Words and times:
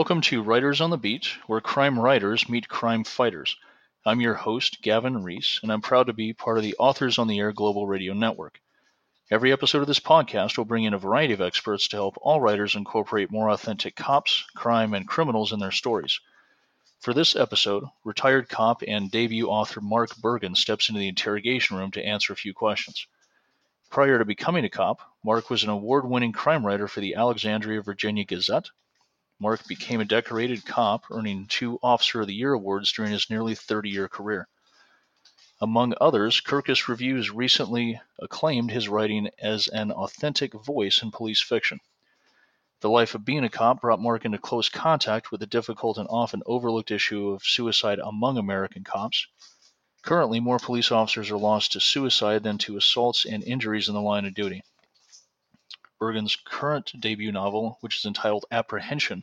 Welcome 0.00 0.22
to 0.22 0.42
Writers 0.42 0.80
on 0.80 0.88
the 0.88 0.96
Beat, 0.96 1.26
where 1.46 1.60
crime 1.60 2.00
writers 2.00 2.48
meet 2.48 2.70
crime 2.70 3.04
fighters. 3.04 3.54
I'm 4.06 4.22
your 4.22 4.32
host, 4.32 4.80
Gavin 4.80 5.22
Reese, 5.22 5.60
and 5.62 5.70
I'm 5.70 5.82
proud 5.82 6.06
to 6.06 6.14
be 6.14 6.32
part 6.32 6.56
of 6.56 6.62
the 6.62 6.74
Authors 6.78 7.18
on 7.18 7.28
the 7.28 7.38
Air 7.38 7.52
Global 7.52 7.86
Radio 7.86 8.14
Network. 8.14 8.62
Every 9.30 9.52
episode 9.52 9.82
of 9.82 9.86
this 9.86 10.00
podcast 10.00 10.56
will 10.56 10.64
bring 10.64 10.84
in 10.84 10.94
a 10.94 10.98
variety 10.98 11.34
of 11.34 11.42
experts 11.42 11.86
to 11.88 11.98
help 11.98 12.16
all 12.22 12.40
writers 12.40 12.74
incorporate 12.74 13.30
more 13.30 13.50
authentic 13.50 13.94
cops, 13.94 14.42
crime, 14.56 14.94
and 14.94 15.06
criminals 15.06 15.52
in 15.52 15.58
their 15.58 15.70
stories. 15.70 16.18
For 17.00 17.12
this 17.12 17.36
episode, 17.36 17.84
retired 18.02 18.48
cop 18.48 18.82
and 18.88 19.10
debut 19.10 19.48
author 19.48 19.82
Mark 19.82 20.16
Bergin 20.16 20.56
steps 20.56 20.88
into 20.88 21.00
the 21.00 21.08
interrogation 21.08 21.76
room 21.76 21.90
to 21.90 22.02
answer 22.02 22.32
a 22.32 22.36
few 22.36 22.54
questions. 22.54 23.06
Prior 23.90 24.18
to 24.18 24.24
becoming 24.24 24.64
a 24.64 24.70
cop, 24.70 25.02
Mark 25.22 25.50
was 25.50 25.62
an 25.62 25.68
award 25.68 26.08
winning 26.08 26.32
crime 26.32 26.64
writer 26.64 26.88
for 26.88 27.00
the 27.00 27.16
Alexandria, 27.16 27.82
Virginia 27.82 28.24
Gazette. 28.24 28.70
Mark 29.42 29.66
became 29.66 30.02
a 30.02 30.04
decorated 30.04 30.66
cop, 30.66 31.04
earning 31.10 31.46
two 31.46 31.78
Officer 31.82 32.20
of 32.20 32.26
the 32.26 32.34
Year 32.34 32.52
awards 32.52 32.92
during 32.92 33.10
his 33.10 33.30
nearly 33.30 33.54
30 33.54 33.88
year 33.88 34.06
career. 34.06 34.46
Among 35.62 35.94
others, 35.98 36.42
Kirkus 36.42 36.88
Reviews 36.88 37.30
recently 37.30 37.98
acclaimed 38.18 38.70
his 38.70 38.86
writing 38.86 39.30
as 39.38 39.66
an 39.68 39.92
authentic 39.92 40.52
voice 40.52 41.02
in 41.02 41.10
police 41.10 41.40
fiction. 41.40 41.80
The 42.80 42.90
life 42.90 43.14
of 43.14 43.24
being 43.24 43.42
a 43.42 43.48
cop 43.48 43.80
brought 43.80 43.98
Mark 43.98 44.26
into 44.26 44.36
close 44.36 44.68
contact 44.68 45.30
with 45.30 45.40
the 45.40 45.46
difficult 45.46 45.96
and 45.96 46.06
often 46.10 46.42
overlooked 46.44 46.90
issue 46.90 47.30
of 47.30 47.42
suicide 47.42 47.98
among 47.98 48.36
American 48.36 48.84
cops. 48.84 49.26
Currently, 50.02 50.40
more 50.40 50.58
police 50.58 50.92
officers 50.92 51.30
are 51.30 51.38
lost 51.38 51.72
to 51.72 51.80
suicide 51.80 52.42
than 52.42 52.58
to 52.58 52.76
assaults 52.76 53.24
and 53.24 53.42
injuries 53.44 53.88
in 53.88 53.94
the 53.94 54.02
line 54.02 54.26
of 54.26 54.34
duty. 54.34 54.62
Bergin's 55.98 56.36
current 56.36 56.92
debut 56.98 57.32
novel, 57.32 57.78
which 57.80 57.96
is 57.96 58.04
entitled 58.06 58.46
Apprehension, 58.50 59.22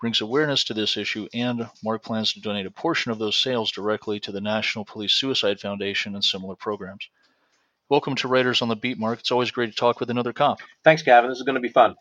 brings 0.00 0.20
awareness 0.20 0.64
to 0.64 0.74
this 0.74 0.96
issue, 0.96 1.28
and 1.32 1.68
Mark 1.82 2.02
plans 2.02 2.32
to 2.32 2.40
donate 2.40 2.66
a 2.66 2.70
portion 2.70 3.12
of 3.12 3.18
those 3.18 3.36
sales 3.36 3.72
directly 3.72 4.20
to 4.20 4.32
the 4.32 4.40
National 4.40 4.84
Police 4.84 5.12
Suicide 5.12 5.60
Foundation 5.60 6.14
and 6.14 6.24
similar 6.24 6.54
programs. 6.54 7.08
Welcome 7.88 8.16
to 8.16 8.28
Writers 8.28 8.62
on 8.62 8.68
the 8.68 8.76
Beat, 8.76 8.98
Mark. 8.98 9.20
It's 9.20 9.30
always 9.30 9.50
great 9.50 9.70
to 9.70 9.76
talk 9.76 10.00
with 10.00 10.10
another 10.10 10.32
cop. 10.32 10.60
Thanks, 10.84 11.02
Gavin. 11.02 11.30
This 11.30 11.38
is 11.38 11.44
going 11.44 11.54
to 11.54 11.60
be 11.60 11.68
fun. 11.68 11.94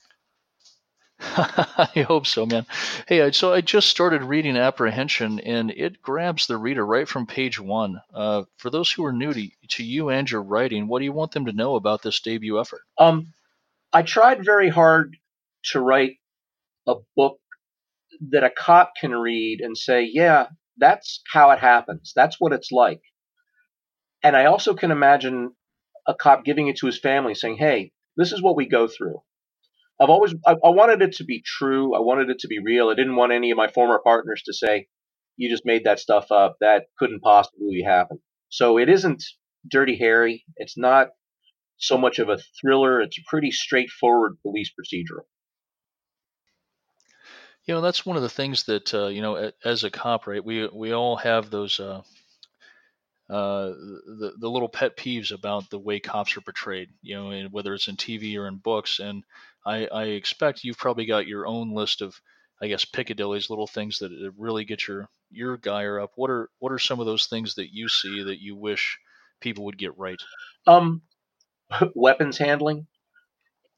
I 1.20 2.06
hope 2.08 2.28
so, 2.28 2.46
man. 2.46 2.66
Hey, 3.08 3.32
so 3.32 3.54
I 3.54 3.62
just 3.62 3.88
started 3.88 4.24
reading 4.24 4.58
Apprehension, 4.58 5.40
and 5.40 5.72
it 5.72 6.02
grabs 6.02 6.48
the 6.48 6.58
reader 6.58 6.86
right 6.86 7.08
from 7.08 7.26
page 7.26 7.60
one. 7.60 8.02
Uh, 8.14 8.44
for 8.58 8.70
those 8.70 8.92
who 8.92 9.06
are 9.06 9.14
new 9.14 9.34
to, 9.34 9.50
to 9.70 9.84
you 9.84 10.10
and 10.10 10.30
your 10.30 10.44
writing, 10.44 10.88
what 10.88 11.00
do 11.00 11.06
you 11.06 11.14
want 11.14 11.32
them 11.32 11.46
to 11.46 11.54
know 11.54 11.76
about 11.76 12.02
this 12.02 12.20
debut 12.20 12.60
effort? 12.60 12.82
Um, 12.98 13.34
I 13.94 14.02
tried 14.02 14.44
very 14.44 14.70
hard 14.70 15.16
to 15.72 15.80
write 15.80 16.18
a 16.88 16.96
book 17.16 17.40
that 18.32 18.44
a 18.44 18.52
cop 18.52 18.94
can 19.00 19.12
read 19.14 19.62
and 19.62 19.78
say, 19.78 20.10
yeah, 20.12 20.48
that's 20.78 21.22
how 21.32 21.52
it 21.52 21.60
happens. 21.60 22.14
That's 22.16 22.38
what 22.40 22.54
it's 22.54 22.72
like. 22.72 23.02
And 24.24 24.36
I 24.38 24.46
also 24.46 24.74
can 24.76 24.92
imagine 24.92 25.52
a 26.08 26.16
cop 26.16 26.46
giving 26.46 26.68
it 26.68 26.78
to 26.78 26.88
his 26.88 27.00
family 27.00 27.36
saying, 27.36 27.58
hey, 27.58 27.92
this 28.18 28.32
is 28.34 28.42
what 28.42 28.58
we 28.58 28.68
go 28.68 28.88
through. 28.88 29.22
I've 30.02 30.10
always, 30.12 30.36
I, 30.46 30.54
I 30.54 30.70
wanted 30.70 31.02
it 31.04 31.14
to 31.18 31.26
be 31.26 31.44
true. 31.46 31.96
I 31.96 32.02
wanted 32.02 32.30
it 32.30 32.40
to 32.42 32.50
be 32.50 32.60
real. 32.60 32.90
I 32.90 32.96
didn't 32.96 33.16
want 33.18 33.34
any 33.34 33.52
of 33.52 33.58
my 33.58 33.70
former 33.70 34.00
partners 34.04 34.44
to 34.46 34.54
say, 34.54 34.88
you 35.38 35.50
just 35.50 35.66
made 35.66 35.86
that 35.86 36.00
stuff 36.00 36.32
up. 36.32 36.58
That 36.62 36.86
couldn't 37.00 37.22
possibly 37.22 37.84
happen. 37.86 38.20
So 38.50 38.78
it 38.80 38.90
isn't 38.90 39.24
Dirty 39.70 39.98
Harry. 39.98 40.46
It's 40.58 40.78
not 40.78 41.10
so 41.78 41.98
much 41.98 42.20
of 42.20 42.30
a 42.30 42.40
thriller. 42.62 43.02
It's 43.02 43.18
a 43.20 43.24
pretty 43.30 43.52
straightforward 43.52 44.38
police 44.44 44.72
procedural. 44.72 45.26
You 47.66 47.74
know, 47.74 47.82
that's 47.82 48.06
one 48.06 48.16
of 48.16 48.24
the 48.24 48.30
things 48.30 48.64
that 48.66 48.94
uh, 48.94 49.08
you 49.08 49.22
know, 49.22 49.52
as 49.64 49.84
a 49.84 49.90
cop, 49.90 50.28
right? 50.28 50.44
We 50.44 50.68
we 50.68 50.92
all 50.92 51.16
have 51.18 51.50
those 51.50 51.80
uh, 51.80 52.02
uh, 53.30 53.70
the 53.70 54.34
the 54.40 54.50
little 54.50 54.70
pet 54.70 54.96
peeves 54.98 55.32
about 55.32 55.70
the 55.70 55.80
way 55.80 56.00
cops 56.00 56.38
are 56.38 56.42
portrayed. 56.42 56.90
You 57.02 57.16
know, 57.16 57.30
and 57.32 57.52
whether 57.52 57.74
it's 57.74 57.88
in 57.88 57.98
TV 57.98 58.38
or 58.38 58.48
in 58.48 58.58
books. 58.58 59.00
And 59.00 59.24
I, 59.66 59.88
I 59.88 60.04
expect 60.06 60.64
you've 60.64 60.78
probably 60.78 61.06
got 61.06 61.28
your 61.28 61.48
own 61.48 61.74
list 61.74 62.02
of, 62.02 62.20
I 62.62 62.68
guess, 62.68 62.86
Piccadilly's 62.86 63.50
little 63.50 63.68
things 63.68 63.98
that 64.00 64.12
really 64.38 64.64
get 64.64 64.88
your 64.88 65.10
your 65.32 65.58
gyre 65.58 66.00
up. 66.00 66.12
What 66.16 66.30
are 66.30 66.50
what 66.60 66.72
are 66.72 66.80
some 66.80 67.00
of 67.00 67.08
those 67.08 67.26
things 67.26 67.56
that 67.56 67.74
you 67.74 67.90
see 67.90 68.24
that 68.24 68.42
you 68.42 68.56
wish 68.56 69.00
people 69.42 69.66
would 69.66 69.78
get 69.78 69.98
right? 69.98 70.22
Um, 70.68 71.02
weapons 71.96 72.38
handling. 72.38 72.86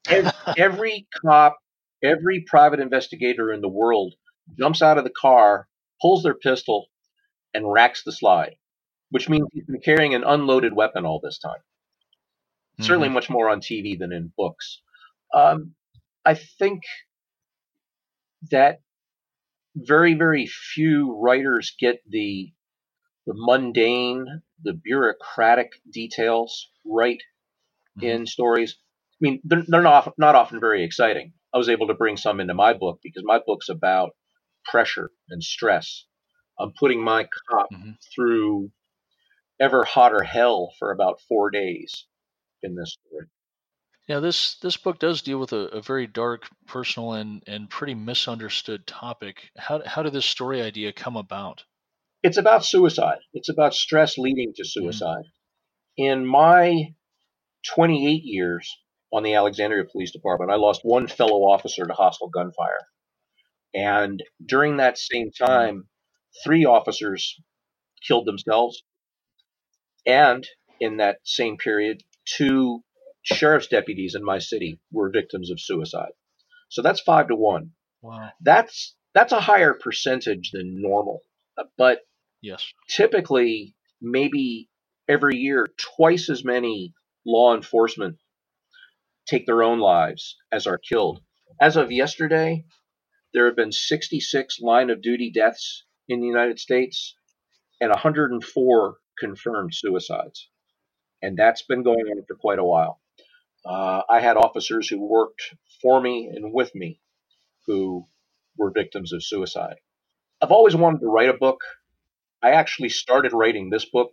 Every, 0.08 0.32
every 0.58 1.06
cop 1.24 1.58
every 2.02 2.44
private 2.46 2.80
investigator 2.80 3.52
in 3.52 3.60
the 3.60 3.68
world 3.68 4.14
jumps 4.58 4.82
out 4.82 4.98
of 4.98 5.04
the 5.04 5.10
car, 5.10 5.68
pulls 6.00 6.22
their 6.22 6.34
pistol, 6.34 6.86
and 7.54 7.70
racks 7.70 8.02
the 8.04 8.12
slide, 8.12 8.56
which 9.10 9.28
means 9.28 9.48
he's 9.52 9.64
been 9.64 9.80
carrying 9.80 10.14
an 10.14 10.24
unloaded 10.24 10.74
weapon 10.74 11.04
all 11.04 11.20
this 11.22 11.38
time. 11.38 11.60
Mm-hmm. 12.78 12.84
Certainly 12.84 13.08
much 13.10 13.30
more 13.30 13.48
on 13.48 13.60
TV 13.60 13.98
than 13.98 14.12
in 14.12 14.32
books. 14.36 14.80
Um, 15.34 15.74
I 16.24 16.34
think 16.34 16.82
that 18.50 18.80
very, 19.74 20.14
very 20.14 20.46
few 20.46 21.18
writers 21.18 21.74
get 21.78 22.00
the 22.08 22.52
the 23.26 23.34
mundane, 23.36 24.40
the 24.62 24.72
bureaucratic 24.72 25.72
details 25.92 26.68
right 26.86 27.20
mm-hmm. 27.98 28.06
in 28.06 28.26
stories. 28.26 28.76
I 29.12 29.18
mean, 29.20 29.40
they're, 29.44 29.64
they're 29.66 29.82
not 29.82 30.14
not 30.18 30.34
often 30.34 30.60
very 30.60 30.84
exciting. 30.84 31.32
I 31.54 31.58
was 31.58 31.68
able 31.68 31.86
to 31.88 31.94
bring 31.94 32.16
some 32.16 32.40
into 32.40 32.54
my 32.54 32.74
book 32.74 33.00
because 33.02 33.22
my 33.24 33.40
book's 33.44 33.68
about 33.68 34.10
pressure 34.64 35.10
and 35.30 35.42
stress. 35.42 36.04
I'm 36.58 36.72
putting 36.78 37.02
my 37.02 37.28
cop 37.50 37.68
mm-hmm. 37.72 37.92
through 38.14 38.70
ever 39.60 39.84
hotter 39.84 40.22
hell 40.22 40.72
for 40.78 40.90
about 40.90 41.20
four 41.28 41.50
days 41.50 42.06
in 42.62 42.74
this 42.74 42.92
story. 42.92 43.26
Yeah, 44.08 44.20
this 44.20 44.56
this 44.56 44.76
book 44.78 44.98
does 44.98 45.20
deal 45.20 45.38
with 45.38 45.52
a, 45.52 45.68
a, 45.68 45.82
very 45.82 46.06
dark, 46.06 46.48
personal, 46.66 47.12
and 47.12 47.42
and 47.46 47.68
pretty 47.68 47.94
misunderstood 47.94 48.86
topic. 48.86 49.50
How 49.56 49.82
how 49.84 50.02
did 50.02 50.14
this 50.14 50.24
story 50.24 50.62
idea 50.62 50.92
come 50.92 51.16
about? 51.16 51.64
It's 52.22 52.38
about 52.38 52.64
suicide. 52.64 53.18
It's 53.34 53.50
about 53.50 53.74
stress 53.74 54.16
leading 54.16 54.54
to 54.54 54.62
mm-hmm. 54.62 54.84
suicide. 54.84 55.24
Mm-hmm. 55.98 56.04
In 56.04 56.26
my 56.26 56.94
28 57.74 58.22
years, 58.24 58.74
on 59.12 59.22
the 59.22 59.34
Alexandria 59.34 59.84
Police 59.90 60.12
Department, 60.12 60.50
I 60.50 60.56
lost 60.56 60.80
one 60.82 61.06
fellow 61.06 61.42
officer 61.42 61.86
to 61.86 61.92
hostile 61.92 62.28
gunfire. 62.28 62.86
And 63.74 64.22
during 64.44 64.76
that 64.76 64.98
same 64.98 65.30
time, 65.30 65.88
three 66.44 66.64
officers 66.64 67.40
killed 68.06 68.26
themselves. 68.26 68.82
And 70.06 70.46
in 70.80 70.98
that 70.98 71.18
same 71.24 71.56
period, 71.56 72.02
two 72.24 72.82
sheriff's 73.22 73.68
deputies 73.68 74.14
in 74.14 74.24
my 74.24 74.38
city 74.38 74.80
were 74.92 75.10
victims 75.10 75.50
of 75.50 75.60
suicide. 75.60 76.12
So 76.70 76.82
that's 76.82 77.00
five 77.00 77.28
to 77.28 77.36
one. 77.36 77.72
Wow. 78.02 78.30
That's 78.40 78.94
that's 79.14 79.32
a 79.32 79.40
higher 79.40 79.74
percentage 79.74 80.50
than 80.52 80.80
normal. 80.80 81.20
But 81.76 82.00
yes, 82.40 82.72
typically 82.88 83.74
maybe 84.00 84.68
every 85.08 85.36
year 85.38 85.68
twice 85.96 86.30
as 86.30 86.44
many 86.44 86.94
law 87.26 87.54
enforcement 87.54 88.16
take 89.28 89.46
their 89.46 89.62
own 89.62 89.78
lives 89.78 90.36
as 90.50 90.66
are 90.66 90.78
killed. 90.78 91.20
As 91.60 91.76
of 91.76 91.92
yesterday, 91.92 92.64
there 93.34 93.46
have 93.46 93.56
been 93.56 93.72
66 93.72 94.60
line 94.60 94.90
of 94.90 95.02
duty 95.02 95.30
deaths 95.30 95.84
in 96.08 96.20
the 96.20 96.26
United 96.26 96.58
States 96.58 97.14
and 97.80 97.90
104 97.90 98.96
confirmed 99.18 99.74
suicides. 99.74 100.48
And 101.22 101.36
that's 101.36 101.62
been 101.62 101.82
going 101.82 102.06
on 102.06 102.24
for 102.26 102.36
quite 102.36 102.58
a 102.58 102.64
while. 102.64 103.00
Uh, 103.66 104.02
I 104.08 104.20
had 104.20 104.36
officers 104.36 104.88
who 104.88 105.00
worked 105.00 105.54
for 105.82 106.00
me 106.00 106.30
and 106.32 106.52
with 106.52 106.74
me 106.74 107.00
who 107.66 108.06
were 108.56 108.70
victims 108.70 109.12
of 109.12 109.24
suicide. 109.24 109.76
I've 110.40 110.52
always 110.52 110.76
wanted 110.76 111.00
to 111.00 111.08
write 111.08 111.28
a 111.28 111.34
book. 111.34 111.60
I 112.42 112.52
actually 112.52 112.88
started 112.88 113.32
writing 113.32 113.68
this 113.68 113.84
book 113.84 114.12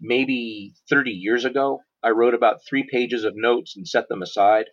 maybe 0.00 0.74
30 0.88 1.10
years 1.10 1.44
ago 1.44 1.80
I 2.02 2.10
wrote 2.10 2.34
about 2.34 2.64
three 2.68 2.86
pages 2.90 3.24
of 3.24 3.34
notes 3.36 3.76
and 3.76 3.86
set 3.86 4.08
them 4.08 4.22
aside. 4.22 4.66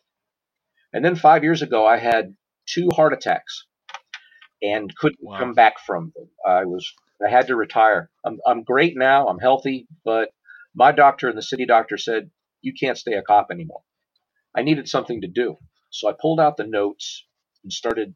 And 0.93 1.03
then 1.03 1.15
five 1.15 1.43
years 1.43 1.61
ago, 1.61 1.85
I 1.85 1.97
had 1.97 2.35
two 2.65 2.89
heart 2.95 3.13
attacks 3.13 3.65
and 4.61 4.95
couldn't 4.95 5.19
wow. 5.21 5.39
come 5.39 5.53
back 5.53 5.75
from 5.85 6.11
them. 6.15 6.29
I 6.45 6.65
was 6.65 6.93
I 7.25 7.29
had 7.29 7.47
to 7.47 7.55
retire. 7.55 8.09
I'm 8.25 8.39
I'm 8.45 8.63
great 8.63 8.97
now. 8.97 9.27
I'm 9.27 9.39
healthy, 9.39 9.87
but 10.05 10.29
my 10.75 10.91
doctor 10.91 11.27
and 11.27 11.37
the 11.37 11.43
city 11.43 11.65
doctor 11.65 11.97
said 11.97 12.31
you 12.61 12.73
can't 12.79 12.97
stay 12.97 13.13
a 13.13 13.21
cop 13.21 13.47
anymore. 13.51 13.81
I 14.55 14.63
needed 14.63 14.87
something 14.87 15.21
to 15.21 15.27
do, 15.27 15.57
so 15.89 16.09
I 16.09 16.13
pulled 16.19 16.39
out 16.39 16.57
the 16.57 16.65
notes 16.65 17.25
and 17.63 17.71
started 17.71 18.15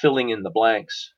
filling 0.00 0.30
in 0.30 0.42
the 0.42 0.50
blanks. 0.50 1.12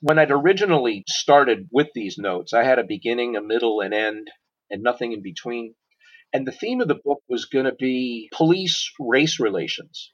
When 0.00 0.18
I'd 0.18 0.30
originally 0.30 1.04
started 1.08 1.68
with 1.70 1.88
these 1.94 2.16
notes, 2.16 2.54
I 2.54 2.64
had 2.64 2.78
a 2.78 2.84
beginning, 2.84 3.36
a 3.36 3.42
middle, 3.42 3.80
an 3.80 3.92
end, 3.92 4.28
and 4.70 4.82
nothing 4.82 5.12
in 5.12 5.22
between. 5.22 5.74
And 6.32 6.46
the 6.46 6.52
theme 6.52 6.80
of 6.80 6.88
the 6.88 7.00
book 7.02 7.22
was 7.28 7.46
going 7.46 7.64
to 7.64 7.74
be 7.74 8.28
police 8.32 8.92
race 9.00 9.40
relations. 9.40 10.10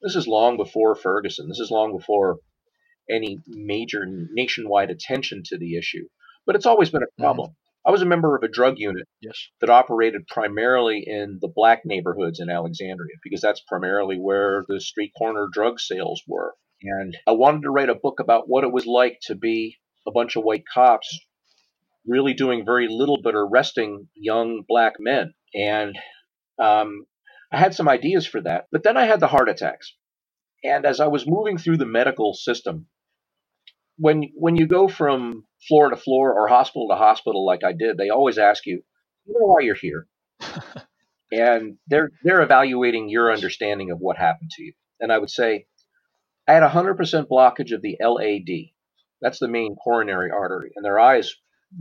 This 0.00 0.16
is 0.16 0.26
long 0.26 0.56
before 0.56 0.94
Ferguson. 0.94 1.48
This 1.48 1.60
is 1.60 1.70
long 1.70 1.96
before 1.96 2.38
any 3.10 3.38
major 3.46 4.04
nationwide 4.06 4.90
attention 4.90 5.42
to 5.46 5.58
the 5.58 5.76
issue. 5.76 6.08
But 6.46 6.56
it's 6.56 6.66
always 6.66 6.90
been 6.90 7.02
a 7.02 7.06
mm-hmm. 7.06 7.22
problem. 7.22 7.56
I 7.86 7.90
was 7.90 8.02
a 8.02 8.06
member 8.06 8.36
of 8.36 8.42
a 8.42 8.48
drug 8.48 8.78
unit 8.78 9.06
Yes. 9.22 9.48
that 9.60 9.70
operated 9.70 10.26
primarily 10.26 11.04
in 11.06 11.38
the 11.40 11.48
black 11.48 11.82
neighborhoods 11.84 12.40
in 12.40 12.50
Alexandria 12.50 13.16
because 13.22 13.40
that's 13.40 13.62
primarily 13.66 14.16
where 14.18 14.64
the 14.68 14.80
street 14.80 15.12
corner 15.16 15.48
drug 15.50 15.80
sales 15.80 16.22
were. 16.26 16.54
And 16.82 17.16
I 17.26 17.32
wanted 17.32 17.62
to 17.62 17.70
write 17.70 17.88
a 17.88 17.94
book 17.94 18.20
about 18.20 18.48
what 18.48 18.64
it 18.64 18.72
was 18.72 18.86
like 18.86 19.18
to 19.22 19.34
be 19.34 19.78
a 20.06 20.10
bunch 20.10 20.36
of 20.36 20.44
white 20.44 20.64
cops 20.72 21.18
really 22.06 22.34
doing 22.34 22.64
very 22.64 22.88
little 22.88 23.20
but 23.22 23.34
arresting 23.34 24.08
young 24.14 24.64
black 24.66 24.94
men. 24.98 25.34
And 25.54 25.96
um, 26.58 27.06
I 27.52 27.58
had 27.58 27.74
some 27.74 27.88
ideas 27.88 28.26
for 28.26 28.40
that, 28.42 28.66
but 28.70 28.82
then 28.82 28.96
I 28.96 29.06
had 29.06 29.20
the 29.20 29.26
heart 29.26 29.48
attacks. 29.48 29.94
And 30.64 30.84
as 30.84 31.00
I 31.00 31.06
was 31.06 31.26
moving 31.26 31.56
through 31.56 31.78
the 31.78 31.86
medical 31.86 32.34
system, 32.34 32.86
when 33.96 34.30
when 34.34 34.56
you 34.56 34.66
go 34.66 34.88
from 34.88 35.44
floor 35.66 35.90
to 35.90 35.96
floor 35.96 36.34
or 36.34 36.48
hospital 36.48 36.88
to 36.88 36.96
hospital 36.96 37.44
like 37.44 37.64
I 37.64 37.72
did, 37.72 37.96
they 37.96 38.10
always 38.10 38.38
ask 38.38 38.66
you, 38.66 38.82
you 39.26 39.34
know 39.34 39.46
why 39.46 39.60
you're 39.60 39.74
here? 39.74 40.06
and 41.32 41.76
they're 41.86 42.10
they're 42.22 42.42
evaluating 42.42 43.08
your 43.08 43.32
understanding 43.32 43.90
of 43.90 43.98
what 43.98 44.16
happened 44.16 44.50
to 44.52 44.62
you. 44.62 44.72
And 45.00 45.12
I 45.12 45.18
would 45.18 45.30
say, 45.30 45.66
I 46.46 46.52
had 46.54 46.62
a 46.62 46.68
hundred 46.68 46.96
percent 46.96 47.28
blockage 47.28 47.72
of 47.72 47.82
the 47.82 47.96
LAD. 48.00 48.70
That's 49.20 49.38
the 49.38 49.48
main 49.48 49.76
coronary 49.76 50.30
artery. 50.30 50.70
And 50.76 50.84
their 50.84 50.98
eyes, 50.98 51.34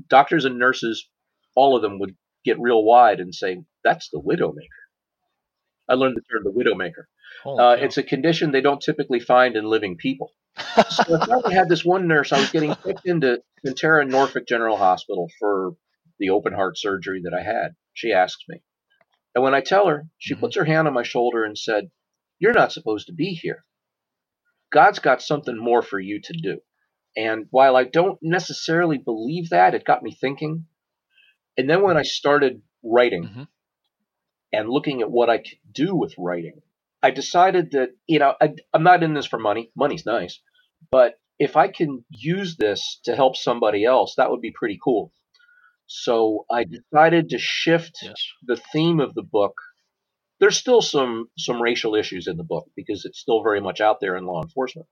doctors 0.09 0.45
and 0.45 0.57
nurses, 0.57 1.07
all 1.55 1.75
of 1.75 1.81
them 1.81 1.99
would 1.99 2.15
get 2.47 2.59
real 2.59 2.83
wide 2.83 3.19
and 3.19 3.33
say, 3.33 3.61
That's 3.83 4.09
the 4.09 4.19
widowmaker. 4.21 4.81
I 5.89 5.93
learned 5.95 6.17
the 6.17 6.21
term 6.21 6.43
the 6.43 6.51
widowmaker. 6.51 7.05
Uh, 7.59 7.75
it's 7.79 7.97
a 7.97 8.03
condition 8.03 8.51
they 8.51 8.61
don't 8.61 8.81
typically 8.81 9.19
find 9.19 9.55
in 9.55 9.65
living 9.65 9.97
people. 9.97 10.31
So 10.57 11.15
I 11.15 11.25
finally 11.25 11.53
had 11.53 11.69
this 11.69 11.85
one 11.85 12.07
nurse. 12.07 12.31
I 12.31 12.39
was 12.39 12.49
getting 12.51 12.75
picked 12.75 13.05
into 13.05 13.41
Sentara 13.65 14.07
Norfolk 14.09 14.47
General 14.47 14.77
Hospital 14.77 15.27
for 15.39 15.73
the 16.19 16.31
open 16.31 16.53
heart 16.53 16.77
surgery 16.77 17.21
that 17.23 17.33
I 17.33 17.43
had. 17.43 17.75
She 17.93 18.11
asks 18.11 18.43
me. 18.49 18.61
And 19.35 19.43
when 19.43 19.53
I 19.53 19.61
tell 19.61 19.87
her, 19.87 20.07
she 20.17 20.33
Mhm. 20.35 20.39
puts 20.39 20.55
her 20.55 20.65
hand 20.65 20.87
on 20.87 20.93
my 20.93 21.03
shoulder 21.03 21.43
and 21.43 21.57
said, 21.57 21.91
You're 22.39 22.53
not 22.53 22.71
supposed 22.71 23.07
to 23.07 23.13
be 23.13 23.29
here. 23.33 23.65
God's 24.71 24.99
got 24.99 25.21
something 25.21 25.57
more 25.57 25.81
for 25.81 25.99
you 25.99 26.19
to 26.21 26.33
do. 26.33 26.59
And 27.15 27.45
while 27.51 27.75
I 27.75 27.83
don't 27.83 28.19
necessarily 28.21 28.97
believe 28.97 29.49
that, 29.49 29.73
it 29.73 29.85
got 29.85 30.03
me 30.03 30.11
thinking. 30.11 30.65
And 31.57 31.69
then 31.69 31.81
when 31.81 31.97
I 31.97 32.03
started 32.03 32.61
writing 32.83 33.23
Mhm. 33.23 33.47
and 34.53 34.69
looking 34.69 35.01
at 35.01 35.11
what 35.11 35.29
I 35.29 35.37
could 35.39 35.59
do 35.71 35.95
with 35.95 36.13
writing, 36.17 36.61
I 37.01 37.11
decided 37.11 37.71
that, 37.71 37.89
you 38.07 38.19
know, 38.19 38.35
I, 38.41 38.53
I'm 38.73 38.83
not 38.83 39.03
in 39.03 39.13
this 39.13 39.25
for 39.25 39.39
money. 39.39 39.71
Money's 39.75 40.05
nice. 40.05 40.39
But 40.91 41.19
if 41.39 41.55
I 41.55 41.67
can 41.67 42.05
use 42.09 42.57
this 42.57 42.99
to 43.05 43.15
help 43.15 43.35
somebody 43.35 43.83
else, 43.85 44.15
that 44.15 44.29
would 44.31 44.41
be 44.41 44.51
pretty 44.51 44.79
cool. 44.83 45.13
So 45.87 46.45
I 46.51 46.65
decided 46.65 47.29
to 47.29 47.37
shift 47.39 47.99
Yes. 48.03 48.15
the 48.43 48.57
theme 48.57 48.99
of 48.99 49.13
the 49.13 49.23
book. 49.23 49.53
There's 50.39 50.57
still 50.57 50.81
some 50.81 51.29
some 51.37 51.61
racial 51.61 51.95
issues 51.95 52.27
in 52.27 52.37
the 52.37 52.43
book 52.43 52.69
because 52.75 53.05
it's 53.05 53.19
still 53.19 53.41
very 53.41 53.61
much 53.61 53.81
out 53.81 53.99
there 54.01 54.15
in 54.17 54.25
law 54.25 54.41
enforcement. 54.43 54.87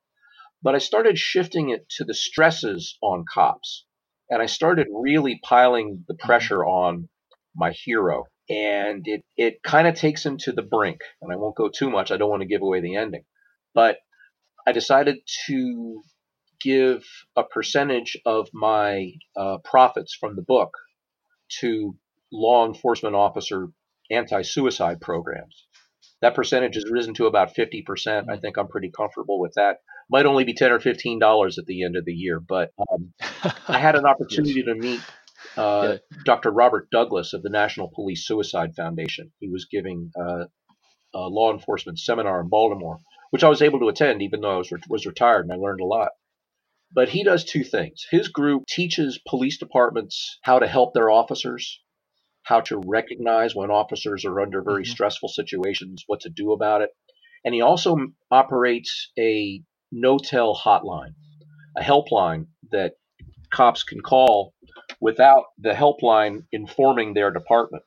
But 0.63 0.73
I 0.73 0.79
started 0.79 1.19
shifting 1.19 1.69
it 1.69 1.87
to 1.97 2.03
the 2.03 2.13
stresses 2.13 2.97
on 3.01 3.25
cops. 3.31 3.85
And 4.29 4.41
I 4.41 4.47
started 4.47 4.87
really 4.91 5.39
piling 5.43 6.03
the 6.07 6.15
pressure 6.15 6.65
on 6.65 7.09
my 7.55 7.71
hero. 7.71 8.25
And 8.49 9.03
it, 9.05 9.23
it 9.37 9.63
kind 9.63 9.87
of 9.87 9.95
takes 9.95 10.25
him 10.25 10.37
to 10.39 10.51
the 10.51 10.61
brink. 10.61 11.01
And 11.21 11.31
I 11.31 11.35
won't 11.35 11.55
go 11.55 11.69
too 11.69 11.89
much. 11.89 12.11
I 12.11 12.17
don't 12.17 12.29
want 12.29 12.41
to 12.41 12.47
give 12.47 12.61
away 12.61 12.81
the 12.81 12.95
ending. 12.95 13.23
But 13.73 13.97
I 14.67 14.71
decided 14.71 15.17
to 15.47 16.01
give 16.61 17.03
a 17.35 17.43
percentage 17.43 18.17
of 18.25 18.49
my 18.53 19.11
uh, 19.35 19.57
profits 19.63 20.15
from 20.15 20.35
the 20.35 20.41
book 20.41 20.71
to 21.59 21.95
law 22.31 22.65
enforcement 22.65 23.15
officer 23.15 23.67
anti 24.11 24.41
suicide 24.41 25.01
programs. 25.01 25.67
That 26.21 26.35
percentage 26.35 26.75
has 26.75 26.89
risen 26.89 27.13
to 27.15 27.27
about 27.27 27.53
50%. 27.55 28.29
I 28.29 28.37
think 28.37 28.57
I'm 28.57 28.67
pretty 28.67 28.91
comfortable 28.95 29.39
with 29.39 29.53
that. 29.55 29.77
Might 30.09 30.25
only 30.27 30.43
be 30.43 30.53
10 30.53 30.71
or 30.71 30.79
$15 30.79 31.57
at 31.57 31.65
the 31.65 31.83
end 31.83 31.95
of 31.97 32.05
the 32.05 32.13
year, 32.13 32.39
but 32.39 32.71
um, 32.91 33.13
I 33.71 33.79
had 33.79 33.95
an 33.95 34.05
opportunity 34.07 34.63
to 34.63 34.75
meet 34.75 35.05
uh, 35.57 35.97
Dr. 36.25 36.51
Robert 36.51 36.89
Douglas 36.91 37.33
of 37.33 37.43
the 37.43 37.49
National 37.49 37.91
Police 37.93 38.27
Suicide 38.27 38.75
Foundation. 38.75 39.31
He 39.39 39.49
was 39.49 39.67
giving 39.71 40.11
uh, 40.19 40.45
a 41.15 41.19
law 41.19 41.53
enforcement 41.53 41.99
seminar 41.99 42.41
in 42.41 42.49
Baltimore, 42.49 42.99
which 43.31 43.43
I 43.43 43.49
was 43.49 43.61
able 43.63 43.79
to 43.81 43.89
attend 43.89 44.21
even 44.23 44.41
though 44.41 44.55
I 44.55 44.57
was, 44.57 44.71
was 44.89 45.07
retired 45.07 45.45
and 45.45 45.53
I 45.53 45.57
learned 45.57 45.81
a 45.81 45.85
lot. 45.85 46.09
But 46.93 47.09
he 47.09 47.23
does 47.23 47.45
two 47.45 47.63
things. 47.63 48.05
His 48.11 48.29
group 48.29 48.65
teaches 48.67 49.19
police 49.27 49.57
departments 49.59 50.39
how 50.43 50.59
to 50.59 50.67
help 50.67 50.93
their 50.93 51.11
officers, 51.11 51.81
how 52.43 52.61
to 52.61 52.81
recognize 52.85 53.55
when 53.55 53.71
officers 53.71 54.25
are 54.25 54.41
under 54.41 54.63
very 54.63 54.83
Mhm. 54.83 54.87
stressful 54.87 55.29
situations, 55.29 56.03
what 56.07 56.21
to 56.21 56.29
do 56.29 56.53
about 56.53 56.81
it. 56.81 56.91
And 57.45 57.53
he 57.55 57.61
also 57.61 57.97
operates 58.31 59.11
a 59.19 59.61
no 59.91 60.17
tell 60.17 60.55
hotline, 60.55 61.13
a 61.77 61.81
helpline 61.81 62.47
that 62.71 62.93
cops 63.51 63.83
can 63.83 64.01
call 64.01 64.53
without 64.99 65.45
the 65.57 65.71
helpline 65.71 66.45
informing 66.51 67.13
their 67.13 67.31
department. 67.31 67.83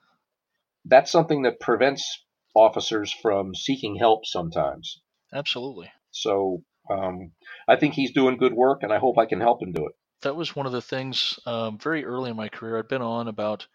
That's 0.84 1.10
something 1.10 1.42
that 1.42 1.60
prevents 1.60 2.24
officers 2.54 3.12
from 3.12 3.54
seeking 3.54 3.96
help 3.96 4.24
sometimes. 4.24 5.00
Absolutely. 5.32 5.90
So 6.10 6.62
um, 6.90 7.32
I 7.68 7.76
think 7.76 7.94
he's 7.94 8.12
doing 8.12 8.38
good 8.38 8.54
work, 8.54 8.82
and 8.82 8.92
I 8.92 8.98
hope 8.98 9.18
I 9.18 9.26
can 9.26 9.40
help 9.40 9.62
him 9.62 9.72
do 9.72 9.86
it. 9.86 9.92
That 10.22 10.36
was 10.36 10.56
one 10.56 10.66
of 10.66 10.72
the 10.72 10.82
things 10.82 11.38
um, 11.46 11.78
very 11.78 12.04
early 12.04 12.30
in 12.30 12.36
my 12.36 12.48
career. 12.48 12.78
I'd 12.78 12.88
been 12.88 13.02
on 13.02 13.28
about, 13.28 13.66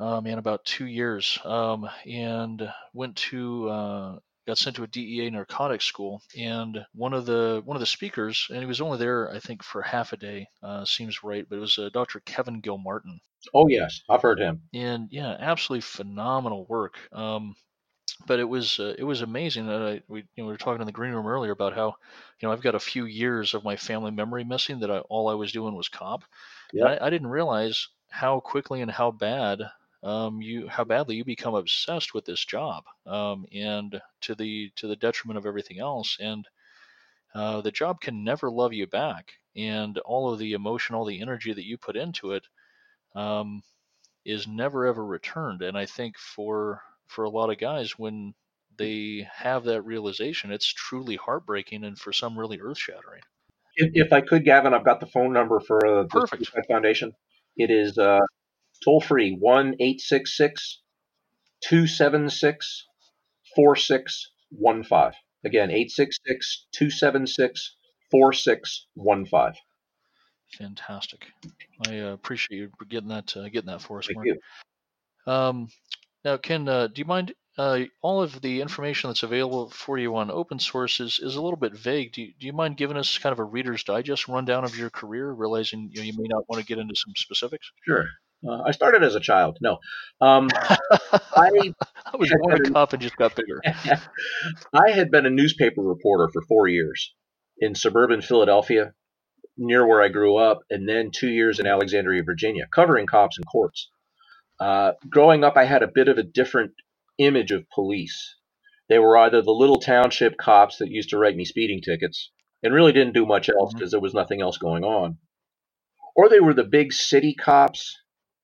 uh, 0.00 0.20
man, 0.20 0.38
about 0.38 0.64
two 0.64 0.86
years, 0.86 1.38
um, 1.44 1.88
and 2.06 2.68
went 2.92 3.16
to, 3.16 3.68
uh, 3.68 4.18
got 4.46 4.58
sent 4.58 4.76
to 4.76 4.82
a 4.82 4.86
DEA 4.86 5.30
narcotics 5.30 5.84
school. 5.84 6.22
And 6.38 6.84
one 6.94 7.12
of 7.12 7.26
the 7.26 7.62
one 7.64 7.76
of 7.76 7.80
the 7.80 7.86
speakers, 7.86 8.46
and 8.50 8.58
he 8.60 8.66
was 8.66 8.80
only 8.80 8.98
there, 8.98 9.30
I 9.30 9.38
think, 9.38 9.62
for 9.62 9.82
half 9.82 10.12
a 10.12 10.16
day. 10.16 10.48
Uh, 10.62 10.84
seems 10.84 11.24
right, 11.24 11.46
but 11.48 11.56
it 11.56 11.60
was 11.60 11.78
uh, 11.78 11.90
Dr. 11.92 12.20
Kevin 12.20 12.60
Gilmartin. 12.60 13.20
Oh 13.54 13.68
yes, 13.68 14.00
I've 14.08 14.22
heard 14.22 14.40
him. 14.40 14.62
and 14.72 15.08
yeah, 15.10 15.36
absolutely 15.38 15.82
phenomenal 15.82 16.66
work. 16.68 16.98
Um, 17.12 17.54
but 18.26 18.38
it 18.40 18.48
was 18.48 18.78
uh, 18.78 18.94
it 18.98 19.04
was 19.04 19.22
amazing 19.22 19.66
that 19.66 19.82
I 19.82 20.02
we 20.08 20.20
you 20.20 20.26
know 20.38 20.46
we 20.46 20.52
were 20.52 20.58
talking 20.58 20.80
in 20.80 20.86
the 20.86 20.92
green 20.92 21.12
room 21.12 21.26
earlier 21.26 21.52
about 21.52 21.74
how 21.74 21.94
you 22.40 22.48
know 22.48 22.52
I've 22.52 22.62
got 22.62 22.74
a 22.74 22.80
few 22.80 23.04
years 23.06 23.54
of 23.54 23.64
my 23.64 23.76
family 23.76 24.10
memory 24.10 24.44
missing 24.44 24.80
that 24.80 24.90
I, 24.90 24.98
all 24.98 25.28
I 25.28 25.34
was 25.34 25.52
doing 25.52 25.74
was 25.74 25.88
cop. 25.88 26.24
Yep. 26.72 26.86
And 26.86 26.98
I, 27.00 27.06
I 27.06 27.10
didn't 27.10 27.28
realize 27.28 27.88
how 28.10 28.40
quickly 28.40 28.80
and 28.80 28.90
how 28.90 29.10
bad 29.10 29.62
um, 30.04 30.40
you 30.40 30.68
how 30.68 30.84
badly 30.84 31.16
you 31.16 31.24
become 31.24 31.54
obsessed 31.54 32.14
with 32.14 32.24
this 32.24 32.44
job 32.44 32.84
um, 33.06 33.46
and 33.52 34.00
to 34.20 34.34
the 34.34 34.70
to 34.76 34.86
the 34.86 34.96
detriment 34.96 35.38
of 35.38 35.46
everything 35.46 35.80
else 35.80 36.16
and 36.20 36.46
uh, 37.34 37.60
the 37.60 37.72
job 37.72 38.00
can 38.00 38.22
never 38.22 38.50
love 38.50 38.72
you 38.72 38.86
back 38.86 39.32
and 39.56 39.98
all 39.98 40.32
of 40.32 40.38
the 40.38 40.52
emotion 40.52 40.94
all 40.94 41.04
the 41.04 41.20
energy 41.20 41.52
that 41.52 41.66
you 41.66 41.76
put 41.76 41.96
into 41.96 42.32
it 42.32 42.44
um, 43.14 43.62
is 44.24 44.46
never 44.46 44.86
ever 44.86 45.04
returned. 45.04 45.62
And 45.62 45.76
I 45.76 45.86
think 45.86 46.18
for 46.18 46.82
for 47.06 47.24
a 47.24 47.30
lot 47.30 47.50
of 47.50 47.58
guys, 47.58 47.98
when 47.98 48.34
they 48.76 49.28
have 49.32 49.64
that 49.64 49.82
realization, 49.82 50.50
it's 50.50 50.66
truly 50.66 51.16
heartbreaking 51.16 51.84
and 51.84 51.98
for 51.98 52.12
some 52.12 52.38
really 52.38 52.60
earth 52.60 52.78
shattering. 52.78 53.20
If, 53.76 53.90
if 54.06 54.12
I 54.12 54.20
could, 54.20 54.44
Gavin, 54.44 54.74
I've 54.74 54.84
got 54.84 55.00
the 55.00 55.06
phone 55.06 55.32
number 55.32 55.60
for 55.60 55.86
uh, 55.86 56.02
the 56.02 56.08
Perfect. 56.08 56.46
Suicide 56.46 56.66
Foundation. 56.68 57.12
It 57.56 57.70
is 57.70 57.98
uh, 57.98 58.20
toll 58.82 59.00
free 59.00 59.36
one 59.38 59.74
eight 59.80 60.00
six 60.00 60.36
six 60.36 60.80
two 61.62 61.86
seven 61.86 62.30
six 62.30 62.86
four 63.54 63.76
six 63.76 64.30
one 64.50 64.82
five. 64.82 65.14
Again, 65.44 65.70
866 65.70 66.66
276 66.72 67.76
4615. 68.10 69.60
Fantastic. 70.58 71.26
I 71.86 72.00
uh, 72.00 72.12
appreciate 72.12 72.58
you 72.58 72.70
getting 72.88 73.08
that 73.08 73.36
uh, 73.36 73.48
getting 73.48 73.66
that 73.66 73.82
for 73.82 73.98
us, 73.98 74.06
Thank 74.06 74.16
Mark. 74.16 74.26
you. 74.26 75.32
Um, 75.32 75.68
now, 76.24 76.36
Ken, 76.38 76.68
uh, 76.68 76.86
do 76.86 77.00
you 77.00 77.04
mind? 77.04 77.34
Uh, 77.56 77.84
all 78.02 78.20
of 78.20 78.40
the 78.40 78.60
information 78.60 79.10
that's 79.10 79.22
available 79.22 79.70
for 79.70 79.96
you 79.96 80.16
on 80.16 80.28
open 80.28 80.58
source 80.58 80.98
is, 80.98 81.20
is 81.22 81.36
a 81.36 81.40
little 81.40 81.56
bit 81.56 81.72
vague. 81.72 82.12
Do 82.12 82.22
you, 82.22 82.32
do 82.40 82.46
you 82.46 82.52
mind 82.52 82.76
giving 82.76 82.96
us 82.96 83.16
kind 83.18 83.32
of 83.32 83.38
a 83.38 83.44
Reader's 83.44 83.84
Digest 83.84 84.26
rundown 84.26 84.64
of 84.64 84.76
your 84.76 84.90
career, 84.90 85.30
realizing 85.30 85.88
you, 85.92 86.00
know, 86.00 86.04
you 86.04 86.14
may 86.18 86.26
not 86.26 86.48
want 86.48 86.60
to 86.60 86.66
get 86.66 86.78
into 86.78 86.96
some 86.96 87.12
specifics? 87.14 87.70
Sure. 87.86 88.08
Uh, 88.46 88.62
I 88.66 88.72
started 88.72 89.02
as 89.02 89.14
a 89.14 89.20
child. 89.20 89.58
No. 89.60 89.78
Um, 90.20 90.48
I 90.54 91.72
I 92.06 92.16
was 92.16 92.30
born 92.42 92.66
a 92.66 92.70
cop 92.70 92.92
and 92.92 93.02
just 93.02 93.16
got 93.16 93.34
bigger. 93.34 93.62
I 94.72 94.90
had 94.90 95.10
been 95.10 95.26
a 95.26 95.30
newspaper 95.30 95.82
reporter 95.82 96.28
for 96.32 96.42
four 96.42 96.68
years 96.68 97.14
in 97.58 97.74
suburban 97.74 98.20
Philadelphia, 98.20 98.92
near 99.56 99.86
where 99.86 100.02
I 100.02 100.08
grew 100.08 100.36
up, 100.36 100.60
and 100.70 100.88
then 100.88 101.10
two 101.10 101.30
years 101.30 101.58
in 101.58 101.66
Alexandria, 101.66 102.22
Virginia, 102.22 102.66
covering 102.74 103.06
cops 103.06 103.38
and 103.38 103.46
courts. 103.46 103.90
Uh, 104.60 104.92
growing 105.08 105.44
up, 105.44 105.56
I 105.56 105.64
had 105.64 105.82
a 105.82 105.90
bit 105.92 106.08
of 106.08 106.18
a 106.18 106.22
different 106.22 106.72
image 107.18 107.50
of 107.50 107.68
police. 107.70 108.36
They 108.88 108.98
were 108.98 109.16
either 109.16 109.40
the 109.40 109.52
little 109.52 109.80
township 109.80 110.36
cops 110.36 110.78
that 110.78 110.90
used 110.90 111.10
to 111.10 111.18
write 111.18 111.36
me 111.36 111.44
speeding 111.44 111.80
tickets 111.80 112.30
and 112.62 112.74
really 112.74 112.92
didn't 112.92 113.14
do 113.14 113.26
much 113.26 113.48
else 113.48 113.72
because 113.72 113.90
there 113.90 114.00
was 114.00 114.14
nothing 114.14 114.42
else 114.42 114.58
going 114.58 114.84
on. 114.84 115.18
Or 116.16 116.28
they 116.28 116.40
were 116.40 116.54
the 116.54 116.64
big 116.64 116.92
city 116.92 117.34
cops 117.34 117.96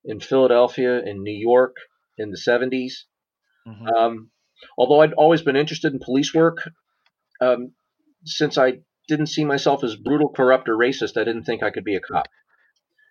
in 0.04 0.20
Philadelphia, 0.20 1.02
in 1.02 1.22
New 1.22 1.36
York 1.36 1.76
in 2.18 2.30
the 2.30 2.36
70s. 2.36 3.06
Mhm. 3.66 3.96
Um, 3.96 4.30
although 4.76 5.00
I'd 5.00 5.12
always 5.14 5.42
been 5.42 5.56
interested 5.56 5.92
in 5.92 5.98
police 6.00 6.34
work, 6.34 6.58
um, 7.40 7.72
since 8.24 8.58
I 8.58 8.80
didn't 9.08 9.26
see 9.26 9.44
myself 9.44 9.82
as 9.84 9.96
brutal, 9.96 10.28
corrupt, 10.30 10.68
or 10.68 10.76
racist, 10.76 11.16
I 11.20 11.24
didn't 11.24 11.44
think 11.44 11.62
I 11.62 11.70
could 11.70 11.84
be 11.84 11.96
a 11.96 12.00
cop. 12.00 12.28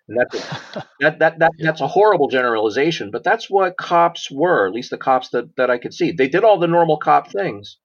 And 0.08 0.18
that's 0.18 0.34
a, 0.34 0.38
that 1.00 1.18
that 1.20 1.38
that 1.38 1.52
that's 1.58 1.80
a 1.80 1.86
horrible 1.88 2.28
generalization, 2.28 3.10
but 3.10 3.22
that's 3.24 3.48
what 3.50 3.76
cops 3.76 4.30
were. 4.30 4.66
At 4.66 4.74
least 4.74 4.90
the 4.90 4.98
cops 4.98 5.28
that 5.30 5.54
that 5.56 5.70
I 5.70 5.78
could 5.78 5.94
see. 5.94 6.12
They 6.12 6.28
did 6.28 6.44
all 6.44 6.58
the 6.58 6.66
normal 6.66 6.96
cop 6.98 7.30
things, 7.30 7.78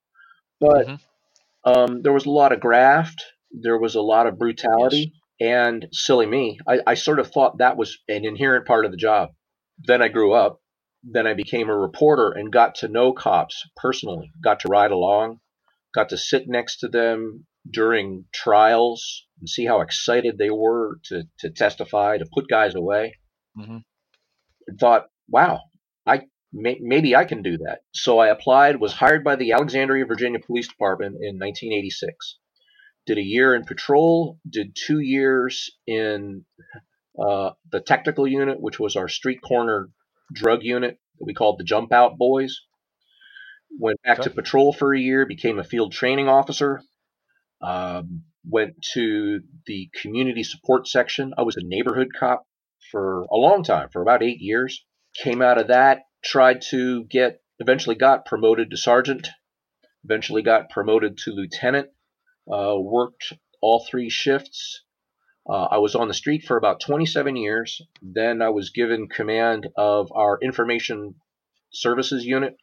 but 0.59 0.87
Mhm. 0.87 0.99
um, 1.65 2.01
there 2.01 2.13
was 2.13 2.25
a 2.25 2.31
lot 2.31 2.51
of 2.51 2.59
graft. 2.59 3.23
There 3.51 3.77
was 3.77 3.95
a 3.95 4.01
lot 4.01 4.27
of 4.27 4.37
brutality, 4.37 5.13
and 5.39 5.87
silly 5.91 6.25
me, 6.25 6.59
I, 6.67 6.79
I 6.87 6.93
sort 6.95 7.19
of 7.19 7.31
thought 7.31 7.57
that 7.57 7.77
was 7.77 7.97
an 8.07 8.25
inherent 8.25 8.65
part 8.65 8.85
of 8.85 8.91
the 8.91 8.97
job. 8.97 9.29
Then 9.79 10.01
I 10.01 10.07
grew 10.07 10.33
up. 10.33 10.61
Then 11.03 11.27
I 11.27 11.33
became 11.33 11.69
a 11.69 11.77
reporter 11.77 12.31
and 12.31 12.51
got 12.51 12.75
to 12.75 12.87
know 12.87 13.13
cops 13.13 13.63
personally. 13.75 14.31
Got 14.43 14.61
to 14.61 14.69
ride 14.69 14.91
along, 14.91 15.39
got 15.93 16.09
to 16.09 16.17
sit 16.17 16.47
next 16.47 16.77
to 16.79 16.87
them 16.87 17.45
during 17.69 18.25
trials 18.33 19.25
and 19.39 19.49
see 19.49 19.65
how 19.65 19.81
excited 19.81 20.37
they 20.37 20.49
were 20.49 20.99
to, 21.05 21.23
to 21.39 21.49
testify, 21.49 22.17
to 22.17 22.25
put 22.33 22.47
guys 22.47 22.75
away. 22.75 23.17
Mhm. 23.57 23.83
And 24.67 24.79
thought, 24.79 25.07
wow, 25.29 25.61
I 26.05 26.23
may, 26.51 26.77
maybe 26.81 27.15
I 27.15 27.25
can 27.25 27.43
do 27.43 27.57
that. 27.59 27.81
So 27.91 28.17
I 28.19 28.29
applied, 28.29 28.79
was 28.79 28.93
hired 28.93 29.23
by 29.23 29.35
the 29.35 29.51
Alexandria, 29.51 30.05
Virginia 30.05 30.39
Police 30.39 30.67
Department 30.67 31.15
in 31.15 31.37
1986. 31.37 32.39
Did 33.05 33.17
a 33.17 33.23
year 33.23 33.53
in 33.55 33.65
patrol, 33.65 34.39
did 34.49 34.75
two 34.75 34.99
years 34.99 35.71
in 35.85 36.45
uh, 37.19 37.51
the 37.71 37.79
technical 37.79 38.27
unit, 38.27 38.59
which 38.59 38.79
was 38.79 38.95
our 38.95 39.07
street 39.07 39.41
corner 39.41 39.89
drug 40.33 40.63
unit 40.63 40.97
that 41.19 41.25
we 41.25 41.33
called 41.33 41.59
the 41.59 41.63
Jump 41.63 41.93
Out 41.93 42.17
Boys. 42.17 42.61
Went 43.79 44.01
back 44.03 44.21
to 44.21 44.29
patrol 44.29 44.73
for 44.73 44.93
a 44.93 44.99
year, 44.99 45.25
became 45.25 45.59
a 45.59 45.63
field 45.63 45.91
training 45.91 46.27
officer. 46.27 46.81
Um, 47.61 48.23
went 48.47 48.81
to 48.93 49.41
the 49.65 49.89
community 50.01 50.43
support 50.43 50.87
section. 50.87 51.33
I 51.37 51.43
was 51.43 51.57
a 51.57 51.63
neighborhood 51.63 52.09
cop 52.17 52.45
for 52.91 53.25
a 53.31 53.35
long 53.35 53.63
time, 53.63 53.89
for 53.91 54.01
about 54.01 54.23
eight 54.23 54.39
years. 54.39 54.85
Came 55.15 55.41
out 55.41 55.59
of 55.59 55.67
that, 55.67 56.03
tried 56.23 56.61
to 56.69 57.05
get, 57.05 57.41
eventually 57.59 57.95
got 57.95 58.25
promoted 58.25 58.71
to 58.71 58.77
sergeant, 58.77 59.29
eventually 60.03 60.41
got 60.41 60.69
promoted 60.69 61.17
to 61.19 61.31
lieutenant, 61.31 61.89
uh, 62.51 62.75
worked 62.77 63.33
all 63.61 63.85
three 63.89 64.09
shifts. 64.09 64.81
Uh, 65.47 65.67
I 65.71 65.77
was 65.77 65.95
on 65.95 66.07
the 66.07 66.13
street 66.13 66.43
for 66.43 66.57
about 66.57 66.79
27 66.79 67.35
years. 67.35 67.81
Then 68.01 68.41
I 68.41 68.49
was 68.49 68.71
given 68.71 69.07
command 69.07 69.67
of 69.77 70.11
our 70.13 70.39
information 70.41 71.15
services 71.71 72.25
unit, 72.25 72.57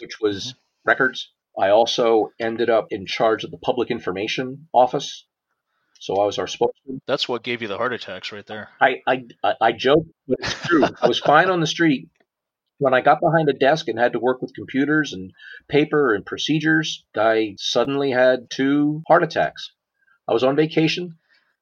which 0.00 0.20
was 0.20 0.54
records. 0.84 1.30
I 1.58 1.70
also 1.70 2.32
ended 2.38 2.70
up 2.70 2.88
in 2.90 3.06
charge 3.06 3.44
of 3.44 3.50
the 3.50 3.58
public 3.58 3.90
information 3.90 4.68
office. 4.74 5.24
So 5.98 6.16
I 6.16 6.26
was 6.26 6.38
our 6.38 6.46
spokesman. 6.46 7.00
That's 7.06 7.28
what 7.28 7.42
gave 7.42 7.62
you 7.62 7.68
the 7.68 7.78
heart 7.78 7.92
attacks 7.92 8.30
right 8.30 8.46
there. 8.46 8.68
I, 8.80 9.02
I, 9.06 9.24
I, 9.42 9.54
I 9.60 9.72
joke, 9.72 10.04
but 10.28 10.38
it's 10.40 10.66
true. 10.66 10.84
I 11.00 11.08
was 11.08 11.18
fine 11.18 11.48
on 11.48 11.60
the 11.60 11.66
street. 11.66 12.08
When 12.78 12.94
I 12.94 13.00
got 13.00 13.20
behind 13.20 13.48
a 13.48 13.54
desk 13.54 13.88
and 13.88 13.98
had 13.98 14.12
to 14.12 14.18
work 14.20 14.42
with 14.42 14.54
computers 14.54 15.12
and 15.12 15.32
paper 15.68 16.14
and 16.14 16.26
procedures, 16.26 17.04
I 17.16 17.54
suddenly 17.58 18.10
had 18.10 18.50
two 18.50 19.02
heart 19.08 19.22
attacks. 19.22 19.72
I 20.28 20.32
was 20.34 20.44
on 20.44 20.56
vacation. 20.56 21.16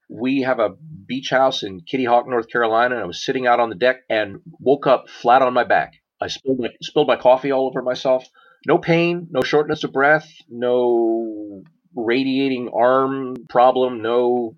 We 0.08 0.42
have 0.42 0.58
a 0.58 0.70
beach 1.06 1.30
house 1.30 1.62
in 1.62 1.80
Kitty 1.80 2.04
Hawk, 2.04 2.28
North 2.28 2.48
Carolina, 2.48 2.96
and 2.96 3.04
I 3.04 3.06
was 3.06 3.24
sitting 3.24 3.46
out 3.46 3.60
on 3.60 3.70
the 3.70 3.76
deck 3.76 3.98
and 4.10 4.40
woke 4.60 4.86
up 4.86 5.08
flat 5.08 5.42
on 5.42 5.54
my 5.54 5.64
back. 5.64 5.94
I 6.20 6.28
spilled 6.28 6.58
my, 6.60 6.68
spilled 6.82 7.08
my 7.08 7.16
coffee 7.16 7.52
all 7.52 7.66
over 7.66 7.82
myself. 7.82 8.26
No 8.66 8.78
pain, 8.78 9.28
no 9.30 9.42
shortness 9.42 9.84
of 9.84 9.92
breath, 9.92 10.30
no 10.48 11.62
radiating 11.96 12.70
arm 12.74 13.36
problem, 13.48 14.02
no 14.02 14.56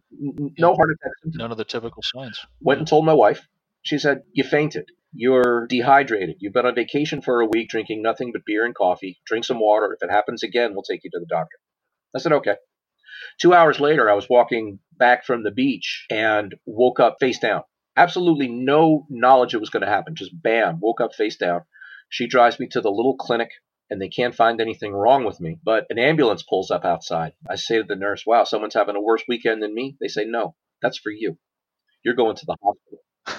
no 0.58 0.74
heart 0.74 0.90
attack 0.90 1.12
None 1.24 1.52
of 1.52 1.58
the 1.58 1.64
typical 1.64 2.02
signs. 2.02 2.40
went 2.60 2.78
and 2.80 2.88
told 2.88 3.04
my 3.04 3.14
wife. 3.14 3.46
She 3.82 3.98
said, 3.98 4.22
You 4.32 4.44
fainted. 4.44 4.86
You're 5.18 5.66
dehydrated. 5.66 6.36
You've 6.40 6.52
been 6.52 6.66
on 6.66 6.74
vacation 6.74 7.22
for 7.22 7.40
a 7.40 7.46
week 7.46 7.70
drinking 7.70 8.02
nothing 8.02 8.32
but 8.32 8.44
beer 8.44 8.66
and 8.66 8.74
coffee. 8.74 9.18
Drink 9.26 9.46
some 9.46 9.60
water. 9.60 9.94
If 9.94 10.06
it 10.06 10.12
happens 10.12 10.42
again, 10.42 10.74
we'll 10.74 10.82
take 10.82 11.04
you 11.04 11.10
to 11.10 11.18
the 11.18 11.26
doctor. 11.26 11.56
I 12.14 12.18
said, 12.18 12.32
Okay. 12.32 12.56
Two 13.40 13.54
hours 13.54 13.80
later, 13.80 14.10
I 14.10 14.14
was 14.14 14.28
walking 14.28 14.78
back 14.92 15.24
from 15.24 15.42
the 15.42 15.50
beach 15.50 16.04
and 16.10 16.54
woke 16.66 17.00
up 17.00 17.16
face 17.18 17.38
down. 17.38 17.62
Absolutely 17.96 18.48
no 18.48 19.06
knowledge 19.08 19.54
it 19.54 19.60
was 19.60 19.70
going 19.70 19.82
to 19.84 19.88
happen. 19.88 20.14
Just 20.14 20.32
bam, 20.42 20.80
woke 20.80 21.00
up 21.00 21.14
face 21.14 21.36
down. 21.36 21.62
She 22.10 22.26
drives 22.26 22.60
me 22.60 22.66
to 22.68 22.82
the 22.82 22.90
little 22.90 23.16
clinic 23.16 23.50
and 23.88 24.00
they 24.00 24.08
can't 24.08 24.34
find 24.34 24.60
anything 24.60 24.92
wrong 24.92 25.24
with 25.24 25.40
me. 25.40 25.58
But 25.64 25.86
an 25.88 25.98
ambulance 25.98 26.42
pulls 26.42 26.70
up 26.70 26.84
outside. 26.84 27.32
I 27.48 27.54
say 27.54 27.78
to 27.78 27.84
the 27.84 27.96
nurse, 27.96 28.24
Wow, 28.26 28.44
someone's 28.44 28.74
having 28.74 28.96
a 28.96 29.00
worse 29.00 29.22
weekend 29.26 29.62
than 29.62 29.74
me. 29.74 29.96
They 29.98 30.08
say, 30.08 30.26
No, 30.26 30.54
that's 30.82 30.98
for 30.98 31.10
you. 31.10 31.38
You're 32.04 32.14
going 32.14 32.36
to 32.36 32.46
the 32.46 32.56
hospital. 32.62 32.98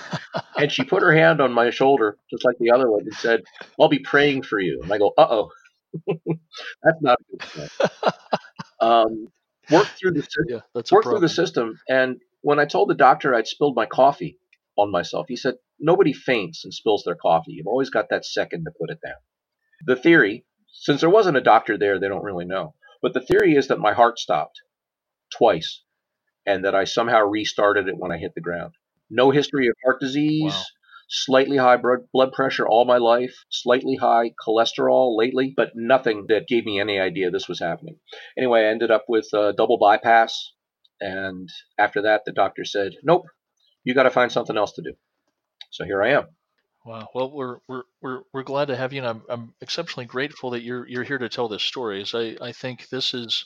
And 0.58 0.72
she 0.72 0.84
put 0.84 1.04
her 1.04 1.14
hand 1.14 1.42
on 1.42 1.54
my 1.54 1.70
shoulder, 1.70 2.18
just 2.32 2.46
like 2.46 2.58
the 2.60 2.72
other 2.72 2.90
one, 2.90 3.02
and 3.04 3.14
said, 3.14 3.44
I'll 3.80 3.90
be 3.90 4.00
praying 4.00 4.44
for 4.44 4.60
you. 4.60 4.82
And 4.84 4.92
I 4.92 4.98
go, 4.98 5.14
Uh 5.18 5.28
oh. 5.30 5.50
That's 6.84 7.02
not 7.02 7.20
a 7.20 7.38
good 7.38 7.44
sign. 7.50 7.70
Um, 8.82 9.28
worked 9.72 9.92
through 10.00 10.12
the 10.14 10.22
system 10.24 10.46
Yeah, 10.50 10.60
that's 10.76 10.92
a 10.92 11.02
through 11.02 11.20
the 11.20 11.30
system. 11.30 11.80
And 11.90 12.18
when 12.42 12.60
I 12.60 12.66
told 12.66 12.90
the 12.90 12.96
doctor 12.96 13.34
I'd 13.36 13.48
spilled 13.48 13.76
my 13.76 13.86
coffee 13.88 14.40
on 14.78 14.92
myself, 14.92 15.28
he 15.30 15.36
said, 15.36 15.56
Nobody 15.80 16.14
faints 16.14 16.66
and 16.66 16.74
spills 16.74 17.04
their 17.06 17.16
coffee. 17.16 17.54
You've 17.54 17.68
always 17.68 17.92
got 17.92 18.10
that 18.10 18.26
second 18.26 18.66
to 18.66 18.72
put 18.80 18.90
it 18.92 19.00
down. 19.06 19.18
The 19.86 19.96
theory, 19.96 20.46
since 20.72 21.02
there 21.02 21.10
wasn't 21.10 21.38
a 21.38 21.42
doctor 21.42 21.78
there, 21.78 22.00
they 22.00 22.08
don't 22.08 22.24
really 22.24 22.46
know. 22.46 22.76
But 23.02 23.14
the 23.14 23.22
theory 23.22 23.56
is 23.56 23.68
that 23.68 23.80
my 23.80 23.94
heart 23.94 24.20
stopped 24.20 24.62
twice 25.36 25.84
and 26.46 26.66
that 26.66 26.76
I 26.76 26.86
somehow 26.86 27.22
restarted 27.24 27.88
it 27.88 27.98
when 27.98 28.12
I 28.12 28.18
hit 28.18 28.34
the 28.36 28.42
ground. 28.42 28.74
No 29.10 29.32
history 29.32 29.68
of 29.68 29.76
heart 29.84 30.00
disease, 30.02 30.54
Wow. 30.54 30.64
slightly 31.10 31.58
high 31.58 31.78
blood 31.78 32.00
blood 32.12 32.32
pressure 32.34 32.68
all 32.68 32.86
my 32.86 32.98
life, 32.98 33.36
slightly 33.50 33.96
high 33.96 34.32
cholesterol 34.46 35.16
lately, 35.18 35.54
but 35.56 35.72
nothing 35.76 36.26
that 36.28 36.48
gave 36.48 36.66
me 36.66 36.80
any 36.80 37.00
idea 37.00 37.32
this 37.32 37.48
was 37.48 37.60
happening. 37.60 38.00
Anyway, 38.38 38.62
I 38.62 38.66
ended 38.72 38.92
up 38.92 39.06
with 39.08 39.28
a 39.34 39.54
double 39.54 39.78
bypass. 39.78 40.52
And 41.00 41.48
after 41.78 42.02
that, 42.04 42.24
the 42.26 42.32
doctor 42.34 42.66
said, 42.66 42.94
Nope, 43.04 43.26
you 43.84 43.94
got 43.94 44.04
to 44.04 44.10
find 44.10 44.32
something 44.32 44.58
else 44.58 44.74
to 44.74 44.82
do. 44.82 44.94
So 45.70 45.86
here 45.86 46.02
I 46.04 46.12
am. 46.12 46.28
Wow. 46.86 47.08
Well, 47.14 47.32
we're 47.32 47.58
we're 47.68 47.84
we're 48.02 48.22
we're 48.34 48.44
glad 48.44 48.70
to 48.70 48.76
have 48.78 48.94
you, 48.94 49.00
and 49.02 49.08
I'm 49.08 49.22
I'm 49.30 49.54
exceptionally 49.62 50.06
grateful 50.06 50.52
that 50.52 50.64
you're 50.64 50.88
you're 50.88 51.04
here 51.04 51.18
to 51.18 51.30
tell 51.30 51.50
this 51.50 51.64
story. 51.64 52.02
As 52.02 52.16
I 52.16 52.38
I 52.42 52.52
think 52.54 52.88
this 52.90 53.14
is 53.14 53.46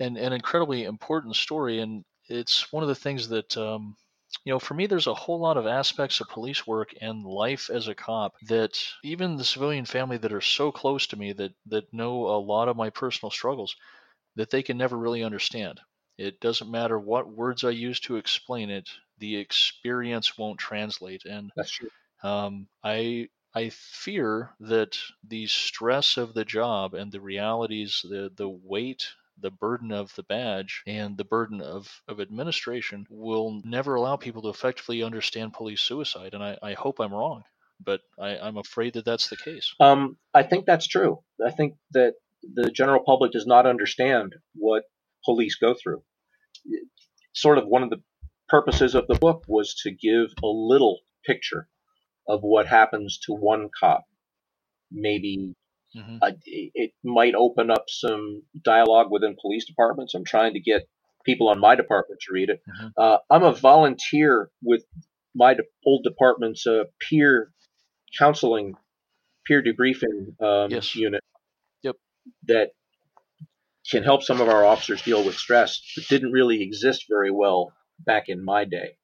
an 0.00 0.16
an 0.16 0.32
incredibly 0.32 0.84
important 0.84 1.34
story, 1.36 1.80
and 1.80 2.04
it's 2.28 2.72
one 2.72 2.82
of 2.84 2.88
the 2.88 2.94
things 2.94 3.28
that 3.28 3.56
um, 3.56 3.96
you 4.44 4.52
know 4.52 4.58
for 4.58 4.74
me 4.74 4.86
there's 4.86 5.06
a 5.06 5.14
whole 5.14 5.38
lot 5.40 5.56
of 5.56 5.66
aspects 5.66 6.20
of 6.20 6.28
police 6.28 6.66
work 6.66 6.94
and 7.00 7.24
life 7.24 7.70
as 7.70 7.88
a 7.88 7.94
cop 7.94 8.34
that 8.42 8.82
even 9.04 9.36
the 9.36 9.44
civilian 9.44 9.84
family 9.84 10.16
that 10.18 10.32
are 10.32 10.40
so 10.40 10.70
close 10.72 11.06
to 11.06 11.16
me 11.16 11.32
that 11.32 11.54
that 11.66 11.92
know 11.92 12.26
a 12.26 12.38
lot 12.40 12.68
of 12.68 12.76
my 12.76 12.90
personal 12.90 13.30
struggles 13.30 13.74
that 14.36 14.50
they 14.50 14.62
can 14.62 14.78
never 14.78 14.96
really 14.98 15.24
understand. 15.24 15.80
It 16.18 16.40
doesn't 16.40 16.70
matter 16.70 16.98
what 16.98 17.30
words 17.30 17.64
I 17.64 17.70
use 17.70 18.00
to 18.00 18.16
explain 18.16 18.70
it, 18.70 18.90
the 19.18 19.36
experience 19.36 20.38
won't 20.38 20.60
translate. 20.60 21.24
And 21.26 21.52
That's 21.56 21.70
true. 21.70 21.90
um, 22.22 22.68
I 22.82 23.28
I 23.54 23.70
fear 23.70 24.54
that 24.60 24.98
the 25.22 25.46
stress 25.46 26.16
of 26.16 26.34
the 26.34 26.44
job 26.44 26.94
and 26.94 27.10
the 27.12 27.20
realities, 27.20 28.00
the 28.08 28.30
the 28.34 28.48
weight, 28.48 29.08
the 29.40 29.50
burden 29.50 29.92
of 29.92 30.14
the 30.16 30.22
badge, 30.22 30.82
and 30.86 31.16
the 31.16 31.24
burden 31.24 31.60
of, 31.60 32.02
of 32.08 32.20
administration 32.20 33.06
will 33.10 33.60
never 33.64 33.94
allow 33.94 34.16
people 34.16 34.42
to 34.42 34.48
effectively 34.48 35.02
understand 35.02 35.52
police 35.52 35.80
suicide. 35.80 36.34
And 36.34 36.42
I, 36.42 36.58
I 36.62 36.72
hope 36.74 37.00
I'm 37.00 37.12
wrong, 37.14 37.42
but 37.84 38.00
I, 38.18 38.38
I'm 38.38 38.56
afraid 38.56 38.94
that 38.94 39.04
that's 39.04 39.28
the 39.28 39.36
case. 39.36 39.74
Um, 39.80 40.16
I 40.34 40.42
think 40.42 40.66
that's 40.66 40.86
true. 40.86 41.20
I 41.44 41.50
think 41.50 41.74
that 41.92 42.14
the 42.42 42.70
general 42.70 43.02
public 43.04 43.32
does 43.32 43.46
not 43.46 43.66
understand 43.66 44.34
what 44.54 44.84
police 45.24 45.56
go 45.56 45.74
through. 45.74 46.02
Sort 47.34 47.58
of 47.58 47.66
one 47.66 47.82
of 47.82 47.90
the 47.90 48.02
purposes 48.48 48.94
of 48.94 49.06
the 49.06 49.14
book 49.14 49.44
was 49.46 49.74
to 49.82 49.90
give 49.90 50.28
a 50.42 50.46
little 50.46 51.00
picture 51.26 51.68
of 52.26 52.40
what 52.42 52.66
happens 52.66 53.18
to 53.26 53.32
one 53.32 53.68
cop. 53.78 54.04
Maybe 54.90 55.54
hmm 55.94 56.18
uh, 56.22 56.30
it 56.44 56.92
might 57.02 57.34
open 57.34 57.70
up 57.70 57.84
some 57.88 58.42
dialogue 58.64 59.10
within 59.10 59.36
police 59.40 59.66
departments. 59.66 60.14
I'm 60.14 60.24
trying 60.24 60.54
to 60.54 60.60
get 60.60 60.88
people 61.24 61.48
on 61.48 61.58
my 61.58 61.74
department 61.74 62.20
to 62.26 62.32
read 62.32 62.50
it. 62.50 62.60
Mhm. 62.68 62.92
Uh, 62.96 63.18
I'm 63.30 63.42
a 63.42 63.52
volunteer 63.52 64.50
with 64.62 64.84
my 65.34 65.54
de- 65.54 65.62
old 65.86 66.04
department's 66.04 66.66
uh, 66.66 66.84
peer 67.08 67.52
counseling, 68.18 68.74
peer 69.46 69.62
debriefing 69.62 70.40
um, 70.42 70.70
Yes. 70.70 70.94
unit. 70.94 71.22
Yep. 71.82 71.96
That 72.44 72.70
can 73.90 74.02
help 74.02 74.22
some 74.22 74.40
of 74.40 74.48
our 74.48 74.64
officers 74.64 75.02
deal 75.02 75.24
with 75.24 75.36
stress 75.36 75.80
that 75.96 76.08
didn't 76.08 76.32
really 76.32 76.62
exist 76.62 77.06
very 77.08 77.30
well 77.30 77.72
back 77.98 78.24
in 78.28 78.44
my 78.44 78.64
day. 78.64 78.96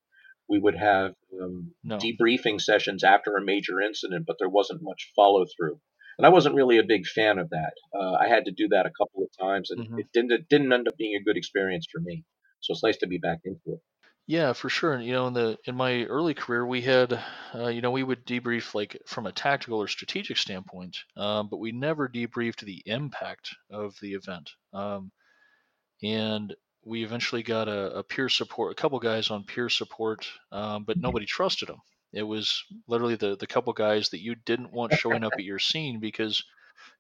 We 0.49 0.59
would 0.59 0.77
have 0.77 1.15
um, 1.41 1.73
No. 1.83 1.97
debriefing 1.99 2.61
sessions 2.61 3.03
after 3.05 3.37
a 3.37 3.43
major 3.45 3.81
incident, 3.81 4.27
but 4.27 4.37
there 4.39 4.49
wasn't 4.51 4.83
much 4.83 5.13
follow 5.17 5.47
through. 5.57 5.81
And 6.19 6.27
I 6.27 6.31
wasn't 6.31 6.55
really 6.57 6.79
a 6.79 6.85
big 6.85 7.07
fan 7.07 7.39
of 7.39 7.51
that. 7.51 7.75
Uh, 7.95 8.15
I 8.15 8.29
had 8.29 8.45
to 8.47 8.53
do 8.53 8.69
that 8.69 8.87
a 8.87 8.91
couple 8.99 9.23
of 9.25 9.31
times, 9.41 9.71
and 9.71 9.87
Mhm. 9.87 9.99
it 9.99 10.09
didn't 10.13 10.33
it 10.33 10.49
didn't 10.49 10.73
end 10.73 10.89
up 10.89 10.97
being 10.97 11.17
a 11.17 11.23
good 11.25 11.37
experience 11.37 11.87
for 11.91 12.01
me. 12.01 12.25
So 12.61 12.73
it's 12.73 12.83
nice 12.85 12.99
to 12.99 13.07
be 13.07 13.19
back 13.19 13.41
into 13.45 13.75
it. 13.75 13.81
Yeah, 14.27 14.53
for 14.55 14.69
sure. 14.71 14.95
And, 14.95 15.05
You 15.05 15.13
know, 15.13 15.27
in 15.27 15.35
the 15.35 15.59
in 15.65 15.75
my 15.77 16.05
early 16.05 16.35
career, 16.35 16.65
we 16.67 16.81
had, 16.83 17.13
uh, 17.55 17.69
you 17.69 17.81
know, 17.83 17.91
we 17.91 18.03
would 18.03 18.27
debrief 18.27 18.75
like 18.75 18.97
from 19.07 19.27
a 19.27 19.33
tactical 19.33 19.79
or 19.79 19.89
strategic 19.89 20.37
standpoint, 20.39 20.97
um, 21.17 21.49
but 21.49 21.59
we 21.59 21.73
never 21.73 22.09
debriefed 22.09 22.61
the 22.61 22.83
impact 22.87 23.55
of 23.71 23.99
the 24.01 24.15
event. 24.15 24.51
Um, 24.73 25.13
and 26.03 26.55
we 26.85 27.05
eventually 27.05 27.43
got 27.45 27.69
a, 27.69 27.99
a 27.99 28.05
peer 28.05 28.29
support, 28.31 28.73
a 28.73 28.77
couple 28.77 28.99
guys 29.01 29.31
on 29.31 29.45
peer 29.45 29.69
support, 29.71 30.29
um, 30.53 30.85
but 30.85 31.01
nobody 31.01 31.27
trusted 31.27 31.69
them. 31.69 31.81
It 32.15 32.23
was 32.23 32.65
literally 32.87 33.17
the 33.17 33.37
the 33.37 33.47
couple 33.47 33.73
guys 33.75 34.11
that 34.11 34.23
you 34.23 34.35
didn't 34.37 34.73
want 34.73 34.93
showing 34.93 35.25
up 35.25 35.35
at 35.39 35.45
your 35.45 35.59
scene 35.59 36.01
because 36.01 36.45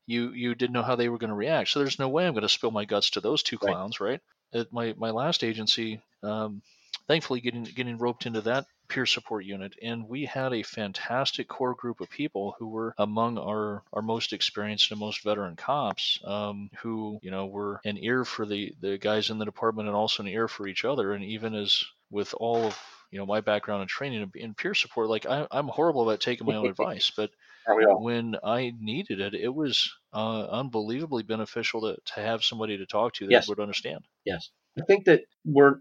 you 0.06 0.33
you 0.33 0.54
didn't 0.54 0.73
know 0.75 0.83
how 0.83 0.97
they 0.97 1.09
were 1.09 1.18
going 1.18 1.30
to 1.30 1.37
react. 1.37 1.71
So 1.71 1.78
there's 1.80 1.99
no 1.99 2.09
way 2.09 2.26
I'm 2.26 2.35
going 2.35 2.42
to 2.42 2.49
spill 2.49 2.71
my 2.71 2.85
guts 2.85 3.11
to 3.11 3.21
those 3.21 3.42
two 3.42 3.59
Right. 3.61 3.78
clowns, 3.78 4.00
right? 4.00 4.21
At 4.52 4.73
my 4.73 4.94
my 4.97 5.11
last 5.11 5.44
agency, 5.44 6.02
um, 6.23 6.62
thankfully 7.09 7.40
getting 7.40 7.64
getting 7.64 7.99
roped 7.99 8.26
into 8.26 8.40
that 8.42 8.66
peer 8.88 9.06
support 9.06 9.44
unit, 9.44 9.75
and 9.83 10.09
we 10.09 10.26
had 10.26 10.52
a 10.52 10.62
fantastic 10.62 11.49
core 11.49 11.75
group 11.75 12.00
of 12.00 12.11
people 12.11 12.54
who 12.59 12.68
were 12.68 12.94
among 12.99 13.38
our 13.38 13.83
our 13.92 14.02
most 14.02 14.33
experienced 14.33 14.90
and 14.90 15.00
most 15.00 15.23
veteran 15.23 15.56
cops, 15.56 16.18
um, 16.25 16.71
who 16.80 17.18
you 17.23 17.30
know 17.30 17.47
were 17.47 17.80
an 17.85 17.99
ear 17.99 18.25
for 18.25 18.47
the 18.47 18.75
the 18.80 18.99
guys 18.99 19.30
in 19.30 19.38
the 19.38 19.44
department 19.44 19.88
and 19.88 19.97
also 19.97 20.23
an 20.23 20.28
ear 20.28 20.49
for 20.49 20.66
each 20.66 20.85
other, 20.85 21.12
and 21.12 21.25
even 21.25 21.54
as 21.54 21.85
with 22.11 22.35
all 22.38 22.68
of 22.68 22.78
you 23.14 23.21
know 23.21 23.26
my 23.26 23.40
background 23.40 23.80
and 23.80 23.88
training 23.88 24.28
in, 24.35 24.54
peer 24.54 24.75
support, 24.75 25.09
like 25.09 25.25
I, 25.25 25.47
I'm 25.52 25.68
horrible 25.68 26.02
about 26.02 26.21
taking 26.21 26.49
my 26.49 26.56
own 26.56 26.66
advice, 26.71 27.12
but 27.16 27.30
Aren't 27.68 27.78
we 27.78 27.85
all? 27.87 28.02
when 28.02 28.35
I 28.42 28.73
needed 28.76 29.21
it, 29.21 29.35
it 29.35 29.54
was 29.54 29.88
uh, 30.12 30.47
unbelievably 30.47 31.23
beneficial 31.23 31.83
to, 31.83 31.97
to 32.06 32.21
have 32.21 32.42
somebody 32.42 32.76
to 32.78 32.87
talk 32.87 33.14
to 33.14 33.26
that 33.26 33.30
Yes. 33.30 33.49
would 33.49 33.61
understand. 33.61 34.00
Yes. 34.25 34.50
I 34.76 34.83
think 34.85 35.04
that 35.04 35.23
we're, 35.44 35.76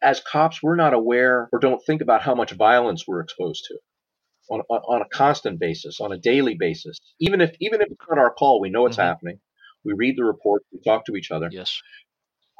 as 0.00 0.20
cops, 0.20 0.62
we're 0.62 0.76
not 0.76 0.94
aware 0.94 1.48
or 1.52 1.58
don't 1.58 1.84
think 1.84 2.02
about 2.02 2.22
how 2.22 2.36
much 2.36 2.52
violence 2.52 3.04
we're 3.04 3.20
exposed 3.20 3.64
to 3.66 3.78
on, 4.48 4.60
on, 4.70 4.80
on 4.82 5.02
a 5.02 5.08
constant 5.08 5.58
basis, 5.58 6.00
on 6.00 6.12
a 6.12 6.18
daily 6.18 6.54
basis. 6.56 6.98
Even 7.18 7.40
if, 7.40 7.50
even 7.58 7.80
if 7.80 7.88
it's 7.90 8.04
not 8.08 8.18
our 8.18 8.32
call, 8.32 8.60
we 8.60 8.70
know 8.70 8.86
it's 8.86 8.96
Mhm. 8.96 9.02
happening. 9.02 9.40
We 9.84 9.94
read 9.94 10.16
the 10.16 10.24
report 10.24 10.62
we 10.72 10.78
talk 10.84 11.04
to 11.06 11.16
each 11.16 11.32
other. 11.32 11.48
Yes. 11.50 11.82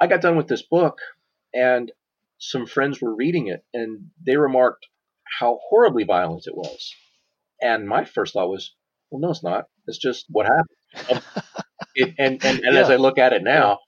I 0.01 0.09
got 0.09 0.21
done 0.21 0.37
with 0.37 0.49
this 0.49 0.63
book 0.63 0.99
and 1.55 1.93
some 2.41 2.67
friends 2.67 3.01
were 3.01 3.15
reading 3.15 3.47
it 3.47 3.65
and 3.73 4.07
they 4.27 4.37
remarked 4.37 4.87
how 5.39 5.61
horribly 5.69 6.03
violent 6.05 6.47
it 6.47 6.57
was. 6.57 6.93
And 7.63 7.87
my 7.87 8.05
first 8.05 8.33
thought 8.33 8.49
was, 8.49 8.75
well, 9.11 9.21
no, 9.21 9.31
it's 9.31 9.43
not. 9.45 9.67
It's 9.87 9.99
just 9.99 10.25
what 10.29 10.47
happened. 10.47 11.23
It, 11.95 12.15
and 12.19 12.45
and, 12.45 12.61
and 12.61 12.77
as 12.77 12.89
I 12.89 12.97
look 12.97 13.19
at 13.19 13.33
it 13.33 13.43
now, 13.43 13.81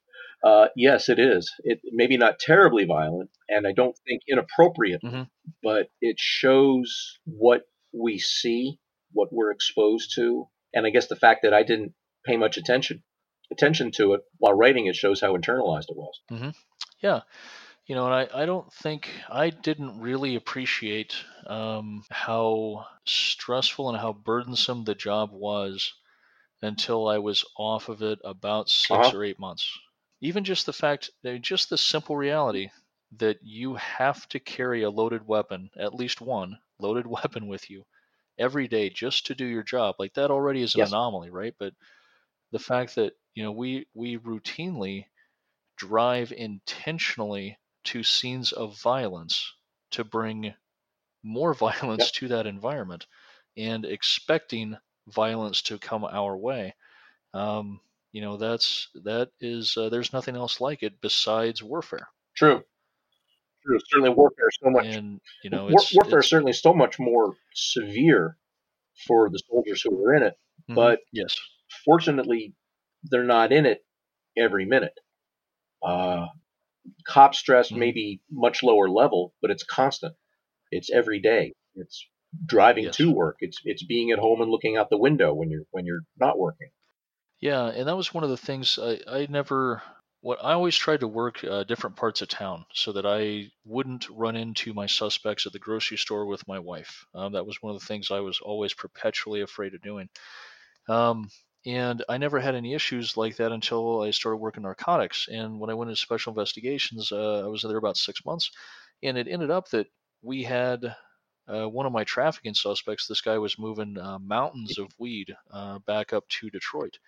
uh, 0.45 0.67
yes, 0.75 1.09
it 1.09 1.21
is. 1.21 1.53
It 1.63 1.79
maybe 1.93 2.17
not 2.17 2.41
terribly 2.41 2.85
violent, 2.85 3.31
and 3.49 3.65
I 3.65 3.73
don't 3.73 3.97
think 4.07 4.23
inappropriate, 4.29 5.03
Mhm. 5.05 5.29
but 5.63 5.87
it 6.01 6.17
shows 6.19 7.19
what 7.25 7.63
we 7.93 8.19
see, 8.19 8.81
what 9.13 9.29
we're 9.33 9.53
exposed 9.53 10.15
to, 10.17 10.49
and 10.75 10.85
I 10.85 10.91
guess 10.91 11.07
the 11.07 11.15
fact 11.17 11.43
that 11.45 11.55
I 11.55 11.63
didn't 11.63 11.95
pay 12.27 12.37
much 12.37 12.57
attention 12.57 13.05
attention 13.53 13.93
to 13.93 14.15
it 14.15 14.23
while 14.39 14.55
writing 14.55 14.87
it 14.87 14.97
shows 14.97 15.21
how 15.21 15.37
internalized 15.37 15.91
it 15.91 15.97
was. 15.97 16.53
Yeah. 17.01 17.21
You 17.93 17.97
know, 17.97 18.07
and 18.07 18.15
I, 18.15 18.43
I 18.43 18.47
don't 18.47 18.73
think 18.73 19.11
I 19.29 19.51
didn't 19.51 20.01
really 20.01 20.35
appreciate 20.35 21.27
um, 21.47 22.03
how 22.11 22.87
stressful 23.05 23.91
and 23.91 23.99
how 23.99 24.15
burdensome 24.15 24.85
the 24.85 24.95
job 24.95 25.31
was 25.31 25.93
until 26.63 27.09
I 27.09 27.19
was 27.19 27.45
off 27.59 27.91
of 27.91 28.03
it 28.03 28.19
about 28.25 28.71
6 28.71 29.13
Uh-huh. 29.13 29.15
or 29.15 29.25
eight 29.25 29.39
months. 29.39 29.79
Even 30.23 30.45
just 30.45 30.67
the 30.67 30.73
fact, 30.73 31.11
just 31.43 31.71
the 31.71 31.79
simple 31.79 32.17
reality 32.17 32.71
that 33.13 33.41
you 33.43 33.75
have 33.77 34.29
to 34.31 34.41
carry 34.41 34.83
a 34.83 34.91
loaded 34.91 35.27
weapon, 35.27 35.71
at 35.77 35.95
least 35.95 36.21
one 36.23 36.59
loaded 36.79 37.07
weapon 37.19 37.49
with 37.49 37.71
you 37.71 37.85
every 38.39 38.69
day 38.69 38.91
just 38.91 39.27
to 39.27 39.35
do 39.35 39.47
your 39.47 39.65
job. 39.65 39.97
Like 39.99 40.15
that 40.15 40.31
already 40.31 40.63
is 40.63 40.77
an 40.77 40.83
Yes. 40.83 40.95
anomaly, 40.95 41.31
right? 41.31 41.55
But 41.59 41.75
the 42.53 42.61
fact 42.61 42.97
that, 42.97 43.15
you 43.35 43.43
know, 43.43 43.53
we, 43.53 43.89
we 43.95 44.19
routinely 44.19 45.07
drive 45.77 46.33
intentionally 46.33 47.59
to 47.85 48.03
scenes 48.03 48.53
of 48.53 48.79
violence 48.81 49.53
to 49.93 50.05
bring 50.05 50.55
more 51.23 51.55
violence 51.69 52.05
Yep. 52.05 52.13
to 52.15 52.29
that 52.29 52.47
environment 52.47 53.07
and 53.57 53.85
expecting 53.85 54.77
violence 55.09 55.63
to 55.63 55.79
come 55.79 56.05
our 56.05 56.37
way. 56.37 56.75
Um, 57.35 57.81
you 58.13 58.21
know, 58.21 58.37
that's 58.37 58.89
that 59.05 59.31
is 59.41 59.77
uh, 59.77 59.89
there's 59.89 60.13
nothing 60.13 60.37
else 60.37 60.61
like 60.61 60.83
it 60.83 61.01
besides 61.01 61.63
warfare. 61.63 62.09
True. 62.37 62.63
True. 63.65 63.79
Certainly, 63.89 64.11
warfare 64.11 64.49
is 64.49 64.59
so 64.63 64.71
much. 64.71 64.87
And 64.87 65.21
you 65.43 65.51
know, 65.51 65.69
it's, 65.69 65.95
warfare 65.95 66.19
is 66.19 66.29
certainly 66.29 66.53
so 66.53 66.75
much 66.75 66.99
more 66.99 67.35
severe 67.55 68.37
for 69.07 69.31
the 69.31 69.39
soldiers 69.49 69.83
who 69.83 70.05
are 70.05 70.15
in 70.15 70.23
it. 70.25 70.35
mhm, 70.71 70.75
but- 70.75 71.01
yes, 71.13 71.37
Fortunately, 71.87 72.55
they're 73.05 73.25
not 73.25 73.51
in 73.51 73.65
it 73.65 73.83
every 74.37 74.67
minute. 74.67 74.93
Uh, 75.83 76.27
cop 77.07 77.35
stress 77.35 77.71
Mhm. 77.71 77.79
may 77.79 77.93
be 77.93 78.21
much 78.31 78.63
lower 78.63 78.89
level, 78.89 79.35
but 79.43 79.51
it's 79.51 79.65
constant. 79.65 80.15
It's 80.71 80.91
every 80.91 81.21
day. 81.21 81.53
It's 81.75 82.07
driving 82.47 82.85
Yes. 82.85 82.97
to 82.97 83.13
work. 83.13 83.37
It's 83.41 83.61
it's 83.65 83.85
being 83.85 84.11
at 84.11 84.19
home 84.19 84.41
and 84.41 84.51
looking 84.51 84.77
out 84.77 84.91
the 84.91 84.99
window 84.99 85.35
when 85.35 85.51
you're 85.51 85.67
when 85.71 85.87
you're 85.87 86.03
not 86.19 86.39
working. 86.39 86.71
Yeah, 87.41 87.67
and 87.67 87.89
that 87.89 87.97
was 87.97 88.15
one 88.15 88.25
of 88.25 88.31
the 88.31 88.37
things 88.37 88.79
I, 88.79 89.01
I 89.07 89.27
never. 89.29 89.83
What 90.21 90.39
I 90.43 90.53
always 90.53 90.77
tried 90.77 91.01
to 91.01 91.09
work 91.09 91.43
uh, 91.43 91.65
different 91.65 91.97
parts 91.97 92.23
of 92.23 92.29
town 92.29 92.65
so 92.73 92.93
that 92.93 93.05
I 93.05 93.51
wouldn't 93.65 94.09
run 94.09 94.37
into 94.37 94.73
my 94.73 94.87
suspects 94.87 95.47
at 95.47 95.53
the 95.53 95.59
grocery 95.59 95.97
store 95.97 96.27
with 96.27 96.47
my 96.47 96.61
wife. 96.61 97.05
Um, 97.13 97.33
that 97.33 97.45
was 97.45 97.61
one 97.61 97.75
of 97.75 97.81
the 97.81 97.87
things 97.87 98.13
I 98.13 98.21
was 98.21 98.39
always 98.41 98.73
perpetually 98.73 99.41
afraid 99.41 99.75
of 99.75 99.83
doing. 99.83 100.09
Um, 100.89 101.29
and 101.67 102.05
I 102.09 102.19
never 102.19 102.41
had 102.41 102.55
any 102.55 102.75
issues 102.75 103.17
like 103.17 103.37
that 103.37 103.53
until 103.53 104.03
I 104.03 104.11
started 104.11 104.39
working 104.39 104.65
narcotics. 104.65 105.29
And 105.29 105.61
when 105.61 105.71
I 105.71 105.75
went 105.75 105.91
into 105.91 106.01
special 106.01 106.33
investigations, 106.33 107.13
uh, 107.13 107.45
I 107.45 107.49
was 107.49 107.63
there 107.63 107.77
about 107.77 107.97
six 107.97 108.25
months, 108.25 108.51
and 109.03 109.19
it 109.19 109.29
ended 109.29 109.51
up 109.51 109.69
that 109.71 109.89
we 110.23 110.43
had 110.45 110.97
uh, 111.49 111.69
one 111.69 111.87
of 111.87 111.93
my 111.93 112.05
trafficking 112.05 112.55
suspects. 112.55 113.07
This 113.07 113.21
guy 113.21 113.39
was 113.39 113.59
moving 113.59 113.99
uh, 113.99 114.19
mountains 114.21 114.79
of 114.79 114.89
weed 114.99 115.35
uh, 115.53 115.79
back 115.81 116.13
up 116.13 116.29
to 116.29 116.51
Detroit 116.51 116.99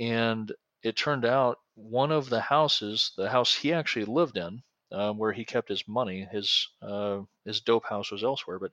and 0.00 0.52
it 0.82 0.96
turned 0.96 1.24
out 1.24 1.58
one 1.74 2.10
of 2.10 2.30
the 2.30 2.40
houses, 2.40 3.12
the 3.16 3.28
house 3.30 3.54
he 3.54 3.72
actually 3.72 4.06
lived 4.06 4.36
in, 4.38 4.62
um, 4.92 5.18
where 5.18 5.32
he 5.32 5.44
kept 5.44 5.68
his 5.68 5.86
money, 5.86 6.26
his 6.32 6.68
uh, 6.82 7.20
his 7.44 7.60
dope 7.60 7.86
house 7.86 8.10
was 8.10 8.24
elsewhere, 8.24 8.58
but 8.58 8.72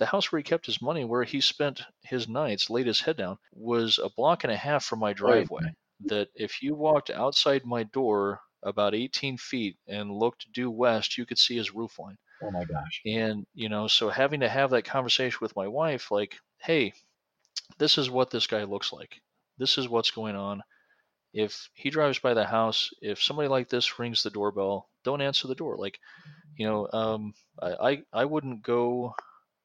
the 0.00 0.06
house 0.06 0.32
where 0.32 0.40
he 0.40 0.44
kept 0.44 0.66
his 0.66 0.82
money, 0.82 1.04
where 1.04 1.24
he 1.24 1.42
spent 1.42 1.82
his 2.02 2.26
nights, 2.26 2.70
laid 2.70 2.86
his 2.86 3.02
head 3.02 3.18
down, 3.18 3.38
was 3.52 3.98
a 3.98 4.08
block 4.08 4.44
and 4.44 4.52
a 4.52 4.56
half 4.56 4.82
from 4.82 4.98
my 4.98 5.12
driveway. 5.12 5.74
That 6.08 6.30
if 6.34 6.62
you 6.62 6.74
walked 6.74 7.10
outside 7.10 7.66
my 7.66 7.84
door 7.84 8.40
about 8.62 8.94
18 8.94 9.36
feet 9.36 9.78
and 9.86 10.10
looked 10.10 10.50
due 10.54 10.70
west, 10.70 11.18
you 11.18 11.26
could 11.26 11.38
see 11.38 11.56
his 11.56 11.74
roof 11.74 11.98
line. 11.98 12.16
Oh 12.42 12.50
my 12.50 12.64
gosh. 12.64 13.02
And, 13.04 13.46
you 13.52 13.68
know, 13.68 13.88
so 13.88 14.08
having 14.08 14.40
to 14.40 14.48
have 14.48 14.70
that 14.70 14.86
conversation 14.86 15.38
with 15.42 15.54
my 15.54 15.68
wife, 15.68 16.10
like, 16.10 16.38
hey, 16.56 16.94
this 17.78 17.98
is 17.98 18.08
what 18.08 18.30
this 18.30 18.46
guy 18.46 18.64
looks 18.64 18.92
like. 18.92 19.20
This 19.58 19.76
is 19.76 19.88
what's 19.88 20.10
going 20.10 20.34
on. 20.34 20.62
If 21.34 21.68
he 21.74 21.90
drives 21.90 22.18
by 22.18 22.32
the 22.32 22.46
house, 22.46 22.90
if 23.02 23.22
somebody 23.22 23.48
like 23.48 23.68
this 23.68 23.98
rings 23.98 24.22
the 24.22 24.30
doorbell, 24.30 24.88
don't 25.04 25.20
answer 25.20 25.46
the 25.46 25.54
door. 25.54 25.76
Like, 25.76 26.00
you 26.56 26.66
know, 26.66 26.88
um, 26.92 27.34
I, 27.60 27.90
I, 27.90 28.02
I 28.12 28.24
wouldn't 28.24 28.62
go 28.62 29.14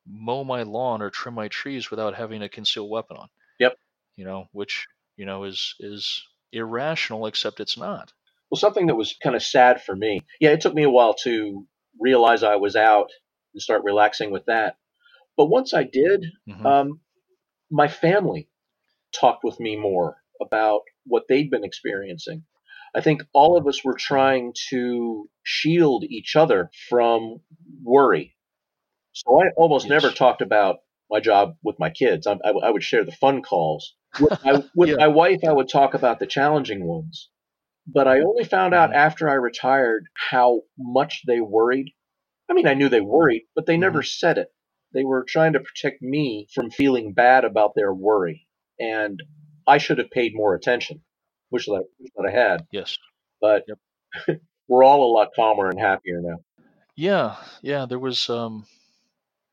mow 0.08 0.44
my 0.44 0.63
lawn 0.63 1.02
or 1.02 1.10
trim 1.10 1.36
my 1.36 1.48
trees 1.48 1.89
without 1.89 2.15
having 2.15 2.41
a 2.41 2.50
concealed 2.50 2.89
weapon 2.89 3.18
on. 3.18 3.30
Yep. 3.60 3.78
You 4.15 4.26
know, 4.26 4.48
which, 4.52 4.88
you 5.18 5.26
know, 5.26 5.44
is, 5.44 5.76
is 5.80 6.24
irrational, 6.52 7.26
except 7.28 7.60
it's 7.60 7.78
not. 7.78 8.13
Well, 8.50 8.60
something 8.60 8.88
that 8.88 8.96
was 8.96 9.15
kind 9.22 9.36
of 9.36 9.44
sad 9.44 9.82
for 9.82 9.96
me. 9.96 10.22
Yeah, 10.39 10.52
it 10.52 10.62
took 10.62 10.74
me 10.74 10.84
a 10.84 10.89
while 10.89 11.15
to 11.24 11.65
realize 12.00 12.44
I 12.44 12.58
was 12.58 12.76
out 12.76 13.10
and 13.54 13.62
start 13.62 13.84
relaxing 13.84 14.32
with 14.32 14.46
that. 14.46 14.78
But 15.38 15.46
once 15.46 15.74
I 15.74 15.84
did, 15.84 16.26
Mhm. 16.48 16.65
um, 16.65 17.02
my 17.70 17.88
family 17.88 18.50
talked 19.13 19.44
with 19.44 19.60
me 19.60 19.76
more 19.76 20.18
about 20.41 20.82
what 21.06 21.28
they'd 21.28 21.50
been 21.50 21.63
experiencing. 21.63 22.46
I 22.94 23.02
think 23.02 23.24
all 23.34 23.58
of 23.58 23.68
us 23.68 23.84
were 23.84 23.96
trying 23.98 24.54
to 24.70 25.30
shield 25.44 26.06
each 26.06 26.36
other 26.36 26.70
from 26.89 27.41
worry. 27.84 28.35
So 29.15 29.41
I 29.41 29.49
almost 29.56 29.86
Yes. 29.86 29.91
never 30.04 30.12
talked 30.13 30.41
about 30.41 30.80
my 31.10 31.19
job 31.21 31.56
with 31.63 31.80
my 31.80 31.89
kids. 31.89 32.28
I, 32.28 32.34
I, 32.43 32.49
I 32.51 32.69
would 32.69 32.84
share 32.84 33.04
the 33.06 33.12
fun 33.13 33.41
calls. 33.41 33.95
With, 34.19 34.34
my, 34.43 34.62
with 34.75 34.89
Yeah. 34.89 34.95
my 34.97 35.08
wife, 35.08 35.39
I 35.47 35.54
would 35.54 35.69
talk 35.69 35.93
about 35.93 36.19
the 36.19 36.28
challenging 36.28 36.86
ones. 36.86 37.30
but 37.88 38.08
I 38.08 38.21
only 38.21 38.43
found 38.45 38.73
out 38.73 38.91
Mhm. 38.91 38.95
after 38.95 39.30
I 39.30 39.36
retired 39.36 40.06
how 40.32 40.63
much 40.78 41.23
they 41.28 41.39
worried. 41.41 41.93
I 42.49 42.54
mean, 42.54 42.67
I 42.67 42.73
knew 42.75 42.89
they 42.89 43.01
worried, 43.01 43.43
but 43.56 43.65
they 43.67 43.78
never 43.78 44.04
said 44.04 44.38
it. 44.39 44.49
They 44.93 45.04
were 45.06 45.23
trying 45.23 45.54
to 45.54 45.60
protect 45.62 46.01
me 46.01 46.47
from 46.54 46.71
feeling 46.71 47.13
bad 47.13 47.45
about 47.45 47.73
their 47.75 47.93
worry, 47.93 48.47
and 48.80 49.21
I 49.67 49.78
should 49.80 49.99
have 49.99 50.12
paid 50.12 50.34
more 50.36 50.56
attention. 50.56 51.04
Wish 51.51 51.65
that 51.67 51.86
that 52.15 52.25
I 52.28 52.32
had, 52.32 52.67
Yes. 52.71 52.97
but 53.41 53.65
we're 54.67 54.84
all 54.84 55.04
a 55.04 55.13
lot 55.13 55.30
calmer 55.36 55.69
and 55.69 55.80
happier 55.80 56.21
now. 56.21 56.38
Yeah, 56.95 57.36
yeah. 57.62 57.86
There 57.86 57.99
was 57.99 58.30
um, 58.30 58.65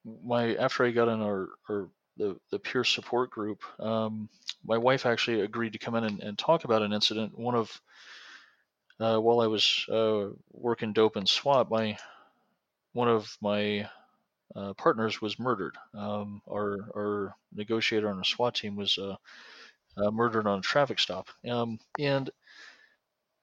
my 0.04 0.54
after 0.56 0.84
I 0.84 0.90
got 0.90 1.08
in 1.08 1.20
our, 1.20 1.48
our 1.68 1.88
the 2.16 2.38
the 2.50 2.58
peer 2.58 2.84
support 2.84 3.30
group. 3.30 3.62
Um, 3.80 4.28
my 4.64 4.78
wife 4.78 5.06
actually 5.06 5.40
agreed 5.40 5.72
to 5.72 5.78
come 5.78 5.94
in 5.94 6.04
and, 6.04 6.20
and 6.20 6.38
talk 6.38 6.64
about 6.64 6.82
an 6.82 6.92
incident. 6.92 7.38
One 7.38 7.54
of 7.54 7.80
uh, 9.00 9.18
while 9.18 9.40
I 9.40 9.46
was 9.46 9.86
uh, 9.90 10.28
working 10.52 10.92
dope 10.92 11.16
and 11.16 11.28
SWAT, 11.28 11.70
my 11.70 11.96
one 12.92 13.08
of 13.08 13.36
my 13.40 13.88
uh, 14.54 14.74
partners 14.74 15.20
was 15.20 15.38
murdered. 15.38 15.76
Um, 15.94 16.42
our 16.50 16.78
our 16.96 17.36
negotiator 17.52 18.08
on 18.08 18.18
our 18.18 18.24
SWAT 18.24 18.54
team 18.54 18.76
was 18.76 18.98
uh, 18.98 19.16
uh, 19.96 20.10
murdered 20.10 20.46
on 20.46 20.58
a 20.58 20.62
traffic 20.62 20.98
stop. 20.98 21.28
Um, 21.48 21.78
and 21.98 22.30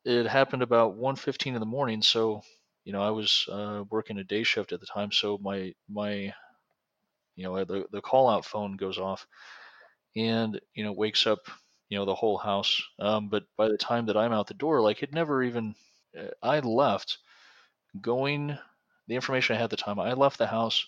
it 0.06 0.28
happened 0.28 0.63
about 0.63 0.98
1.15 0.98 1.54
in 1.54 1.60
the 1.60 1.65
morning. 1.65 2.02
So, 2.02 2.41
you 2.86 2.93
know, 2.93 3.02
I 3.02 3.12
was 3.12 3.45
uh, 3.52 3.84
working 3.89 4.17
a 4.17 4.24
day 4.24 4.43
shift 4.43 4.72
at 4.72 4.80
the 4.80 4.86
time. 4.86 5.12
So 5.12 5.38
my 5.41 5.74
my 5.89 6.34
you 7.39 7.45
know 7.45 7.63
the 7.63 7.86
the 7.91 8.02
call 8.02 8.30
out 8.30 8.45
phone 8.45 8.75
goes 8.75 8.97
off, 8.97 9.25
and 10.15 10.60
you 10.73 10.84
know 10.84 10.91
wakes 10.91 11.25
up 11.25 11.39
you 11.88 11.97
know 11.97 12.06
the 12.06 12.15
whole 12.15 12.38
house. 12.38 12.82
Um, 12.99 13.30
but 13.30 13.43
by 13.58 13.69
the 13.69 13.78
time 13.78 14.06
that 14.08 14.17
I'm 14.17 14.34
out 14.34 14.47
the 14.47 14.54
door, 14.54 14.82
like 14.82 15.02
it 15.04 15.13
never 15.13 15.41
even 15.41 15.73
uh, 16.19 16.28
I 16.43 16.60
left 16.60 17.17
going 18.02 18.58
the 19.08 19.15
information 19.15 19.56
I 19.56 19.60
had 19.60 19.65
at 19.65 19.69
the 19.71 19.78
time. 19.78 19.99
I 19.99 20.13
left 20.13 20.38
the 20.38 20.47
house 20.47 20.86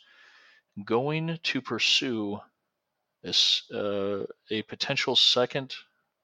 going 0.86 1.40
to 1.44 1.62
pursue 1.62 2.40
this, 3.24 3.70
uh, 3.72 4.26
a 4.50 4.62
potential 4.64 5.16
second 5.16 5.76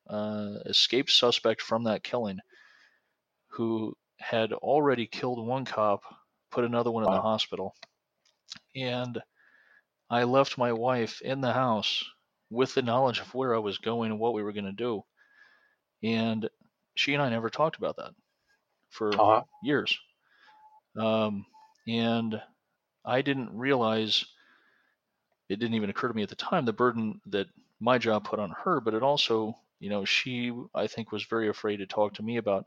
uh, 0.10 0.56
escape 0.66 1.10
suspect 1.10 1.62
from 1.62 1.84
that 1.84 2.04
killing 2.04 2.40
who 3.50 3.96
had 4.20 4.54
already 4.54 5.06
killed 5.06 5.46
one 5.46 5.66
cop, 5.66 6.02
put 6.52 6.64
another 6.64 6.92
one 6.92 7.04
in 7.04 7.12
the 7.12 7.22
hospital. 7.22 7.76
And 8.76 9.22
I 10.10 10.24
left 10.26 10.58
my 10.58 10.74
wife 10.74 11.22
in 11.22 11.42
the 11.42 11.54
house 11.54 12.04
with 12.50 12.74
the 12.76 12.82
knowledge 12.82 13.20
of 13.20 13.34
where 13.34 13.56
I 13.56 13.60
was 13.60 13.78
going 13.78 14.12
and 14.12 14.20
what 14.20 14.34
we 14.34 14.44
were 14.44 14.54
going 14.54 14.66
to 14.66 14.72
do. 14.74 15.04
And 16.04 16.50
she 16.96 17.14
and 17.14 17.22
I 17.22 17.30
never 17.30 17.50
talked 17.50 17.78
about 17.78 17.98
that 17.98 18.14
for 18.90 19.20
Uh-huh. 19.20 19.44
years. 19.62 20.00
Um, 20.98 21.46
and 21.88 22.42
I 23.06 23.22
didn't 23.22 23.58
realize 23.58 24.26
it 25.50 25.60
didn't 25.60 25.76
even 25.76 25.90
occur 25.90 26.08
to 26.08 26.14
me 26.14 26.24
at 26.24 26.30
the 26.30 26.36
time 26.36 26.66
the 26.66 26.74
burden 26.74 27.22
that 27.28 27.48
my 27.80 27.98
job 27.98 28.26
put 28.26 28.40
on 28.40 28.52
her, 28.52 28.80
but 28.80 28.94
it 28.94 29.04
also, 29.04 29.58
you 29.80 29.90
know, 29.90 30.06
she 30.06 30.52
I 30.74 30.88
think 30.88 31.12
was 31.12 31.24
very 31.24 31.48
afraid 31.48 31.78
to 31.78 31.86
talk 31.88 32.16
to 32.16 32.24
me 32.24 32.38
about 32.38 32.66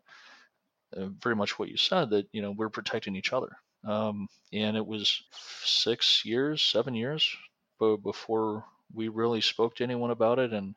uh, 0.97 1.09
very 1.23 1.37
much 1.37 1.59
what 1.59 1.69
you 1.69 1.77
said 1.77 2.11
that 2.11 2.29
you 2.33 2.43
know 2.43 2.53
we're 2.53 2.71
protecting 2.71 3.17
each 3.17 3.33
other. 3.33 3.57
Um, 3.85 4.29
and 4.53 4.77
it 4.77 4.87
was 4.87 5.23
six 5.65 6.25
years, 6.25 6.63
seven 6.63 6.95
years, 6.95 7.37
before 7.79 8.67
we 8.93 9.09
really 9.09 9.41
spoke 9.41 9.77
to 9.77 9.85
anyone 9.85 10.11
about 10.11 10.39
it 10.39 10.53
and 10.53 10.75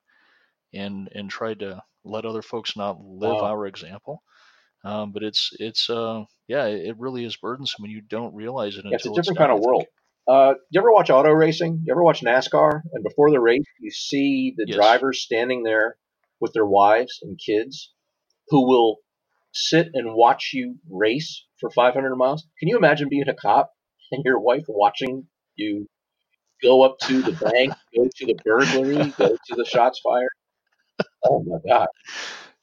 and 0.74 1.10
and 1.14 1.30
tried 1.30 1.60
to 1.60 1.84
let 2.06 2.26
other 2.26 2.42
folks 2.42 2.76
not 2.78 3.02
live 3.02 3.42
Wow. 3.42 3.44
our 3.44 3.66
example. 3.68 4.24
Um, 4.86 5.12
but 5.14 5.24
it's 5.24 5.52
it's 5.60 5.90
uh 5.90 6.26
yeah, 6.48 6.68
it 6.68 6.98
really 7.00 7.26
is 7.26 7.38
burdensome, 7.38 7.86
and 7.86 7.94
you 7.94 8.02
don't 8.02 8.36
realize 8.36 8.78
it 8.78 8.86
Yeah, 8.90 8.96
it's 8.96 9.06
a 9.06 9.12
different 9.12 9.38
done, 9.38 9.40
kind 9.40 9.52
of 9.52 9.60
world. 9.60 9.86
Uh, 10.28 10.54
you 10.72 10.80
ever 10.80 10.92
watch 10.92 11.10
auto 11.10 11.32
racing? 11.32 11.82
You 11.86 11.94
ever 11.94 12.04
watch 12.04 12.22
NASCAR? 12.22 12.82
And 12.94 13.04
before 13.04 13.30
the 13.32 13.40
race, 13.42 13.66
you 13.80 13.92
see 13.92 14.54
the 14.56 14.66
Yes. 14.66 14.72
drivers 14.72 15.22
standing 15.22 15.64
there 15.64 15.98
with 16.40 16.54
their 16.54 16.66
wives 16.66 17.20
and 17.22 17.38
kids 17.44 17.94
who 18.50 18.68
will 18.68 19.00
sit 19.54 19.90
and 19.94 20.16
watch 20.16 20.52
you 20.54 20.76
race 20.90 21.46
for 21.60 21.70
500 21.70 22.16
miles. 22.16 22.46
Can 22.60 22.70
you 22.70 22.78
imagine 22.78 23.10
being 23.10 23.30
a 23.30 23.36
cop 23.36 23.72
and 24.12 24.24
your 24.26 24.40
wife 24.40 24.66
watching 24.68 25.28
you 25.56 25.88
go 26.62 26.84
up 26.84 26.98
to 27.00 27.22
the 27.22 27.34
bank, 27.34 27.74
go 27.96 28.08
to 28.16 28.26
the 28.26 28.36
burglary, 28.44 29.14
go 29.18 29.30
to 29.30 29.56
the 29.56 29.66
shots 29.66 30.00
fired? 30.04 30.30
Oh 31.26 31.44
my 31.46 31.58
God. 31.68 31.88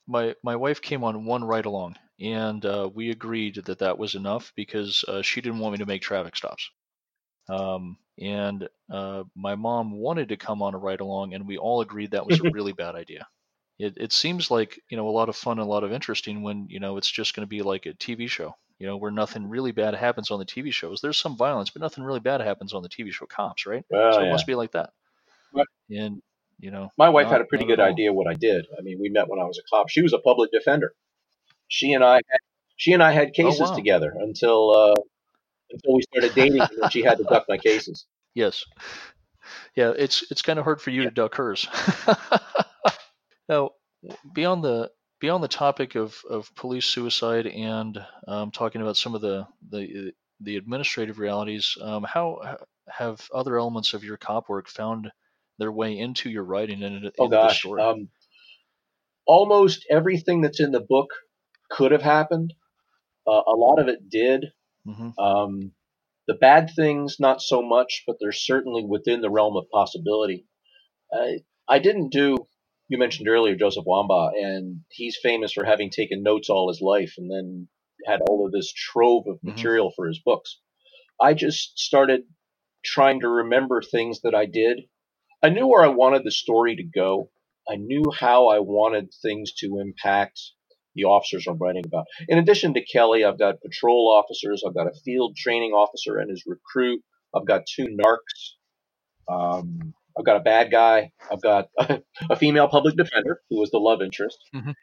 my 0.07 0.35
my 0.43 0.57
wife 0.57 0.83
came 0.83 1.05
on 1.05 1.25
one 1.25 1.45
ride 1.45 1.67
along, 1.67 1.97
and 2.21 2.65
uh, 2.65 2.91
we 2.93 3.11
agreed 3.11 3.57
that 3.67 3.79
that 3.79 3.99
was 3.99 4.15
enough 4.15 4.53
because 4.57 5.05
uh, 5.09 5.23
she 5.23 5.41
didn't 5.41 5.61
want 5.61 5.73
me 5.73 5.79
to 5.79 5.87
make 5.87 6.03
traffic 6.03 6.37
stops. 6.37 6.69
Um, 7.49 7.97
and 8.19 8.69
uh, 8.93 9.25
my 9.35 9.55
mom 9.55 9.93
wanted 9.93 10.29
to 10.29 10.37
come 10.37 10.63
on 10.63 10.75
a 10.75 10.79
ride 10.79 11.01
along, 11.01 11.35
and 11.35 11.47
we 11.47 11.59
all 11.59 11.81
agreed 11.81 12.11
that 12.11 12.27
was 12.27 12.41
a 12.41 12.51
really 12.53 12.73
bad 12.73 12.95
idea. 12.95 13.27
It 13.81 13.95
it 13.97 14.13
seems 14.13 14.51
like 14.51 14.81
you 14.91 14.97
know 14.97 15.09
a 15.09 15.11
lot 15.11 15.29
of 15.29 15.37
fun, 15.37 15.59
and 15.59 15.67
a 15.67 15.71
lot 15.71 15.85
of 15.85 15.93
interesting 15.93 16.43
when 16.43 16.67
you 16.69 16.81
know 16.81 16.97
it's 16.99 17.11
just 17.11 17.35
going 17.35 17.47
to 17.47 17.49
be 17.49 17.63
like 17.63 17.87
a 17.87 17.95
TV 17.95 18.29
show, 18.29 18.55
you 18.79 18.87
know, 18.87 18.97
where 18.97 19.11
nothing 19.11 19.49
really 19.49 19.73
bad 19.73 19.95
happens 19.95 20.31
on 20.31 20.39
the 20.39 20.45
TV 20.45 20.71
shows. 20.73 21.01
There's 21.01 21.17
some 21.19 21.37
violence, 21.37 21.71
but 21.71 21.81
nothing 21.83 22.05
really 22.05 22.21
bad 22.21 22.41
happens 22.41 22.75
on 22.75 22.83
the 22.83 22.89
TV 22.91 23.11
show 23.13 23.27
Cops, 23.27 23.65
right? 23.67 23.85
Well, 23.91 24.13
so 24.13 24.21
it 24.23 24.31
must 24.31 24.47
be 24.47 24.55
like 24.55 24.73
that. 24.73 24.91
And 25.91 26.23
you 26.61 26.71
know, 26.71 26.93
My 26.99 27.09
wife 27.09 27.25
not- 27.25 27.33
had 27.33 27.41
a 27.41 27.45
pretty 27.45 27.65
good 27.65 27.81
idea 27.81 28.13
what 28.13 28.27
I 28.27 28.35
did. 28.35 28.67
I 28.79 28.83
mean, 28.83 28.99
we 29.01 29.09
met 29.09 29.29
when 29.29 29.41
I 29.41 29.45
was 29.45 29.59
a 29.59 29.63
cop. 29.71 29.89
She 29.89 30.03
was 30.03 30.13
a 30.13 30.19
public 30.19 30.51
defender. 30.53 30.93
She 31.69 31.95
and 31.95 32.05
I 32.05 32.17
had, 32.17 32.41
she 32.77 32.93
and 32.93 33.03
I 33.03 33.13
had 33.13 33.33
cases 33.33 33.63
Oh, 33.63 33.71
wow. 33.71 33.77
together 33.77 34.13
until 34.19 34.71
uh, 34.71 34.95
until 35.71 35.95
we 35.95 36.03
started 36.03 36.35
dating, 36.35 36.61
and 36.83 36.93
she 36.93 37.03
had 37.03 37.17
to 37.19 37.25
duck 37.25 37.47
my 37.49 37.57
cases. 37.57 38.05
Yes. 38.35 38.65
Yeah, 39.75 39.93
it's 39.97 40.31
it's 40.31 40.43
kind 40.43 40.59
of 40.59 40.65
hard 40.65 40.81
for 40.83 40.91
you 40.91 41.05
to 41.05 41.11
duck 41.11 41.35
hers. 41.37 41.67
now, 43.51 43.73
beyond 44.35 44.65
the 44.65 44.91
beyond 45.21 45.45
the 45.45 45.49
topic 45.49 45.97
of, 45.97 46.17
of 46.31 46.55
police 46.57 46.87
suicide 46.87 47.49
and 47.49 47.99
um, 48.29 48.53
talking 48.53 48.83
about 48.83 48.99
some 48.99 49.17
of 49.17 49.23
the 49.23 49.47
the, 49.71 50.13
the 50.43 50.59
administrative 50.59 51.21
realities, 51.21 51.77
um, 51.83 52.05
how 52.05 52.59
have 52.91 53.29
other 53.35 53.59
elements 53.59 53.95
of 53.95 54.05
your 54.05 54.19
cop 54.19 54.51
work 54.51 54.69
found 54.69 55.13
their 55.59 55.73
way 55.73 55.99
into 55.99 56.31
your 56.31 56.45
writing 56.45 56.85
and 56.85 56.97
into, 56.99 57.13
Oh 57.19 57.27
into 57.27 57.39
the 57.39 57.51
story? 57.51 57.85
um, 57.85 58.09
almost 59.27 59.87
everything 59.91 60.43
that's 60.43 60.61
in 60.61 60.73
the 60.73 60.81
book 60.81 61.11
could 61.71 61.93
have 61.93 62.03
happened. 62.03 62.55
Uh, 63.27 63.43
a 63.47 63.57
lot 63.57 63.81
of 63.81 63.89
it 63.89 64.11
did. 64.11 64.47
hmm 64.87 65.11
Um, 65.19 65.73
the 66.29 66.35
bad 66.35 66.71
things, 66.77 67.19
not 67.21 67.43
so 67.43 67.63
much, 67.63 68.05
but 68.07 68.17
they're 68.21 68.33
certainly 68.33 68.85
within 68.85 69.21
the 69.23 69.31
realm 69.31 69.57
of 69.57 69.71
possibility. 69.73 70.47
I, 71.13 71.41
I 71.69 71.79
didn't 71.81 72.11
do. 72.13 72.39
You 72.91 72.99
mentioned 72.99 73.29
earlier 73.29 73.55
Joseph 73.55 73.85
Wambaugh, 73.87 74.33
and 74.35 74.81
he's 74.91 75.17
famous 75.23 75.53
for 75.53 75.65
having 75.65 75.91
taken 75.91 76.25
notes 76.25 76.51
all 76.51 76.69
his 76.69 76.81
life, 76.81 77.15
and 77.19 77.31
then 77.31 77.69
had 78.05 78.21
all 78.29 78.45
of 78.45 78.53
this 78.53 78.73
trove 78.73 79.29
of 79.29 79.39
Mhm. 79.39 79.45
material 79.45 79.93
for 79.95 80.09
his 80.09 80.19
books. 80.19 80.61
I 81.21 81.35
just 81.35 81.79
started 81.79 82.25
trying 82.85 83.21
to 83.21 83.29
remember 83.29 83.81
things 83.81 84.23
that 84.23 84.35
I 84.35 84.47
did. 84.47 84.89
I 85.41 85.51
knew 85.51 85.69
where 85.69 85.85
I 85.85 85.89
wanted 85.89 86.25
the 86.25 86.33
story 86.33 86.75
to 86.77 86.83
go. 86.83 87.31
I 87.69 87.77
knew 87.77 88.03
how 88.13 88.49
I 88.49 88.59
wanted 88.59 89.15
things 89.23 89.53
to 89.61 89.79
impact 89.79 90.41
the 90.97 91.05
officers 91.05 91.47
I'm 91.47 91.59
writing 91.59 91.85
about. 91.87 92.07
In 92.29 92.39
addition 92.39 92.75
to 92.75 92.85
Kelly, 92.85 93.25
I've 93.25 93.39
got 93.39 93.61
patrol 93.61 94.11
officers, 94.13 94.65
I've 94.67 94.75
got 94.75 94.89
a 94.89 95.01
field 95.05 95.37
training 95.37 95.73
officer 95.73 96.19
and 96.19 96.29
his 96.29 96.43
recruit, 96.45 97.05
I've 97.35 97.47
got 97.47 97.67
two 97.67 97.87
narcs, 97.87 98.57
um, 99.29 99.95
I've 100.19 100.27
got 100.27 100.37
a 100.37 100.41
bad 100.41 100.71
guy, 100.71 101.13
I've 101.31 101.43
got 101.43 101.69
a 102.31 102.37
female 102.37 102.69
public 102.69 102.97
defender 102.97 103.41
who 103.49 103.61
was 103.61 103.71
the 103.71 103.79
love 103.79 104.03
interest. 104.03 104.39
Mhm. 104.55 104.75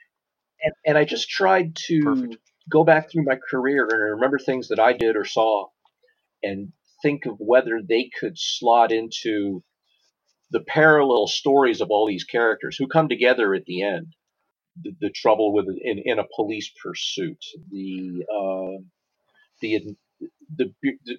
And, 0.61 0.73
and 0.85 0.97
I 0.97 1.05
just 1.05 1.29
tried 1.29 1.75
to 1.87 2.01
Perfect. 2.01 2.37
go 2.69 2.83
back 2.83 3.11
through 3.11 3.25
my 3.25 3.37
career 3.49 3.87
and 3.89 4.13
remember 4.15 4.39
things 4.39 4.69
that 4.69 4.79
I 4.79 4.93
did 4.93 5.15
or 5.15 5.25
saw 5.25 5.67
and 6.41 6.71
think 7.01 7.25
of 7.25 7.35
whether 7.39 7.81
they 7.87 8.09
could 8.19 8.33
slot 8.37 8.91
into 8.91 9.63
the 10.51 10.61
parallel 10.61 11.27
stories 11.27 11.81
of 11.81 11.89
all 11.91 12.07
these 12.07 12.23
characters 12.23 12.77
who 12.77 12.87
come 12.87 13.09
together 13.09 13.53
at 13.53 13.65
the 13.65 13.83
end. 13.83 14.13
The, 14.81 14.91
the 15.01 15.09
trouble 15.09 15.53
with 15.53 15.65
in, 15.81 15.99
in 16.05 16.19
a 16.19 16.27
police 16.35 16.71
pursuit, 16.83 17.43
the 17.71 18.23
uh, 18.31 18.83
the 19.59 19.95
the 20.55 20.71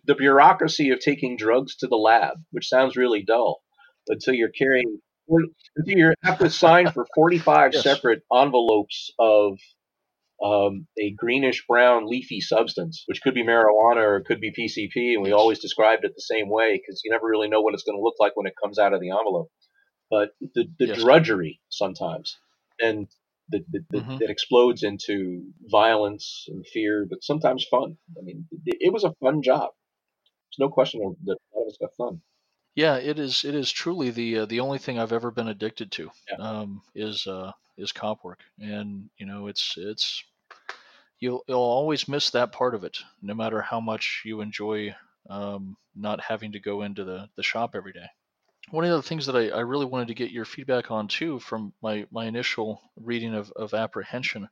the 0.05 0.15
bureaucracy 0.15 0.91
of 0.91 1.01
taking 1.01 1.37
drugs 1.37 1.75
to 1.77 1.89
the 1.89 1.97
lab, 1.97 2.37
which 2.53 2.69
sounds 2.69 2.97
really 2.97 3.25
dull 3.25 3.63
until 4.09 4.35
you're 4.35 4.51
carrying 4.51 5.01
until 5.77 5.99
you 5.99 6.15
have 6.25 6.39
to 6.41 6.51
sign 6.51 6.91
for 6.91 7.07
45 7.15 7.73
Yes. 7.75 7.85
separate 7.85 8.23
envelopes 8.35 9.13
of 9.19 9.59
um, 10.45 10.87
a 10.99 11.13
greenish 11.13 11.67
brown 11.69 12.07
leafy 12.09 12.41
substance, 12.41 13.05
which 13.07 13.23
could 13.23 13.35
be 13.35 13.45
marijuana 13.45 13.97
or 14.05 14.17
it 14.19 14.27
could 14.27 14.41
be 14.41 14.53
PCP, 14.53 15.15
and 15.15 15.23
we 15.23 15.33
always 15.33 15.61
described 15.61 16.05
it 16.05 16.13
the 16.17 16.23
same 16.23 16.49
way 16.51 16.75
because 16.79 17.03
you 17.05 17.11
never 17.11 17.27
really 17.27 17.49
know 17.49 17.61
what 17.63 17.75
it's 17.75 17.85
going 17.85 17.99
to 17.99 18.03
look 18.03 18.17
like 18.21 18.37
when 18.37 18.47
it 18.47 18.55
comes 18.63 18.79
out 18.79 18.93
of 18.95 19.01
the 19.01 19.11
envelope. 19.11 19.51
But 20.11 20.31
the, 20.55 20.67
the 20.79 20.87
Yes. 20.87 21.03
drudgery 21.03 21.61
sometimes, 21.71 22.39
and 22.81 23.09
that, 23.51 23.65
that, 23.73 23.85
that, 23.93 24.05
Mhm. 24.05 24.19
that 24.21 24.31
explodes 24.31 24.83
into 24.85 25.45
violence 25.71 26.47
and 26.49 26.67
fear, 26.67 27.07
but 27.09 27.23
sometimes 27.25 27.67
fun. 27.71 27.99
I 28.19 28.23
mean, 28.23 28.47
it, 28.67 28.79
it 28.81 28.93
was 28.93 29.05
a 29.05 29.15
fun 29.21 29.43
job. 29.43 29.71
There's 30.51 30.69
no 30.69 30.73
question 30.73 31.01
that 31.27 31.33
a 31.55 31.59
lot 31.59 31.63
of 31.65 31.69
us 31.69 31.79
got 31.81 31.95
fun. 31.97 32.23
Yeah, 32.79 32.95
it 32.99 33.19
is. 33.19 33.45
It 33.45 33.57
is 33.57 33.73
truly 33.73 34.11
the 34.11 34.39
uh, 34.39 34.47
the 34.47 34.61
only 34.61 34.79
thing 34.79 35.01
I've 35.01 35.13
ever 35.13 35.33
been 35.33 35.49
addicted 35.49 35.91
to. 35.91 36.13
Yeah. 36.31 36.37
Um, 36.37 36.81
is 36.95 37.27
uh, 37.27 37.51
is 37.77 37.91
cop 37.91 38.23
work, 38.23 38.39
and 38.61 39.11
you 39.19 39.27
know, 39.27 39.49
it's 39.49 39.75
it's 39.77 40.23
you'll 41.19 41.43
you'll 41.49 41.59
always 41.59 42.07
miss 42.07 42.31
that 42.31 42.53
part 42.53 42.77
of 42.77 42.85
it, 42.85 42.99
no 43.21 43.35
matter 43.35 43.61
how 43.61 43.81
much 43.81 44.23
you 44.25 44.41
enjoy 44.43 44.95
um, 45.29 45.77
not 45.97 46.21
having 46.21 46.53
to 46.53 46.61
go 46.61 46.83
into 46.83 47.03
the 47.03 47.29
the 47.35 47.43
shop 47.43 47.73
every 47.75 47.93
day. 47.93 48.07
One 48.71 48.85
of 48.85 48.93
the 48.93 49.03
things 49.03 49.27
that 49.27 49.35
I, 49.35 49.49
I 49.49 49.63
really 49.63 49.87
wanted 49.87 50.07
to 50.07 50.15
get 50.15 50.31
your 50.31 50.45
feedback 50.45 50.93
on 50.93 51.09
too, 51.09 51.41
from 51.41 51.73
my 51.83 52.07
my 52.13 52.27
initial 52.27 52.81
reading 52.95 53.35
of 53.35 53.51
of 53.57 53.75
apprehension, 53.75 54.49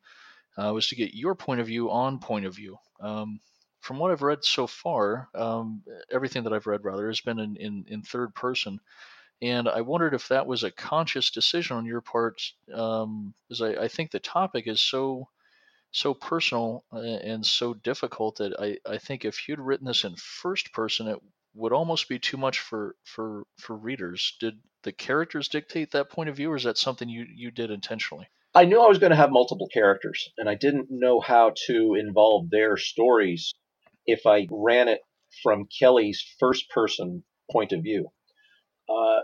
uh, 0.58 0.72
was 0.74 0.88
to 0.88 0.96
get 0.96 1.14
your 1.14 1.36
point 1.36 1.60
of 1.60 1.68
view 1.68 1.92
on 1.92 2.18
point 2.18 2.44
of 2.44 2.56
view. 2.56 2.76
Um, 2.98 3.38
from 3.86 3.98
what 3.98 4.10
I've 4.10 4.22
read 4.22 4.44
so 4.44 4.66
far, 4.66 5.28
um, 5.32 5.84
everything 6.10 6.42
that 6.42 6.52
I've 6.52 6.66
read 6.66 6.84
rather 6.84 7.06
has 7.06 7.20
been 7.20 7.38
in, 7.38 7.54
in, 7.56 7.84
in 7.86 8.02
third 8.02 8.34
person. 8.34 8.80
And 9.40 9.68
I 9.68 9.82
wondered 9.82 10.12
if 10.12 10.26
that 10.28 10.48
was 10.48 10.64
a 10.64 10.72
conscious 10.72 11.30
decision 11.30 11.76
on 11.76 11.86
your 11.86 12.00
part, 12.00 12.42
um, 12.74 13.32
because 13.48 13.62
I, 13.62 13.84
I 13.84 13.88
think 13.88 14.10
the 14.10 14.18
topic 14.18 14.66
is 14.66 14.80
so 14.80 15.28
so 15.92 16.12
personal 16.12 16.84
uh, 16.92 16.98
and 16.98 17.46
so 17.46 17.74
difficult 17.74 18.36
that 18.36 18.54
I, 18.58 18.76
I 18.90 18.98
think 18.98 19.24
if 19.24 19.48
you'd 19.48 19.60
written 19.60 19.86
this 19.86 20.04
in 20.04 20.16
first 20.16 20.72
person, 20.72 21.06
it 21.06 21.18
would 21.54 21.72
almost 21.72 22.08
be 22.08 22.18
too 22.18 22.36
much 22.36 22.58
for 22.58 22.96
for 23.04 23.44
for 23.56 23.76
readers. 23.76 24.36
Did 24.40 24.58
the 24.82 24.92
characters 24.92 25.48
dictate 25.48 25.92
that 25.92 26.10
point 26.10 26.28
of 26.28 26.36
view, 26.36 26.50
or 26.50 26.56
is 26.56 26.64
that 26.64 26.76
something 26.76 27.08
you 27.08 27.24
you 27.32 27.52
did 27.52 27.70
intentionally? 27.70 28.26
I 28.52 28.64
knew 28.64 28.82
I 28.82 28.88
was 28.88 28.98
going 28.98 29.10
to 29.10 29.16
have 29.16 29.30
multiple 29.30 29.68
characters, 29.72 30.28
and 30.38 30.48
I 30.48 30.56
didn't 30.56 30.88
know 30.90 31.20
how 31.20 31.52
to 31.66 31.94
involve 31.94 32.50
their 32.50 32.76
stories 32.76 33.54
if 34.06 34.26
I 34.26 34.46
ran 34.50 34.88
it 34.88 35.00
from 35.42 35.66
Kelly's 35.78 36.24
first 36.40 36.70
person 36.70 37.24
point 37.50 37.72
of 37.72 37.82
view. 37.82 38.08
Uh, 38.88 39.20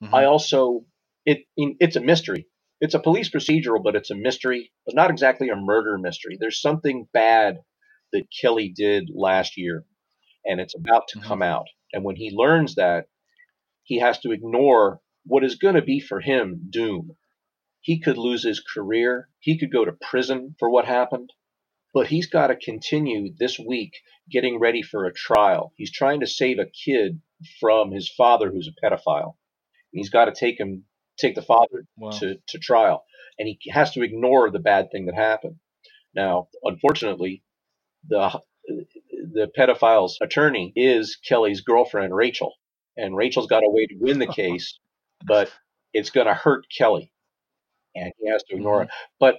Mhm. 0.00 0.14
I 0.14 0.24
also 0.24 0.86
it 1.26 1.44
it's 1.56 1.96
a 1.96 2.00
mystery. 2.00 2.46
It's 2.80 2.94
a 2.94 3.00
police 3.00 3.30
procedural, 3.30 3.82
but 3.82 3.96
it's 3.96 4.10
a 4.10 4.14
mystery, 4.14 4.72
but 4.86 4.94
not 4.94 5.10
exactly 5.10 5.48
a 5.48 5.56
murder 5.56 5.98
mystery. 5.98 6.36
There's 6.38 6.60
something 6.60 7.08
bad 7.12 7.58
that 8.12 8.28
Kelly 8.40 8.70
did 8.70 9.10
last 9.14 9.56
year, 9.56 9.84
and 10.44 10.60
it's 10.60 10.74
about 10.76 11.08
to 11.08 11.18
Mhm. 11.18 11.24
come 11.28 11.42
out. 11.42 11.66
And 11.92 12.04
when 12.04 12.16
he 12.16 12.30
learns 12.32 12.76
that, 12.76 13.06
he 13.82 13.98
has 13.98 14.20
to 14.20 14.32
ignore 14.32 15.00
what 15.24 15.44
is 15.44 15.56
going 15.56 15.74
to 15.74 15.82
be 15.82 16.00
for 16.00 16.20
him 16.20 16.68
doom. 16.70 17.16
He 17.80 18.00
could 18.00 18.18
lose 18.18 18.44
his 18.44 18.60
career. 18.60 19.30
He 19.40 19.58
could 19.58 19.72
go 19.72 19.84
to 19.84 19.92
prison 19.92 20.56
for 20.58 20.70
what 20.70 20.86
happened. 20.86 21.32
But 21.98 22.06
he's 22.06 22.28
got 22.28 22.46
to 22.46 22.54
continue 22.54 23.34
this 23.40 23.58
week 23.58 24.02
getting 24.30 24.60
ready 24.60 24.82
for 24.82 25.06
a 25.06 25.12
trial. 25.12 25.72
He's 25.74 25.90
trying 25.90 26.20
to 26.20 26.28
save 26.28 26.60
a 26.60 26.64
kid 26.66 27.20
from 27.58 27.90
his 27.90 28.08
father 28.08 28.52
who's 28.52 28.68
a 28.68 28.86
pedophile. 28.86 29.34
He's 29.90 30.08
got 30.08 30.26
to 30.26 30.32
take 30.32 30.60
him, 30.60 30.84
take 31.18 31.34
the 31.34 31.42
father 31.42 31.88
Wow. 31.96 32.10
to, 32.10 32.36
to 32.50 32.58
trial, 32.60 33.04
and 33.36 33.48
he 33.48 33.58
has 33.72 33.94
to 33.94 34.02
ignore 34.02 34.48
the 34.48 34.60
bad 34.60 34.92
thing 34.92 35.06
that 35.06 35.16
happened. 35.16 35.56
Now, 36.14 36.46
unfortunately, 36.62 37.42
the 38.08 38.40
the 39.32 39.50
pedophile's 39.58 40.18
attorney 40.22 40.72
is 40.76 41.16
Kelly's 41.16 41.62
girlfriend, 41.62 42.14
Rachel, 42.14 42.54
and 42.96 43.16
Rachel's 43.16 43.48
got 43.48 43.64
a 43.64 43.70
way 43.70 43.86
to 43.86 43.96
win 43.98 44.20
the 44.20 44.32
case, 44.32 44.78
but 45.26 45.50
it's 45.92 46.10
going 46.10 46.28
to 46.28 46.34
hurt 46.34 46.64
Kelly, 46.70 47.10
and 47.96 48.12
he 48.20 48.30
has 48.30 48.44
to 48.44 48.54
ignore 48.54 48.82
mm-hmm. 48.82 48.84
it. 48.84 49.08
But 49.18 49.38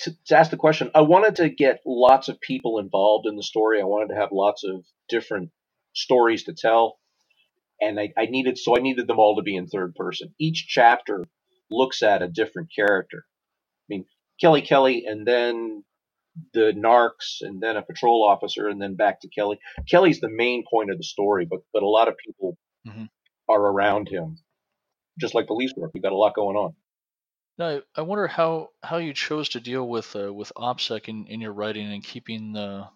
to, 0.00 0.12
to 0.26 0.36
ask 0.36 0.50
the 0.50 0.56
question, 0.56 0.90
I 0.94 1.02
wanted 1.02 1.36
to 1.36 1.48
get 1.48 1.80
lots 1.86 2.28
of 2.28 2.40
people 2.40 2.78
involved 2.78 3.26
in 3.26 3.36
the 3.36 3.42
story. 3.42 3.80
I 3.80 3.84
wanted 3.84 4.14
to 4.14 4.20
have 4.20 4.30
lots 4.32 4.64
of 4.64 4.84
different 5.08 5.50
stories 5.94 6.44
to 6.44 6.54
tell, 6.54 6.98
and 7.80 7.98
I, 7.98 8.12
I 8.16 8.26
needed 8.26 8.58
so 8.58 8.76
I 8.76 8.80
needed 8.80 9.06
them 9.06 9.18
all 9.18 9.36
to 9.36 9.42
be 9.42 9.56
in 9.56 9.66
third 9.66 9.94
person. 9.94 10.34
Each 10.38 10.66
chapter 10.68 11.24
looks 11.70 12.02
at 12.02 12.22
a 12.22 12.28
different 12.28 12.70
character. 12.74 13.24
I 13.26 13.86
mean, 13.88 14.04
Kelly 14.40 14.62
Kelly, 14.62 15.04
and 15.06 15.26
then 15.26 15.84
the 16.54 16.72
narcs, 16.76 17.38
and 17.40 17.60
then 17.60 17.76
a 17.76 17.82
patrol 17.82 18.24
officer, 18.24 18.68
and 18.68 18.80
then 18.80 18.94
back 18.94 19.20
to 19.22 19.28
Kelly. 19.28 19.58
Kelly's 19.90 20.20
the 20.20 20.30
main 20.30 20.64
point 20.70 20.90
of 20.90 20.98
the 20.98 21.04
story, 21.04 21.46
but 21.50 21.60
but 21.72 21.82
a 21.82 21.88
lot 21.88 22.08
of 22.08 22.14
people 22.24 22.56
Mhm. 22.86 23.08
are 23.48 23.60
around 23.60 24.08
him, 24.08 24.38
just 25.20 25.34
like 25.34 25.46
police 25.48 25.74
work. 25.76 25.90
We've 25.94 26.02
got 26.02 26.12
a 26.12 26.16
lot 26.16 26.34
going 26.34 26.56
on. 26.56 26.74
Now, 27.58 27.80
I 27.96 28.02
wonder 28.02 28.28
how, 28.28 28.68
how 28.82 28.98
you 28.98 29.12
chose 29.12 29.48
to 29.50 29.60
deal 29.60 29.88
with 29.88 30.14
uh, 30.14 30.32
with 30.32 30.52
OPSEC 30.56 31.08
in, 31.08 31.26
in 31.26 31.40
your 31.40 31.52
writing 31.52 31.92
and 31.92 32.04
keeping 32.04 32.52
the 32.52 32.86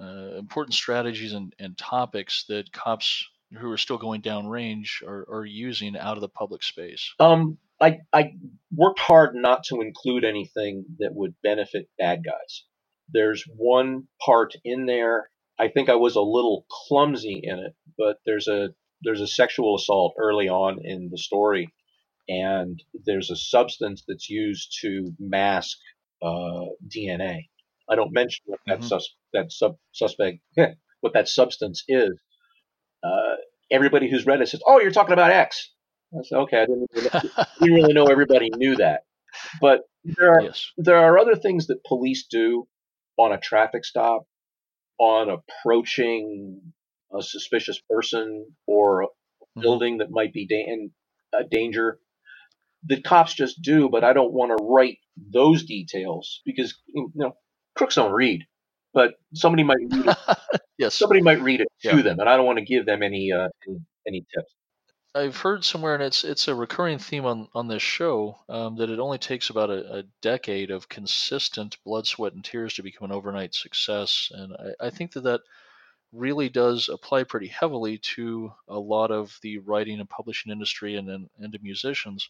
uh, 0.00 0.36
important 0.38 0.74
strategies 0.74 1.32
and, 1.32 1.52
and 1.58 1.76
topics 1.76 2.44
that 2.48 2.72
cops 2.72 3.26
who 3.58 3.70
are 3.70 3.78
still 3.78 3.98
going 3.98 4.22
downrange 4.22 5.02
are, 5.06 5.26
are 5.30 5.44
using 5.44 5.96
out 5.96 6.16
of 6.16 6.20
the 6.20 6.28
public 6.28 6.62
space. 6.62 7.12
Um, 7.18 7.58
I 7.80 7.98
I 8.12 8.34
worked 8.74 9.00
hard 9.00 9.34
not 9.34 9.64
to 9.64 9.80
include 9.80 10.24
anything 10.24 10.84
that 11.00 11.14
would 11.14 11.34
benefit 11.42 11.88
bad 11.98 12.24
guys. 12.24 12.64
There's 13.12 13.44
one 13.56 14.04
part 14.24 14.54
in 14.64 14.86
there. 14.86 15.28
I 15.58 15.68
think 15.68 15.88
I 15.88 15.96
was 15.96 16.16
a 16.16 16.22
little 16.22 16.64
clumsy 16.70 17.40
in 17.42 17.58
it, 17.58 17.74
but 17.98 18.18
there's 18.24 18.48
a 18.48 18.70
there's 19.02 19.20
a 19.20 19.26
sexual 19.26 19.74
assault 19.74 20.14
early 20.18 20.48
on 20.48 20.78
in 20.84 21.08
the 21.10 21.18
story, 21.18 21.68
and 22.28 22.82
there's 23.04 23.30
a 23.30 23.36
substance 23.36 24.04
that's 24.06 24.28
used 24.30 24.78
to 24.82 25.12
mask 25.18 25.78
uh, 26.22 26.66
DNA. 26.88 27.48
I 27.90 27.96
don't 27.96 28.12
mention 28.12 28.42
what 28.46 28.60
that 28.66 28.80
Mhm. 28.80 28.84
sus- 28.88 29.14
that 29.32 29.50
sub- 29.52 29.78
suspect 29.92 30.38
what 31.00 31.12
that 31.14 31.28
substance 31.28 31.84
is. 31.88 32.20
Uh, 33.02 33.36
everybody 33.70 34.08
who's 34.10 34.26
read 34.26 34.40
it 34.40 34.48
says, 34.48 34.62
"Oh, 34.66 34.80
you're 34.80 34.92
talking 34.92 35.12
about 35.12 35.30
X." 35.32 35.72
I 36.14 36.22
said, 36.22 36.38
"Okay, 36.40 36.58
I 36.58 36.66
didn't, 36.66 36.90
really 36.94 37.08
know, 37.12 37.20
didn't 37.60 37.74
really 37.74 37.92
know 37.94 38.06
everybody 38.06 38.50
knew 38.56 38.76
that." 38.76 39.02
But 39.60 39.80
there 40.04 40.30
are 40.30 40.42
yes. 40.42 40.70
there 40.76 40.96
are 40.96 41.18
other 41.18 41.34
things 41.34 41.66
that 41.66 41.84
police 41.84 42.26
do 42.30 42.68
on 43.18 43.32
a 43.32 43.38
traffic 43.40 43.84
stop, 43.84 44.26
on 44.98 45.28
approaching 45.28 46.72
a 47.16 47.22
suspicious 47.22 47.80
person 47.90 48.46
or 48.66 49.02
a 49.02 49.06
Mhm. 49.56 49.62
building 49.62 49.98
that 49.98 50.10
might 50.10 50.32
be 50.32 50.46
da- 50.46 50.64
in 50.66 50.92
a 51.34 51.44
danger 51.44 51.98
that 52.84 53.04
cops 53.04 53.34
just 53.34 53.62
do, 53.62 53.88
but 53.88 54.04
I 54.04 54.12
don't 54.12 54.32
want 54.32 54.56
to 54.56 54.64
write 54.64 54.98
those 55.16 55.64
details 55.64 56.40
because 56.44 56.74
you 56.88 57.10
know 57.14 57.36
crooks 57.76 57.94
don't 57.96 58.12
read, 58.12 58.44
but 58.92 59.14
somebody 59.34 59.62
might 59.64 59.78
read 59.90 60.06
it, 60.06 60.38
yes. 60.78 60.94
somebody 60.94 61.22
might 61.22 61.40
read 61.42 61.60
it 61.60 61.68
to 61.82 61.96
Yeah. 61.96 62.02
them, 62.02 62.20
and 62.20 62.28
I 62.28 62.36
don't 62.36 62.46
want 62.46 62.58
to 62.58 62.64
give 62.64 62.86
them 62.86 63.02
any 63.02 63.32
uh, 63.32 63.48
any, 63.68 63.80
any 64.06 64.26
tips. 64.34 64.52
I've 65.14 65.36
heard 65.36 65.62
somewhere, 65.64 65.94
and 65.94 66.02
it's 66.02 66.24
it's 66.24 66.48
a 66.48 66.54
recurring 66.54 66.98
theme 66.98 67.26
on 67.26 67.48
on 67.54 67.68
this 67.68 67.82
show, 67.82 68.38
um, 68.48 68.76
that 68.76 68.88
it 68.90 68.98
only 68.98 69.18
takes 69.18 69.50
about 69.50 69.68
a, 69.70 69.98
a 69.98 70.02
decade 70.22 70.70
of 70.70 70.88
consistent 70.88 71.76
blood, 71.84 72.06
sweat, 72.06 72.32
and 72.32 72.44
tears 72.44 72.74
to 72.74 72.82
become 72.82 73.10
an 73.10 73.16
overnight 73.16 73.54
success, 73.54 74.30
and 74.34 74.54
I, 74.80 74.86
I 74.86 74.90
think 74.90 75.12
that 75.12 75.24
that 75.24 75.42
really 76.12 76.48
does 76.48 76.88
apply 76.88 77.24
pretty 77.24 77.48
heavily 77.48 77.96
to 77.98 78.52
a 78.68 78.78
lot 78.78 79.10
of 79.10 79.38
the 79.42 79.58
writing 79.58 79.98
and 80.00 80.08
publishing 80.08 80.50
industry 80.52 80.96
and 80.96 81.08
and, 81.10 81.28
and 81.38 81.52
to 81.52 81.58
musicians. 81.62 82.28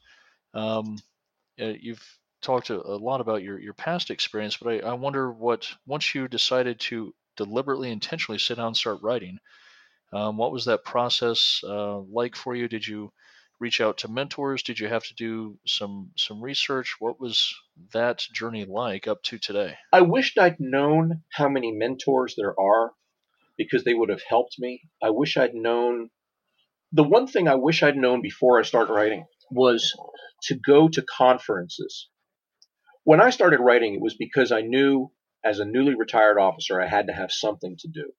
Um, 0.55 0.99
uh, 1.61 1.73
you've 1.81 2.03
talked 2.43 2.71
a, 2.71 2.77
lot 2.77 3.21
about 3.21 3.43
your 3.43 3.59
your 3.59 3.75
past 3.75 4.11
experience, 4.11 4.57
but 4.57 4.85
I, 4.85 4.91
I 4.91 4.93
wonder 4.95 5.31
what 5.31 5.69
once 5.87 6.15
you 6.15 6.29
decided 6.29 6.81
to 6.81 7.15
deliberately, 7.37 7.91
intentionally 7.91 8.39
sit 8.39 8.57
down 8.57 8.69
and 8.69 8.77
start 8.77 8.99
writing. 9.03 9.39
Um, 10.13 10.37
what 10.37 10.53
was 10.53 10.67
that 10.67 10.85
process 10.85 11.61
uh, 11.65 11.99
like 12.01 12.37
for 12.37 12.55
you? 12.55 12.69
Did 12.69 12.87
you 12.87 13.13
reach 13.61 13.81
out 13.81 13.99
to 13.99 14.09
mentors? 14.09 14.63
Did 14.63 14.79
you 14.79 14.89
have 14.89 15.05
to 15.05 15.15
do 15.15 15.59
some 15.67 16.11
some 16.17 16.43
research? 16.43 16.97
What 16.99 17.19
was 17.21 17.55
that 17.93 18.27
journey 18.35 18.65
like 18.67 19.07
up 19.07 19.23
to 19.25 19.39
today? 19.39 19.77
I 19.93 20.03
wished 20.03 20.39
I'd 20.39 20.61
known 20.61 21.23
how 21.31 21.49
many 21.49 21.73
mentors 21.73 22.35
there 22.37 22.59
are 22.61 22.93
because 23.57 23.85
they 23.85 23.95
would 23.95 24.09
have 24.09 24.23
helped 24.29 24.59
me. 24.59 24.83
I 25.03 25.11
wish 25.11 25.37
I'd 25.37 25.55
known. 25.55 26.11
The 26.95 27.05
one 27.05 27.27
thing 27.27 27.49
I 27.49 27.55
wish 27.55 27.83
I'd 27.83 27.97
known 27.97 28.21
before 28.21 28.59
I 28.59 28.65
started 28.65 28.93
writing 28.93 29.25
was 29.53 29.95
to 30.45 30.55
go 30.55 30.89
to 30.89 31.03
conferences. 31.03 32.09
When 33.05 33.21
I 33.21 33.31
started 33.31 33.61
writing, 33.61 33.95
it 33.95 34.01
was 34.01 34.17
because 34.17 34.53
I 34.53 34.61
knew 34.61 35.11
as 35.45 35.59
a 35.59 35.65
newly 35.65 35.95
retired 35.95 36.39
officer 36.39 36.81
I 36.81 36.87
had 36.87 37.09
to 37.09 37.13
have 37.13 37.33
something 37.33 37.77
to 37.81 37.89
do. 37.89 38.13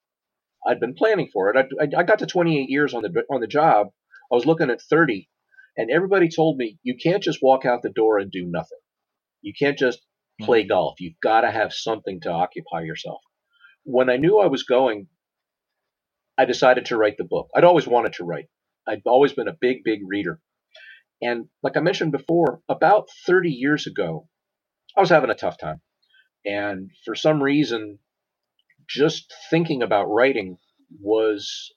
I'd 0.65 0.79
been 0.79 0.93
planning 0.93 1.29
for 1.31 1.49
it. 1.49 1.57
I, 1.57 1.83
I, 1.83 2.01
I 2.01 2.03
got 2.03 2.19
to 2.19 2.25
28 2.25 2.69
years 2.69 2.93
on 2.93 3.03
the 3.03 3.23
on 3.29 3.41
the 3.41 3.47
job. 3.47 3.87
I 4.31 4.35
was 4.35 4.45
looking 4.45 4.69
at 4.69 4.81
30, 4.81 5.29
and 5.77 5.91
everybody 5.91 6.29
told 6.29 6.57
me 6.57 6.79
you 6.83 6.95
can't 7.01 7.23
just 7.23 7.41
walk 7.41 7.65
out 7.65 7.81
the 7.81 7.89
door 7.89 8.17
and 8.17 8.31
do 8.31 8.45
nothing. 8.45 8.79
You 9.41 9.53
can't 9.57 9.77
just 9.77 9.99
hmm. 10.39 10.45
play 10.45 10.63
golf. 10.63 10.99
You've 10.99 11.19
got 11.21 11.41
to 11.41 11.51
have 11.51 11.73
something 11.73 12.21
to 12.21 12.31
occupy 12.31 12.81
yourself. 12.81 13.21
When 13.83 14.09
I 14.09 14.17
knew 14.17 14.39
I 14.39 14.47
was 14.47 14.63
going, 14.63 15.07
I 16.37 16.45
decided 16.45 16.85
to 16.85 16.97
write 16.97 17.17
the 17.17 17.25
book. 17.25 17.49
I'd 17.55 17.65
always 17.65 17.85
wanted 17.85 18.13
to 18.13 18.23
write. 18.23 18.47
I'd 18.87 19.01
always 19.05 19.33
been 19.33 19.47
a 19.47 19.57
big, 19.59 19.83
big 19.83 19.99
reader. 20.05 20.39
And 21.23 21.47
like 21.63 21.77
I 21.77 21.81
mentioned 21.81 22.13
before, 22.13 22.61
about 22.69 23.09
30 23.27 23.51
years 23.51 23.87
ago, 23.87 24.27
I 24.97 25.01
was 25.01 25.09
having 25.09 25.29
a 25.31 25.35
tough 25.35 25.57
time. 25.59 25.81
And 26.45 26.91
for 27.05 27.15
some 27.15 27.43
reason, 27.43 27.99
just 28.89 29.33
thinking 29.49 29.83
about 29.83 30.05
writing 30.09 30.57
was 31.01 31.73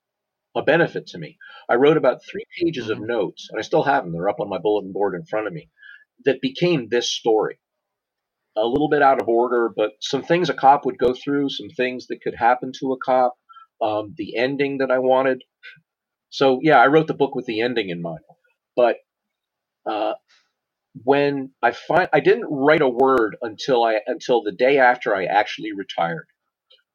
a 0.57 0.63
benefit 0.63 1.09
to 1.09 1.19
me. 1.19 1.39
I 1.69 1.77
wrote 1.77 1.97
about 1.99 2.23
three 2.25 2.45
pages 2.61 2.91
of 2.91 2.99
Mhm. 2.99 3.07
notes, 3.09 3.49
and 3.51 3.59
I 3.59 3.63
still 3.63 3.85
have 3.85 4.05
them. 4.05 4.13
They're 4.13 4.29
up 4.29 4.41
on 4.41 4.49
my 4.51 4.59
bulletin 4.59 4.93
board 4.93 5.15
in 5.15 5.27
front 5.27 5.47
of 5.49 5.53
me, 5.53 5.71
that 6.25 6.41
became 6.43 6.89
this 6.89 7.11
story. 7.11 7.59
A 8.57 8.67
little 8.67 8.89
bit 8.89 9.03
out 9.03 9.21
of 9.23 9.29
order, 9.29 9.71
but 9.75 9.93
some 10.03 10.23
things 10.25 10.51
a 10.51 10.55
cop 10.55 10.87
would 10.87 10.99
go 10.99 11.15
through, 11.15 11.51
some 11.51 11.71
things 11.71 12.09
that 12.09 12.23
could 12.23 12.35
happen 12.37 12.73
to 12.81 12.93
a 12.93 12.99
cop, 12.99 13.37
um, 13.83 14.15
the 14.17 14.37
ending 14.37 14.79
that 14.79 14.91
I 14.91 14.99
wanted. 15.01 15.43
So, 16.31 16.61
yeah, 16.63 16.81
I 16.81 16.89
wrote 16.89 17.09
the 17.09 17.15
book 17.15 17.35
with 17.35 17.47
the 17.47 17.63
ending 17.63 17.91
in 17.91 18.03
mind. 18.03 18.25
But 18.77 18.99
uh, 19.91 20.15
when 21.05 21.53
I 21.63 21.73
find 21.73 22.09
I 22.13 22.21
didn't 22.21 22.49
write 22.51 22.83
a 22.83 22.89
word 22.89 23.37
until 23.43 23.85
I 23.85 24.01
until 24.07 24.43
the 24.43 24.53
day 24.53 24.79
after 24.79 25.15
I 25.17 25.27
actually 25.27 25.73
retired, 25.73 26.27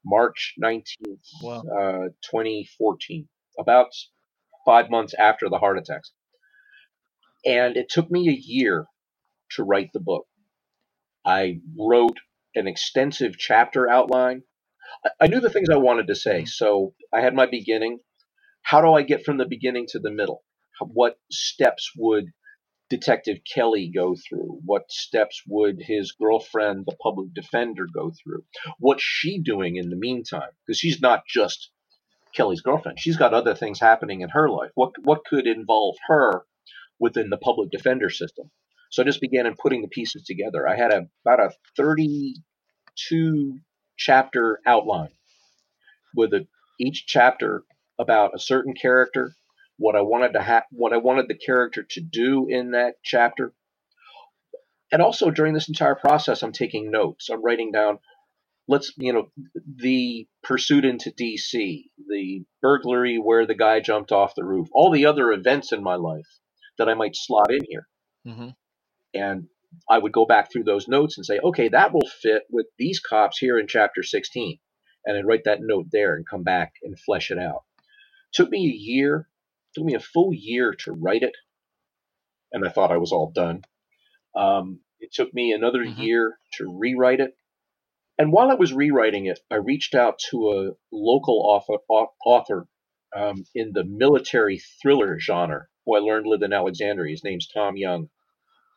March 0.05 0.55
nineteenth, 0.57 1.25
Wow. 1.43 1.63
uh, 1.79 2.09
twenty 2.29 2.69
fourteen, 2.77 3.27
about 3.59 3.89
five 4.65 4.89
months 4.89 5.13
after 5.17 5.49
the 5.49 5.59
heart 5.59 5.77
attacks, 5.79 6.11
and 7.45 7.77
it 7.77 7.89
took 7.89 8.11
me 8.11 8.29
a 8.29 8.33
year 8.39 8.85
to 9.51 9.63
write 9.63 9.91
the 9.93 9.99
book. 10.01 10.27
I 11.25 11.59
wrote 11.79 12.17
an 12.55 12.67
extensive 12.67 13.37
chapter 13.37 13.89
outline. 13.89 14.43
I, 15.05 15.09
I 15.21 15.27
knew 15.27 15.41
the 15.41 15.49
things 15.51 15.69
I 15.71 15.77
wanted 15.77 16.07
to 16.07 16.15
say, 16.15 16.45
so 16.45 16.93
I 17.13 17.21
had 17.21 17.35
my 17.35 17.47
beginning. 17.47 17.99
How 18.63 18.81
do 18.81 18.93
I 18.93 19.03
get 19.03 19.25
from 19.25 19.37
the 19.37 19.47
beginning 19.47 19.87
to 19.89 19.99
the 19.99 20.11
middle? 20.11 20.43
What 20.81 21.17
steps 21.31 21.91
would 21.97 22.25
Detective 22.91 23.37
Kelly 23.45 23.89
go 23.89 24.15
through? 24.15 24.59
What 24.65 24.91
steps 24.91 25.41
would 25.47 25.77
his 25.79 26.11
girlfriend, 26.11 26.85
the 26.85 26.97
public 27.01 27.33
defender, 27.33 27.87
go 27.91 28.11
through? 28.11 28.43
What's 28.79 29.01
she 29.01 29.39
doing 29.39 29.77
in 29.77 29.89
the 29.89 29.95
meantime? 29.95 30.49
Because 30.67 30.77
she's 30.77 30.99
not 30.99 31.23
just 31.25 31.71
Kelly's 32.35 32.59
girlfriend. 32.59 32.99
She's 32.99 33.15
got 33.15 33.33
other 33.33 33.55
things 33.55 33.79
happening 33.79 34.19
in 34.19 34.29
her 34.29 34.49
life. 34.49 34.71
What 34.75 34.91
what 35.03 35.23
could 35.23 35.47
involve 35.47 35.95
her 36.07 36.43
within 36.99 37.29
the 37.29 37.37
public 37.37 37.71
defender 37.71 38.09
system? 38.09 38.51
So 38.89 39.01
I 39.01 39.05
just 39.05 39.21
began 39.21 39.45
in 39.45 39.55
putting 39.55 39.81
the 39.81 39.87
pieces 39.87 40.23
together. 40.23 40.67
I 40.67 40.75
had 40.75 40.91
a, 40.91 41.07
about 41.25 41.39
a 41.39 41.53
32 41.77 43.59
chapter 43.97 44.59
outline 44.65 45.13
with 46.13 46.33
a, 46.33 46.45
each 46.77 47.05
chapter 47.07 47.63
about 47.97 48.35
a 48.35 48.39
certain 48.39 48.73
character, 48.73 49.33
what 49.81 49.95
I 49.95 50.01
wanted 50.01 50.33
to 50.33 50.41
have, 50.43 50.63
what 50.69 50.93
I 50.93 50.97
wanted 50.97 51.27
the 51.27 51.35
character 51.35 51.83
to 51.89 52.01
do 52.01 52.45
in 52.47 52.71
that 52.71 52.95
chapter. 53.03 53.51
And 54.91 55.01
also 55.01 55.31
during 55.31 55.55
this 55.55 55.69
entire 55.69 55.95
process, 55.95 56.43
I'm 56.43 56.51
taking 56.51 56.91
notes. 56.91 57.29
I'm 57.29 57.43
writing 57.43 57.71
down, 57.71 57.97
let's, 58.67 58.93
you 58.97 59.11
know, 59.11 59.31
the 59.55 60.27
pursuit 60.43 60.85
into 60.85 61.09
DC, 61.09 61.85
the 62.07 62.43
burglary 62.61 63.17
where 63.17 63.47
the 63.47 63.55
guy 63.55 63.79
jumped 63.79 64.11
off 64.11 64.35
the 64.35 64.45
roof, 64.45 64.67
all 64.71 64.91
the 64.91 65.07
other 65.07 65.31
events 65.31 65.71
in 65.71 65.81
my 65.81 65.95
life 65.95 66.27
that 66.77 66.87
I 66.87 66.93
might 66.93 67.15
slot 67.15 67.51
in 67.51 67.61
here. 67.67 67.87
hmm 68.23 68.49
And 69.15 69.47
I 69.89 69.97
would 69.97 70.11
go 70.11 70.27
back 70.27 70.51
through 70.51 70.65
those 70.65 70.87
notes 70.87 71.17
and 71.17 71.25
say, 71.25 71.39
okay, 71.39 71.69
that 71.69 71.91
will 71.91 72.07
fit 72.21 72.43
with 72.51 72.67
these 72.77 72.99
cops 72.99 73.39
here 73.39 73.57
in 73.57 73.65
chapter 73.67 74.03
16. 74.03 74.59
And 75.05 75.17
I'd 75.17 75.25
write 75.25 75.45
that 75.45 75.61
note 75.61 75.87
there 75.91 76.15
and 76.15 76.27
come 76.27 76.43
back 76.43 76.73
and 76.83 76.99
flesh 76.99 77.31
it 77.31 77.39
out. 77.39 77.63
Took 78.33 78.49
me 78.51 78.67
a 78.67 78.77
year, 78.77 79.27
took 79.73 79.83
me 79.83 79.95
a 79.95 79.99
full 79.99 80.33
year 80.33 80.73
to 80.85 80.91
write 80.91 81.23
it. 81.23 81.35
And 82.51 82.65
I 82.65 82.69
thought 82.69 82.91
I 82.91 82.97
was 82.97 83.11
all 83.11 83.31
done. 83.31 83.63
Um, 84.35 84.81
it 84.99 85.11
took 85.13 85.33
me 85.33 85.51
another 85.53 85.83
Mhm. 85.83 85.97
year 85.97 86.37
to 86.53 86.77
rewrite 86.77 87.19
it. 87.19 87.37
And 88.17 88.31
while 88.31 88.51
I 88.51 88.55
was 88.55 88.73
rewriting 88.73 89.25
it, 89.25 89.39
I 89.49 89.55
reached 89.55 89.95
out 89.95 90.19
to 90.29 90.51
a 90.51 90.71
local 90.91 91.41
author, 91.41 91.81
author 92.25 92.67
um, 93.15 93.45
in 93.55 93.71
the 93.73 93.83
military 93.83 94.59
thriller 94.81 95.19
genre, 95.19 95.67
who 95.85 95.95
I 95.95 95.99
learned 95.99 96.27
lived 96.27 96.43
in 96.43 96.53
Alexandria. 96.53 97.11
His 97.11 97.23
name's 97.23 97.47
Tom 97.47 97.75
Young. 97.77 98.09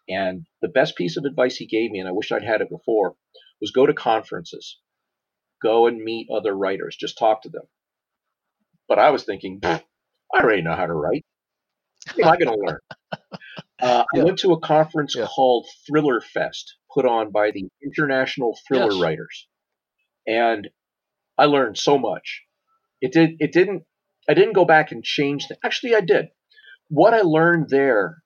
And 0.08 0.46
the 0.60 0.68
best 0.68 0.96
piece 0.96 1.16
of 1.16 1.24
advice 1.24 1.56
he 1.56 1.66
gave 1.66 1.90
me, 1.90 1.98
and 2.00 2.08
I 2.08 2.12
wish 2.12 2.32
I'd 2.32 2.42
had 2.44 2.60
it 2.60 2.68
before, 2.68 3.16
was 3.60 3.70
go 3.70 3.86
to 3.86 3.94
conferences, 3.94 4.80
go 5.62 5.86
and 5.86 6.02
meet 6.02 6.28
other 6.30 6.54
writers, 6.56 6.96
just 6.96 7.16
talk 7.18 7.42
to 7.42 7.48
them. 7.48 7.66
But 8.88 8.98
I 8.98 9.10
was 9.10 9.24
thinking, 9.24 9.60
"Pfft, 9.60 9.84
I 10.34 10.40
already 10.40 10.62
know 10.62 10.74
how 10.74 10.86
to 10.86 10.92
write. 10.92 11.24
What 12.16 12.26
am 12.26 12.32
I 12.32 12.36
going 12.36 12.58
to 12.58 12.64
learn? 12.64 12.78
Uh, 13.80 14.04
Yeah. 14.14 14.20
I 14.20 14.24
went 14.24 14.38
to 14.40 14.52
a 14.52 14.60
conference 14.60 15.14
Yeah. 15.16 15.26
called 15.26 15.66
Thriller 15.86 16.20
Fest, 16.20 16.76
put 16.92 17.06
on 17.06 17.30
by 17.30 17.50
the 17.50 17.68
International 17.82 18.58
Thriller 18.66 18.92
Yes. 18.92 19.00
Writers, 19.02 19.48
and 20.26 20.68
I 21.38 21.46
learned 21.46 21.78
so 21.78 21.98
much. 21.98 22.42
It 23.00 23.12
did. 23.12 23.36
It 23.40 23.52
didn't. 23.52 23.84
I 24.28 24.34
didn't 24.34 24.54
go 24.54 24.64
back 24.64 24.90
and 24.92 25.04
change. 25.04 25.48
The, 25.48 25.56
actually, 25.64 25.94
I 25.94 26.00
did. 26.00 26.26
What 26.88 27.12
I 27.14 27.20
learned 27.20 27.68
there, 27.68 28.22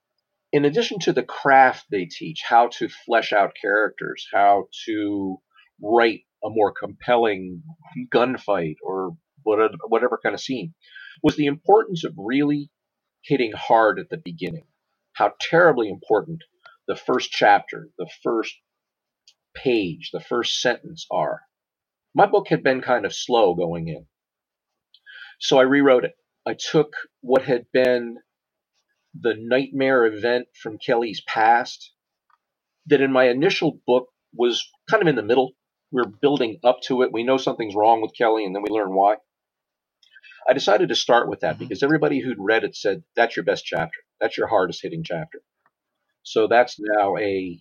in 0.52 0.64
addition 0.64 0.98
to 1.00 1.12
the 1.12 1.22
craft 1.22 1.86
they 1.90 2.04
teach, 2.06 2.42
how 2.46 2.68
to 2.78 2.88
flesh 2.88 3.32
out 3.32 3.52
characters, 3.60 4.26
how 4.32 4.68
to 4.86 5.38
write 5.82 6.20
a 6.44 6.50
more 6.50 6.72
compelling 6.72 7.62
gunfight 8.14 8.76
or 8.82 9.16
whatever, 9.42 9.74
whatever 9.88 10.20
kind 10.22 10.34
of 10.34 10.40
scene, 10.40 10.74
was 11.22 11.36
the 11.36 11.46
importance 11.46 12.04
of 12.04 12.14
really 12.16 12.70
hitting 13.22 13.52
hard 13.52 13.98
at 13.98 14.10
the 14.10 14.16
beginning. 14.18 14.66
How 15.14 15.32
terribly 15.40 15.88
important 15.88 16.44
the 16.86 16.96
first 16.96 17.30
chapter, 17.30 17.90
the 17.98 18.08
first 18.22 18.54
page, 19.54 20.10
the 20.12 20.20
first 20.20 20.60
sentence 20.60 21.06
are. 21.10 21.42
My 22.14 22.26
book 22.26 22.48
had 22.48 22.62
been 22.62 22.80
kind 22.80 23.04
of 23.04 23.14
slow 23.14 23.54
going 23.54 23.88
in. 23.88 24.06
So 25.40 25.58
I 25.58 25.62
rewrote 25.62 26.04
it. 26.04 26.14
I 26.46 26.54
took 26.54 26.94
what 27.20 27.42
had 27.42 27.66
been 27.72 28.16
the 29.18 29.34
nightmare 29.38 30.06
event 30.06 30.46
from 30.60 30.78
Kelly's 30.78 31.22
past, 31.26 31.92
that 32.86 33.00
in 33.00 33.12
my 33.12 33.28
initial 33.28 33.80
book 33.86 34.08
was 34.34 34.68
kind 34.90 35.02
of 35.02 35.08
in 35.08 35.16
the 35.16 35.22
middle. 35.22 35.52
We're 35.90 36.04
building 36.06 36.58
up 36.64 36.80
to 36.84 37.02
it. 37.02 37.12
We 37.12 37.24
know 37.24 37.36
something's 37.36 37.74
wrong 37.74 38.02
with 38.02 38.12
Kelly, 38.16 38.44
and 38.44 38.54
then 38.54 38.62
we 38.62 38.70
learn 38.70 38.94
why. 38.94 39.16
I 40.48 40.52
decided 40.52 40.90
to 40.90 40.94
start 40.96 41.28
with 41.28 41.40
that 41.40 41.56
Mhm. 41.56 41.58
because 41.58 41.82
everybody 41.82 42.20
who'd 42.20 42.38
read 42.38 42.64
it 42.64 42.76
said 42.76 43.04
that's 43.16 43.36
your 43.36 43.44
best 43.44 43.64
chapter. 43.64 43.98
That's 44.20 44.36
your 44.36 44.48
hardest 44.48 44.82
hitting 44.82 45.04
chapter. 45.04 45.40
So 46.24 46.48
that's 46.48 46.78
now 46.80 47.16
a 47.18 47.60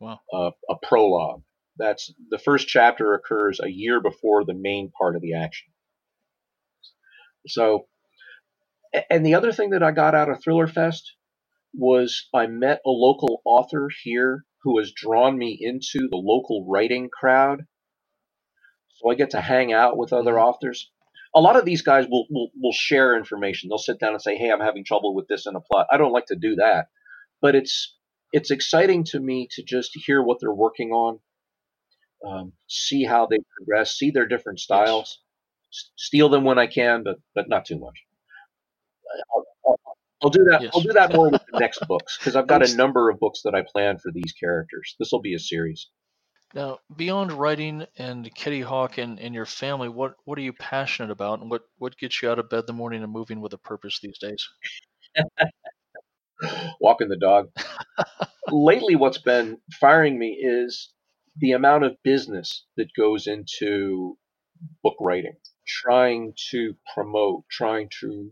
Wow. 0.00 0.20
a, 0.32 0.50
a 0.70 0.76
prologue. 0.82 1.42
That's 1.78 2.12
the 2.30 2.38
first 2.38 2.68
chapter 2.68 3.14
occurs 3.14 3.60
a 3.62 3.68
year 3.70 4.00
before 4.00 4.44
the 4.44 4.54
main 4.54 4.90
part 4.90 5.16
of 5.16 5.22
the 5.22 5.34
action. 5.34 5.72
So, 7.48 7.88
and 9.10 9.26
the 9.26 9.34
other 9.36 9.52
thing 9.52 9.70
that 9.70 9.82
I 9.82 9.92
got 9.92 10.14
out 10.14 10.30
of 10.30 10.42
Thriller 10.42 10.66
Fest 10.68 11.14
was 11.74 12.28
I 12.34 12.48
met 12.48 12.80
a 12.86 12.90
local 12.90 13.42
author 13.44 13.90
here 14.04 14.44
who 14.64 14.78
has 14.78 14.92
drawn 14.92 15.38
me 15.38 15.58
into 15.60 16.08
the 16.10 16.16
local 16.18 16.66
writing 16.68 17.10
crowd. 17.10 17.62
So 18.96 19.10
I 19.10 19.14
get 19.16 19.30
to 19.30 19.40
hang 19.42 19.72
out 19.72 19.96
with 19.98 20.12
other 20.12 20.38
Mhm. 20.38 20.40
authors. 20.40 20.90
A 21.38 21.40
lot 21.40 21.54
of 21.54 21.64
these 21.64 21.82
guys 21.82 22.06
will, 22.10 22.26
will 22.30 22.50
will 22.60 22.72
share 22.72 23.16
information. 23.16 23.68
They'll 23.68 23.78
sit 23.78 24.00
down 24.00 24.12
and 24.12 24.20
say, 24.20 24.36
"Hey, 24.36 24.50
I'm 24.50 24.60
having 24.60 24.84
trouble 24.84 25.14
with 25.14 25.28
this 25.28 25.46
in 25.46 25.54
a 25.54 25.60
plot." 25.60 25.86
I 25.92 25.96
don't 25.96 26.12
like 26.12 26.26
to 26.26 26.36
do 26.36 26.56
that, 26.56 26.88
but 27.40 27.54
it's 27.54 27.96
it's 28.32 28.50
exciting 28.50 29.04
to 29.12 29.20
me 29.20 29.46
to 29.52 29.62
just 29.62 29.92
hear 29.94 30.20
what 30.20 30.38
they're 30.40 30.52
working 30.52 30.90
on, 30.90 31.20
um, 32.26 32.52
see 32.66 33.04
how 33.04 33.26
they 33.26 33.38
progress, 33.56 33.92
see 33.92 34.10
their 34.10 34.26
different 34.26 34.58
styles, 34.58 35.20
S- 35.72 35.90
steal 35.96 36.28
them 36.28 36.42
when 36.42 36.58
I 36.58 36.66
can, 36.66 37.04
but 37.04 37.18
but 37.36 37.48
not 37.48 37.64
too 37.66 37.78
much. 37.78 38.02
I'll, 39.34 39.44
I'll, 39.64 39.80
I'll 40.24 40.30
do 40.30 40.44
that. 40.50 40.62
Yes. 40.62 40.72
I'll 40.74 40.82
do 40.82 40.92
that 40.94 41.14
more 41.14 41.30
with 41.30 41.42
the 41.52 41.60
next 41.60 41.86
books 41.86 42.18
because 42.18 42.34
I've 42.34 42.48
got 42.48 42.68
a 42.68 42.74
number 42.74 43.10
of 43.10 43.20
books 43.20 43.42
that 43.44 43.54
I 43.54 43.62
plan 43.62 43.98
for 43.98 44.10
these 44.12 44.32
characters. 44.32 44.96
This 44.98 45.10
will 45.12 45.22
be 45.22 45.34
a 45.34 45.38
series. 45.38 45.88
Now, 46.54 46.78
beyond 46.96 47.32
writing 47.32 47.86
and 47.98 48.34
Kitty 48.34 48.62
Hawk 48.62 48.96
and, 48.98 49.20
and 49.20 49.34
your 49.34 49.44
family, 49.44 49.88
what, 49.88 50.14
what 50.24 50.38
are 50.38 50.42
you 50.42 50.54
passionate 50.54 51.10
about, 51.10 51.40
and 51.40 51.50
what, 51.50 51.62
what 51.76 51.98
gets 51.98 52.22
you 52.22 52.30
out 52.30 52.38
of 52.38 52.48
bed 52.48 52.60
in 52.60 52.66
the 52.66 52.72
morning 52.72 53.02
and 53.02 53.12
moving 53.12 53.40
with 53.40 53.52
a 53.52 53.58
purpose 53.58 54.00
these 54.00 54.18
days? 54.18 54.48
Walking 56.80 57.08
the 57.08 57.18
dog. 57.18 57.50
Lately, 58.48 58.96
what's 58.96 59.18
been 59.18 59.58
firing 59.78 60.18
me 60.18 60.38
is 60.40 60.90
the 61.36 61.52
amount 61.52 61.84
of 61.84 62.02
business 62.02 62.64
that 62.76 62.94
goes 62.96 63.26
into 63.26 64.16
book 64.82 64.96
writing, 65.00 65.36
trying 65.66 66.32
to 66.50 66.74
promote, 66.94 67.44
trying 67.50 67.90
to 68.00 68.30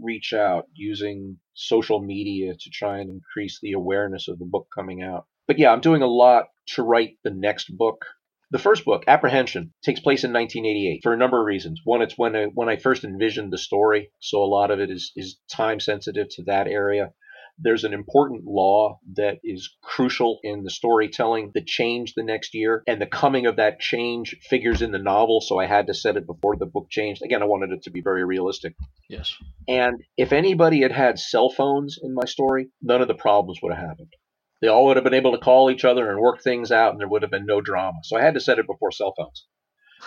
reach 0.00 0.32
out, 0.32 0.66
using 0.72 1.38
social 1.54 2.00
media 2.00 2.54
to 2.58 2.70
try 2.70 2.98
and 2.98 3.10
increase 3.10 3.58
the 3.60 3.72
awareness 3.72 4.26
of 4.28 4.38
the 4.38 4.46
book 4.46 4.68
coming 4.74 5.02
out. 5.02 5.26
But 5.48 5.58
yeah, 5.58 5.72
I'm 5.72 5.80
doing 5.80 6.02
a 6.02 6.06
lot 6.06 6.44
to 6.74 6.82
write 6.82 7.16
the 7.24 7.30
next 7.30 7.76
book. 7.76 8.04
The 8.50 8.58
first 8.58 8.84
book, 8.84 9.04
Apprehension, 9.06 9.72
takes 9.82 10.00
place 10.00 10.22
in 10.22 10.32
1988 10.32 11.00
for 11.02 11.12
a 11.12 11.16
number 11.16 11.40
of 11.40 11.46
reasons. 11.46 11.80
One, 11.84 12.02
it's 12.02 12.16
when 12.16 12.36
I, 12.36 12.44
when 12.44 12.68
I 12.68 12.76
first 12.76 13.02
envisioned 13.02 13.52
the 13.52 13.58
story, 13.58 14.10
so 14.20 14.42
a 14.42 14.46
lot 14.46 14.70
of 14.70 14.78
it 14.78 14.90
is, 14.90 15.12
is 15.16 15.38
time 15.50 15.80
sensitive 15.80 16.28
to 16.36 16.44
that 16.44 16.66
area. 16.68 17.12
there's 17.58 17.84
an 17.84 17.92
important 17.92 18.44
law 18.44 19.00
that 19.14 19.38
is 19.42 19.76
crucial 19.82 20.38
in 20.42 20.62
the 20.62 20.70
storytelling 20.70 21.50
that 21.54 21.66
changed 21.66 22.14
the 22.16 22.22
next 22.22 22.54
year, 22.54 22.82
and 22.86 23.00
the 23.00 23.06
coming 23.06 23.46
of 23.46 23.56
that 23.56 23.80
change 23.80 24.36
figures 24.48 24.80
in 24.80 24.92
the 24.92 24.98
novel. 24.98 25.40
So 25.40 25.58
I 25.58 25.66
had 25.66 25.88
to 25.88 25.94
set 25.94 26.16
it 26.16 26.26
before 26.26 26.56
the 26.56 26.66
book 26.66 26.88
changed. 26.88 27.22
Again, 27.22 27.42
I 27.42 27.46
wanted 27.46 27.72
it 27.72 27.82
to 27.84 27.90
be 27.90 28.00
very 28.00 28.24
realistic. 28.24 28.74
Yes. 29.08 29.34
And 29.66 30.02
if 30.16 30.32
anybody 30.32 30.82
had 30.82 30.92
had 30.92 31.18
cell 31.18 31.50
phones 31.50 31.98
in 32.00 32.14
my 32.14 32.24
story, 32.26 32.68
none 32.80 33.02
of 33.02 33.08
the 33.08 33.14
problems 33.14 33.58
would 33.62 33.74
have 33.74 33.88
happened. 33.88 34.12
They 34.60 34.68
all 34.68 34.86
would 34.86 34.96
have 34.96 35.04
been 35.04 35.14
able 35.14 35.32
to 35.32 35.38
call 35.38 35.70
each 35.70 35.84
other 35.84 36.10
and 36.10 36.20
work 36.20 36.42
things 36.42 36.72
out, 36.72 36.92
and 36.92 37.00
there 37.00 37.08
would 37.08 37.22
have 37.22 37.30
been 37.30 37.46
no 37.46 37.60
drama. 37.60 37.98
So 38.02 38.16
I 38.16 38.22
had 38.22 38.34
to 38.34 38.40
set 38.40 38.58
it 38.58 38.66
before 38.66 38.90
cell 38.90 39.14
phones. 39.16 39.46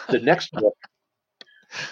The 0.10 0.20
next 0.20 0.52
book, 0.54 0.76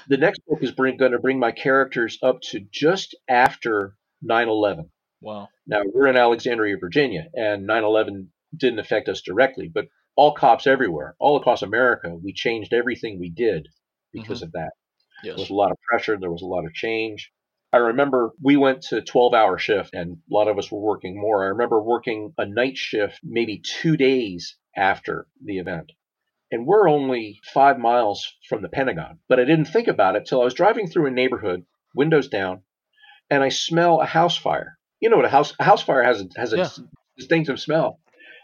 the 0.08 0.18
next 0.18 0.42
book 0.46 0.60
is 0.62 0.72
bring, 0.72 0.98
going 0.98 1.14
to 1.14 1.20
bring 1.20 1.40
my 1.40 1.52
characters 1.52 2.18
up 2.22 2.42
to 2.52 2.60
just 2.72 3.16
after 3.30 3.96
9/11. 4.28 4.90
Wow. 5.22 5.50
Now 5.68 5.84
we're 5.86 6.08
in 6.08 6.18
Alexandria, 6.18 6.78
Virginia, 6.80 7.28
and 7.34 7.68
9/11 7.68 8.28
didn't 8.56 8.80
affect 8.80 9.10
us 9.10 9.22
directly, 9.22 9.70
but 9.74 9.88
all 10.16 10.34
cops 10.34 10.68
everywhere, 10.68 11.16
all 11.20 11.38
across 11.38 11.62
America, 11.62 12.14
we 12.14 12.34
changed 12.34 12.74
everything 12.74 13.20
we 13.20 13.30
did 13.30 13.70
because 14.12 14.40
mm-hmm. 14.40 14.48
of 14.48 14.52
that. 14.54 14.72
There 15.24 15.36
was 15.36 15.50
a 15.50 15.54
lot 15.54 15.72
of 15.72 15.78
pressure. 15.82 16.18
There 16.18 16.32
was 16.32 16.42
a 16.42 16.48
lot 16.48 16.66
of 16.66 16.74
change. 16.74 17.32
I 17.72 17.78
remember 17.78 18.32
we 18.42 18.58
went 18.58 18.82
to 18.84 19.02
12 19.02 19.34
hour 19.34 19.58
shift 19.60 19.94
and 19.94 20.18
a 20.30 20.34
lot 20.34 20.48
of 20.48 20.58
us 20.58 20.72
were 20.72 20.80
working 20.80 21.20
more. 21.20 21.44
I 21.44 21.50
remember 21.50 21.82
working 21.82 22.34
a 22.38 22.46
night 22.46 22.78
shift 22.78 23.20
maybe 23.24 23.60
two 23.64 23.96
days 23.96 24.58
after 24.76 25.28
the 25.44 25.60
event. 25.60 25.92
And 26.52 26.66
we're 26.66 26.90
only 26.90 27.40
five 27.54 27.78
miles 27.78 28.34
from 28.48 28.64
the 28.64 28.70
Pentagon. 28.70 29.20
But 29.28 29.40
I 29.40 29.46
didn't 29.46 29.66
think 29.66 29.88
about 29.88 30.16
it 30.16 30.26
till 30.26 30.42
I 30.42 30.46
was 30.46 30.56
driving 30.56 30.88
through 30.88 31.06
a 31.06 31.12
neighborhood, 31.12 31.64
windows 31.94 32.28
down, 32.28 32.62
and 33.30 33.44
I 33.44 33.50
smell 33.50 34.02
a 34.02 34.06
house 34.06 34.36
fire. 34.36 34.80
You 35.00 35.12
know 35.12 35.18
what 35.18 35.26
a 35.26 35.30
house 35.30 35.54
a 35.60 35.64
house 35.64 35.84
fire 35.84 36.04
has 36.04 36.22
a, 36.22 36.28
has 36.38 36.54
a 36.54 36.58
Yeah. 36.58 36.70
distinctive 37.18 37.60
smell. 37.60 38.00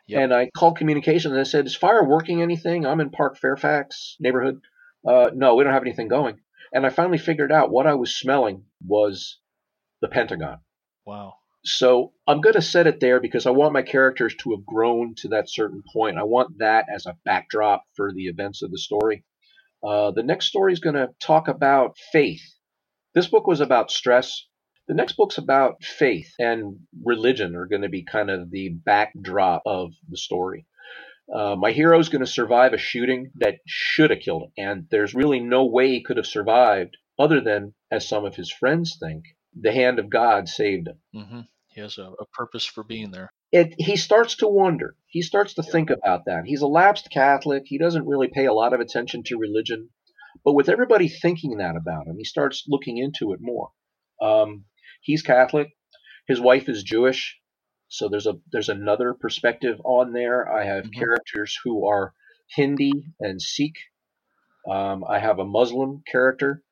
Yep. 0.07 0.21
And 0.21 0.34
I 0.36 0.51
called 0.55 0.78
communications 0.78 1.32
and 1.32 1.39
I 1.39 1.43
said, 1.45 1.65
"Is 1.65 1.76
fire 1.76 2.03
working 2.07 2.43
anything? 2.43 2.86
I'm 2.86 2.99
in 3.01 3.09
Park 3.09 3.38
Fairfax 3.39 4.17
neighborhood. 4.19 4.61
Uh, 5.05 5.32
no, 5.34 5.55
we 5.55 5.63
don't 5.63 5.73
have 5.73 5.82
anything 5.82 6.07
going." 6.07 6.38
And 6.74 6.86
I 6.86 6.89
finally 6.89 7.18
figured 7.18 7.51
out 7.51 7.72
what 7.72 7.88
I 7.88 7.95
was 7.95 8.16
smelling 8.16 8.63
was 8.86 9.39
the 10.01 10.07
Pentagon. 10.07 10.59
Wow. 11.05 11.36
So 11.63 12.13
I'm 12.28 12.41
going 12.41 12.55
to 12.55 12.61
set 12.61 12.88
it 12.88 12.99
there 12.99 13.20
because 13.20 13.47
I 13.47 13.51
want 13.51 13.74
my 13.74 13.82
characters 13.82 14.36
to 14.39 14.51
have 14.51 14.66
grown 14.66 15.16
to 15.18 15.30
that 15.30 15.49
certain 15.49 15.84
point. 15.93 16.18
I 16.18 16.24
want 16.24 16.59
that 16.59 16.86
as 16.93 17.05
a 17.07 17.18
backdrop 17.26 17.84
for 17.95 18.13
the 18.13 18.26
events 18.28 18.61
of 18.61 18.72
the 18.72 18.78
story. 18.78 19.24
Uh, 19.84 20.11
the 20.11 20.24
next 20.24 20.47
story 20.47 20.74
is 20.74 20.80
going 20.80 20.95
to 20.95 21.09
talk 21.20 21.47
about 21.47 21.97
faith. 22.11 22.43
This 23.13 23.28
book 23.28 23.47
was 23.47 23.61
about 23.61 23.91
stress. 23.91 24.45
The 24.88 24.93
next 24.93 25.13
book's 25.18 25.39
about 25.39 25.84
faith 25.84 26.32
and 26.38 26.78
religion 27.03 27.55
are 27.55 27.66
going 27.66 27.82
to 27.82 27.89
be 27.89 28.03
kind 28.03 28.30
of 28.30 28.51
the 28.51 28.70
backdrop 28.70 29.63
of 29.66 29.91
the 30.09 30.18
story. 30.18 30.68
Uh, 31.34 31.55
my 31.55 31.71
hero 31.71 31.99
is 31.99 32.09
going 32.09 32.23
to 32.23 32.32
survive 32.32 32.73
a 32.73 32.78
shooting 32.78 33.32
that 33.36 33.55
should 33.65 34.11
have 34.11 34.19
killed 34.19 34.43
him, 34.43 34.51
and 34.57 34.86
there's 34.91 35.15
really 35.15 35.39
no 35.39 35.65
way 35.65 35.89
he 35.89 36.03
could 36.03 36.17
have 36.17 36.26
survived 36.28 36.97
other 37.17 37.41
than, 37.41 37.73
as 37.91 38.07
some 38.07 38.26
of 38.26 38.36
his 38.36 38.51
friends 38.51 38.97
think, 39.01 39.23
the 39.59 39.71
hand 39.71 39.99
of 39.99 40.09
God 40.09 40.47
saved 40.49 40.88
him 40.88 40.99
hmm 41.13 41.39
He 41.69 41.82
has 41.82 41.97
a, 41.97 42.03
a 42.03 42.26
purpose 42.34 42.65
for 42.65 42.84
being 42.84 43.11
there. 43.11 43.30
it 43.51 43.73
he 43.78 43.95
starts 43.95 44.36
to 44.38 44.47
wonder. 44.47 44.95
He 45.07 45.21
starts 45.21 45.53
to 45.55 45.63
think 45.63 45.89
about 45.89 46.26
that. 46.26 46.43
He's 46.45 46.61
a 46.61 46.67
lapsed 46.67 47.09
Catholic. 47.11 47.63
He 47.65 47.78
doesn't 47.78 48.05
really 48.05 48.28
pay 48.28 48.45
a 48.45 48.53
lot 48.53 48.73
of 48.73 48.80
attention 48.82 49.23
to 49.26 49.38
religion, 49.38 49.89
but 50.43 50.53
with 50.53 50.69
everybody 50.69 51.07
thinking 51.07 51.57
that 51.57 51.76
about 51.78 52.07
him, 52.07 52.17
he 52.17 52.26
starts 52.26 52.65
looking 52.67 52.97
into 52.97 53.34
it 53.34 53.39
more. 53.41 53.69
Um, 54.21 54.65
he's 55.01 55.21
Catholic. 55.21 55.69
His 56.28 56.39
wife 56.41 56.67
is 56.69 56.84
Jewish, 56.84 57.38
so 57.88 58.09
there's 58.09 58.27
a 58.27 58.36
there's 58.51 58.69
another 58.69 59.13
perspective 59.13 59.79
on 59.83 60.13
there. 60.13 60.51
I 60.51 60.65
have 60.65 60.86
Mhm. 60.86 60.93
characters 60.99 61.57
who 61.63 61.88
are 61.88 62.13
Hindi 62.55 62.91
and 63.19 63.41
Sikh. 63.41 63.77
Um, 64.69 65.03
I 65.07 65.19
have 65.19 65.39
a 65.39 65.45
Muslim 65.45 66.03
character, 66.11 66.63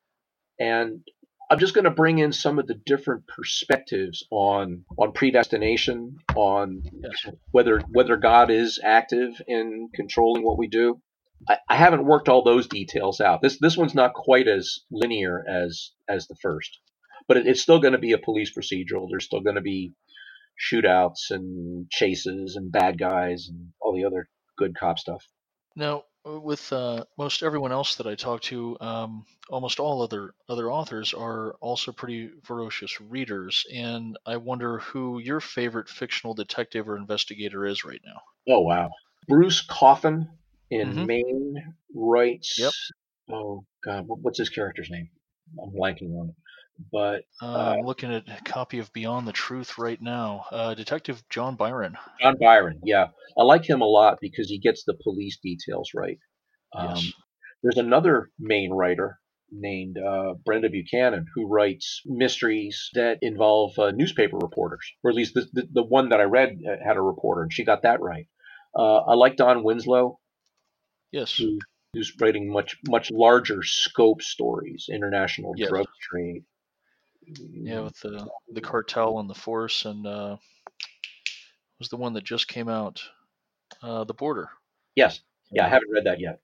and 0.60 1.04
I'm 1.52 1.60
just 1.60 1.76
going 1.76 1.86
to 1.86 1.92
bring 1.92 2.20
in 2.20 2.34
some 2.34 2.58
of 2.60 2.68
the 2.68 2.74
different 2.86 3.28
perspectives 3.28 4.26
on 4.32 4.86
on 4.98 5.12
predestination, 5.14 6.18
on 6.36 6.84
Yes. 7.04 7.36
whether 7.52 7.80
whether 7.92 8.18
God 8.18 8.50
is 8.50 8.80
active 8.84 9.42
in 9.48 9.90
controlling 9.94 10.44
what 10.44 10.58
we 10.58 10.68
do. 10.68 11.02
I, 11.48 11.58
I 11.70 11.76
haven't 11.76 12.06
worked 12.06 12.30
all 12.30 12.44
those 12.44 12.68
details 12.68 13.22
out. 13.22 13.42
This 13.42 13.60
this 13.60 13.78
one's 13.78 13.96
not 13.96 14.14
quite 14.14 14.48
as 14.48 14.80
linear 14.92 15.44
as 15.48 15.92
as 16.10 16.28
the 16.28 16.36
first, 16.42 16.80
but 17.28 17.38
it, 17.38 17.48
it's 17.48 17.62
still 17.62 17.80
going 17.80 17.94
to 17.94 18.00
be 18.00 18.14
a 18.14 18.18
police 18.18 18.52
procedural. 18.56 19.08
There's 19.10 19.26
still 19.26 19.42
going 19.42 19.56
to 19.58 19.62
be 19.62 19.94
shootouts 20.60 21.30
and 21.32 21.90
chases 21.90 22.56
and 22.56 22.72
bad 22.72 22.98
guys 22.98 23.48
and 23.50 23.72
all 23.82 23.94
the 23.96 24.06
other 24.06 24.30
good 24.58 24.76
cop 24.78 25.00
stuff. 25.00 25.26
Now, 25.76 26.04
uh, 26.26 26.40
with 26.40 26.72
uh, 26.72 27.04
most 27.18 27.44
everyone 27.44 27.72
else 27.72 27.96
that 27.96 28.08
I 28.08 28.16
talk 28.16 28.42
to, 28.44 28.78
um, 28.80 29.26
almost 29.50 29.80
all 29.80 30.02
other 30.02 30.34
other 30.48 30.72
authors 30.72 31.14
are 31.14 31.54
also 31.56 31.92
pretty 31.92 32.30
ferocious 32.44 33.02
readers, 33.02 33.66
and 33.74 34.18
I 34.26 34.38
wonder 34.38 34.80
who 34.80 35.20
your 35.20 35.40
favorite 35.40 35.90
fictional 35.90 36.34
detective 36.34 36.88
or 36.88 36.96
investigator 36.98 37.66
is 37.66 37.84
right 37.84 38.02
now. 38.06 38.22
Oh 38.48 38.62
wow. 38.62 38.92
Bruce 39.28 39.62
Coffin 39.62 40.30
in 40.70 40.90
Mhm. 40.90 41.08
Maine 41.08 41.76
writes. 41.94 42.58
Yep. 42.58 42.74
Oh 43.32 43.66
God, 43.84 44.06
what's 44.08 44.38
his 44.38 44.50
character's 44.50 44.90
name? 44.90 45.10
I'm 45.62 45.72
blanking 45.72 46.18
on 46.20 46.30
it. 46.30 46.36
But 46.92 47.24
Uh, 47.42 47.76
I'm 47.78 47.86
looking 47.86 48.12
at 48.14 48.28
a 48.28 48.42
copy 48.44 48.80
of 48.80 48.92
Beyond 48.94 49.28
the 49.28 49.32
Truth 49.32 49.78
right 49.78 50.02
now. 50.02 50.46
Uh, 50.52 50.74
Detective 50.74 51.24
John 51.30 51.56
Byron. 51.56 51.98
John 52.20 52.36
Byron, 52.40 52.80
yeah, 52.84 53.08
I 53.38 53.44
like 53.44 53.68
him 53.68 53.82
a 53.82 53.86
lot 53.86 54.18
because 54.22 54.50
he 54.50 54.58
gets 54.60 54.84
the 54.84 54.96
police 55.04 55.38
details 55.42 55.92
right. 55.96 56.18
Um, 56.76 56.90
Yes. 56.96 57.12
There's 57.62 57.78
another 57.78 58.30
Maine 58.40 58.74
writer 58.74 59.20
named 59.50 59.98
uh, 59.98 60.34
Brenda 60.44 60.70
Buchanan 60.70 61.26
who 61.34 61.48
writes 61.48 62.02
mysteries 62.06 62.90
that 62.96 63.20
involve 63.22 63.78
uh, 63.80 63.92
newspaper 63.92 64.38
reporters, 64.38 64.86
or 65.04 65.12
at 65.12 65.16
least 65.16 65.34
the, 65.36 65.46
the, 65.54 65.68
the 65.72 65.84
one 65.84 66.10
that 66.10 66.20
I 66.20 66.24
read 66.24 66.58
uh, 66.68 66.76
had 66.86 66.98
a 66.98 67.02
reporter, 67.02 67.44
and 67.44 67.54
she 67.54 67.64
got 67.64 67.84
that 67.84 68.02
right. 68.02 68.28
Uh, 68.76 68.98
I 68.98 69.14
like 69.14 69.38
Don 69.38 69.64
Winslow, 69.64 70.20
Yes. 71.12 71.38
who, 71.38 71.60
who's 71.94 72.12
writing 72.20 72.52
much 72.52 72.76
much 72.88 73.12
larger 73.12 73.62
scope 73.64 74.22
stories, 74.24 74.88
international 74.92 75.54
Yes. 75.56 75.70
drug 75.70 75.86
trade. 76.02 76.44
Yeah, 77.28 77.82
with 77.82 78.00
the 78.02 78.28
the 78.52 78.62
cartel 78.62 79.20
and 79.20 79.30
the 79.30 79.34
force, 79.36 79.86
and 79.86 80.06
uh, 80.06 80.38
was 81.80 81.90
the 81.90 81.98
one 81.98 82.14
that 82.14 82.24
just 82.24 82.48
came 82.48 82.70
out, 82.70 83.02
uh, 83.82 84.04
the 84.04 84.14
border. 84.14 84.50
Yes. 84.96 85.22
Yeah, 85.52 85.66
I 85.66 85.70
haven't 85.70 85.92
read 85.92 86.06
that 86.06 86.20
yet. 86.20 86.40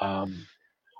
Um, 0.00 0.46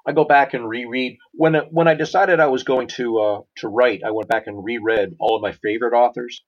I 0.07 0.13
go 0.13 0.25
back 0.25 0.55
and 0.55 0.69
reread 0.69 1.19
when 1.33 1.57
I- 1.57 1.69
when 1.71 1.89
I 1.89 1.95
decided 1.95 2.41
I 2.41 2.47
was 2.47 2.63
going 2.65 2.89
to 2.89 3.19
uh, 3.21 3.41
to 3.59 3.69
write. 3.69 4.03
I 4.05 4.11
went 4.11 4.29
back 4.29 4.47
and 4.47 4.65
reread 4.65 5.15
all 5.21 5.37
of 5.37 5.43
my 5.43 5.53
favorite 5.53 5.95
authors: 5.95 6.43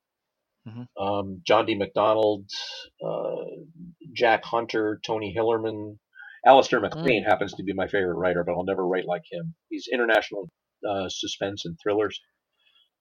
Mhm. 0.67 0.87
um, 0.99 1.43
John 1.47 1.67
D. 1.67 1.75
MacDonald, 1.75 2.49
uh, 3.05 3.45
Jack 4.13 4.45
Hunter, 4.45 5.01
Tony 5.05 5.35
Hillerman. 5.37 5.99
Alistair 6.47 6.81
MacLean 6.81 7.25
happens 7.25 7.53
to 7.55 7.63
be 7.63 7.75
my 7.75 7.87
favorite 7.87 8.15
writer, 8.17 8.43
but 8.45 8.53
I'll 8.53 8.65
never 8.65 8.87
write 8.87 9.05
like 9.07 9.25
him. 9.31 9.55
He's 9.69 9.89
international 9.93 10.49
uh, 10.89 11.09
suspense 11.11 11.67
and 11.67 11.79
thrillers. 11.83 12.19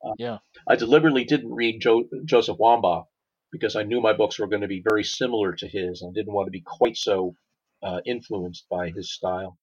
Uh, 0.06 0.14
Yeah. 0.18 0.40
I 0.68 0.76
deliberately 0.78 1.26
didn't 1.26 1.54
read 1.54 1.82
jo- 1.82 2.10
Joseph 2.26 2.58
Wambaugh 2.60 3.06
because 3.52 3.76
I 3.76 3.84
knew 3.84 4.02
my 4.02 4.14
books 4.14 4.40
were 4.40 4.48
going 4.48 4.62
to 4.64 4.68
be 4.70 4.84
very 4.88 5.04
similar 5.04 5.54
to 5.56 5.68
his 5.68 6.02
and 6.02 6.14
didn't 6.16 6.34
want 6.34 6.48
to 6.48 6.52
be 6.52 6.62
quite 6.62 6.98
so 6.98 7.36
uh, 7.84 8.02
influenced 8.06 8.68
by 8.70 8.92
his 8.92 9.14
style. 9.14 9.58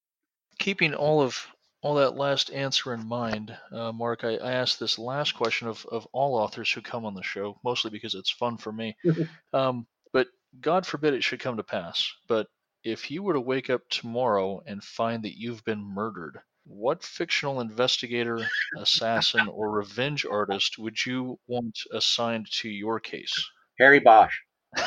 Keeping 0.59 0.95
all 0.95 1.22
of 1.22 1.47
all 1.82 1.97
that 1.97 2.16
last 2.16 2.51
answer 2.53 2.95
in 2.95 3.07
mind, 3.07 3.57
uh, 3.72 3.93
Mark, 3.93 4.24
I, 4.24 4.37
I 4.37 4.53
asked 4.53 4.80
this 4.80 4.99
last 4.99 5.32
question 5.37 5.68
of, 5.68 5.87
of 5.93 6.07
all 6.12 6.37
authors 6.37 6.72
who 6.72 6.82
come 6.82 7.05
on 7.05 7.14
the 7.14 7.22
show, 7.22 7.59
mostly 7.64 7.91
because 7.91 8.14
it's 8.14 8.30
fun 8.32 8.57
for 8.59 8.72
me. 8.72 8.97
um, 9.55 9.87
but 10.12 10.28
God 10.61 10.87
forbid 10.87 11.14
it 11.14 11.24
should 11.24 11.41
come 11.41 11.59
to 11.59 11.64
pass. 11.64 12.11
But 12.28 12.49
if 12.84 13.11
you 13.11 13.22
were 13.22 13.34
to 13.34 13.41
wake 13.41 13.70
up 13.70 13.82
tomorrow 13.91 14.62
and 14.66 14.82
find 14.82 15.24
that 15.24 15.39
you've 15.39 15.64
been 15.64 15.82
murdered, 15.82 16.39
what 16.67 17.03
fictional 17.03 17.61
investigator, 17.61 18.41
assassin, 18.77 19.49
or 19.49 19.71
revenge 19.71 20.27
artist 20.31 20.79
would 20.79 21.05
you 21.07 21.39
want 21.47 21.79
assigned 21.93 22.51
to 22.61 22.69
your 22.69 23.01
case? 23.01 23.33
Harry 23.79 24.01
Bosch. 24.01 24.35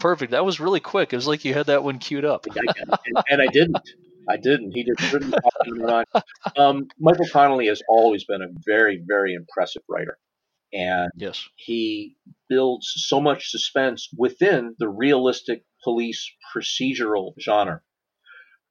Perfect. 0.00 0.32
That 0.32 0.44
was 0.44 0.60
really 0.60 0.80
quick. 0.80 1.12
It 1.12 1.16
was 1.16 1.26
like 1.26 1.44
you 1.44 1.54
had 1.54 1.66
that 1.66 1.82
one 1.82 1.98
queued 1.98 2.24
up. 2.24 2.46
and, 2.46 3.16
and 3.28 3.42
I 3.42 3.46
didn't. 3.46 3.78
I 4.28 4.36
didn't. 4.36 4.72
He 4.72 4.84
just 4.84 5.10
couldn't 5.10 5.32
pop 5.32 5.52
in 5.66 5.78
my 5.78 5.86
mind. 6.14 6.24
Um, 6.56 6.88
Michael 6.98 7.26
Connelly 7.28 7.66
has 7.66 7.82
always 7.88 8.24
been 8.24 8.42
a 8.42 8.48
very, 8.64 9.02
very 9.04 9.34
impressive 9.34 9.82
writer. 9.88 10.18
And 10.72 11.10
Yes. 11.16 11.46
he 11.56 12.16
builds 12.48 12.92
so 12.96 13.20
much 13.20 13.50
suspense 13.50 14.08
within 14.16 14.74
the 14.78 14.88
realistic 14.88 15.64
police 15.82 16.30
procedural 16.54 17.32
genre. 17.40 17.80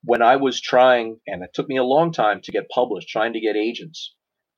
When 0.04 0.22
I 0.22 0.36
was 0.36 0.60
trying, 0.60 1.20
and 1.28 1.44
it 1.44 1.52
took 1.54 1.68
me 1.68 1.78
a 1.78 1.84
long 1.84 2.12
time 2.12 2.42
to 2.42 2.52
get 2.52 2.70
published, 2.70 3.10
trying 3.10 3.34
to 3.34 3.40
get 3.40 3.56
agents, 3.56 4.14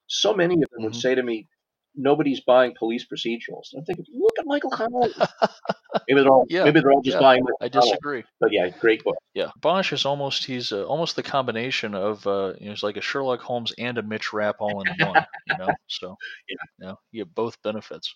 so 0.06 0.34
many 0.34 0.54
of 0.54 0.70
them 0.70 0.84
would 0.84 0.92
Mhm. 0.92 1.00
say 1.00 1.14
to 1.14 1.22
me, 1.22 1.48
nobody's 1.94 2.40
buying 2.40 2.74
police 2.78 3.06
procedurals. 3.06 3.68
I'm 3.76 3.84
thinking, 3.84 4.04
look 4.12 4.38
at 4.38 4.46
Michael 4.46 4.70
Connelly. 4.70 5.12
maybe 6.08 6.20
they're 6.22 6.30
all 6.30 6.44
Yeah, 6.48 6.64
maybe 6.64 6.80
they're 6.80 6.92
all 6.92 7.02
just 7.02 7.16
yeah, 7.16 7.20
buying. 7.20 7.42
Michael 7.42 7.58
I 7.60 7.68
Connelly. 7.68 7.90
disagree. 7.90 8.24
But 8.40 8.52
yeah, 8.52 8.68
great 8.80 9.02
book. 9.04 9.16
Yeah, 9.34 9.50
Bosch 9.60 9.92
is 9.92 10.04
almost 10.04 10.44
he's 10.44 10.72
uh, 10.72 10.84
almost 10.84 11.16
the 11.16 11.22
combination 11.22 11.94
of 11.94 12.26
uh, 12.26 12.54
you 12.58 12.66
know, 12.66 12.72
he's 12.72 12.82
like 12.82 12.96
a 12.96 13.00
Sherlock 13.00 13.40
Holmes 13.40 13.72
and 13.78 13.98
a 13.98 14.02
Mitch 14.02 14.32
Rapp 14.32 14.56
all 14.60 14.82
in 14.82 14.88
one. 14.98 15.24
You 15.46 15.56
know, 15.56 15.76
so 15.88 16.16
Yeah. 16.48 16.56
you 16.78 16.86
know, 16.86 16.98
you 17.12 17.20
have 17.22 17.34
both 17.34 17.60
benefits. 17.62 18.14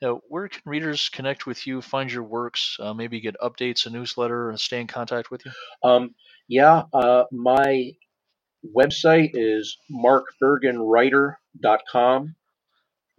Now, 0.00 0.20
where 0.28 0.46
can 0.48 0.62
readers 0.64 1.08
connect 1.08 1.44
with 1.46 1.66
you, 1.66 1.82
find 1.82 2.12
your 2.12 2.22
works, 2.22 2.76
uh, 2.78 2.94
maybe 2.94 3.18
get 3.20 3.34
updates, 3.42 3.86
a 3.86 3.90
newsletter, 3.90 4.50
and 4.50 4.60
stay 4.60 4.80
in 4.80 4.86
contact 4.86 5.28
with 5.30 5.44
you? 5.44 5.50
Um, 5.82 6.14
yeah, 6.46 6.84
uh, 6.92 7.24
my 7.32 7.94
website 8.64 9.30
is 9.34 9.76
markberginwriter.com. 9.90 12.36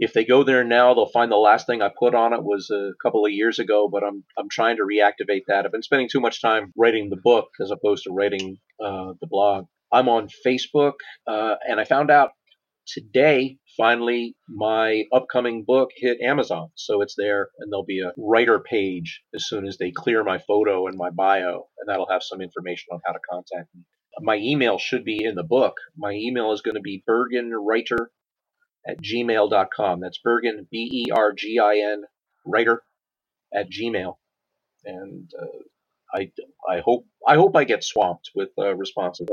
If 0.02 0.14
they 0.14 0.24
go 0.24 0.44
there 0.44 0.64
now, 0.64 0.94
they'll 0.94 1.08
find 1.08 1.30
the 1.30 1.36
last 1.36 1.68
thing 1.68 1.82
I 1.82 1.90
put 1.90 2.16
on 2.16 2.32
it 2.32 2.42
was 2.42 2.72
a 2.72 2.94
couple 3.04 3.26
of 3.26 3.34
years 3.34 3.60
ago, 3.60 3.90
but 3.92 4.02
I'm 4.02 4.24
I'm 4.38 4.48
trying 4.48 4.78
to 4.78 4.84
reactivate 4.84 5.48
that. 5.50 5.66
I've 5.66 5.74
been 5.74 5.84
spending 5.84 6.08
too 6.10 6.22
much 6.22 6.42
time 6.42 6.72
writing 6.78 7.10
the 7.10 7.18
book 7.18 7.50
as 7.60 7.72
opposed 7.72 8.06
to 8.06 8.12
writing 8.12 8.60
uh, 8.82 9.12
the 9.20 9.28
blog. 9.28 9.66
I'm 9.92 10.08
on 10.08 10.30
Facebook, 10.46 10.94
uh, 11.28 11.56
and 11.68 11.82
I 11.82 11.84
found 11.84 12.12
out 12.12 12.32
today 12.94 13.58
finally 13.78 14.36
my 14.50 15.04
upcoming 15.14 15.64
book 15.66 15.90
hit 15.96 16.20
Amazon, 16.22 16.70
so 16.76 17.02
it's 17.02 17.16
there, 17.18 17.50
and 17.60 17.72
there'll 17.72 17.86
be 17.86 18.02
a 18.02 18.14
writer 18.18 18.60
page 18.60 19.22
as 19.34 19.48
soon 19.48 19.66
as 19.66 19.78
they 19.78 19.92
clear 19.92 20.24
my 20.24 20.38
photo 20.40 20.88
and 20.88 20.98
my 20.98 21.10
bio, 21.10 21.68
and 21.80 21.88
that'll 21.88 22.10
have 22.10 22.24
some 22.24 22.42
information 22.42 22.88
on 22.92 23.00
how 23.06 23.14
to 23.14 23.20
contact 23.32 23.70
me. 23.76 23.84
My 24.22 24.36
email 24.36 24.78
should 24.78 25.06
be 25.06 25.24
in 25.24 25.36
the 25.36 25.44
book. 25.44 25.76
My 25.98 26.12
email 26.12 26.52
is 26.52 26.62
going 26.62 26.76
to 26.76 26.82
be 26.82 27.04
berginwriter 27.10 28.08
at 28.88 29.02
gmail.com. 29.02 30.00
That's 30.02 30.20
Bergin, 30.26 30.68
B 30.70 31.06
E 31.08 31.12
R 31.12 31.32
G 31.34 31.60
I 31.60 31.78
N, 31.94 32.04
writer 32.46 32.82
at 33.54 33.70
gmail. 33.70 34.16
And 34.84 35.32
uh, 35.42 36.18
I, 36.18 36.32
I 36.70 36.80
hope 36.80 37.06
I 37.28 37.36
hope 37.36 37.56
I 37.56 37.64
get 37.64 37.84
swamped 37.84 38.32
with 38.36 38.50
uh, 38.58 38.76
responses. 38.76 39.28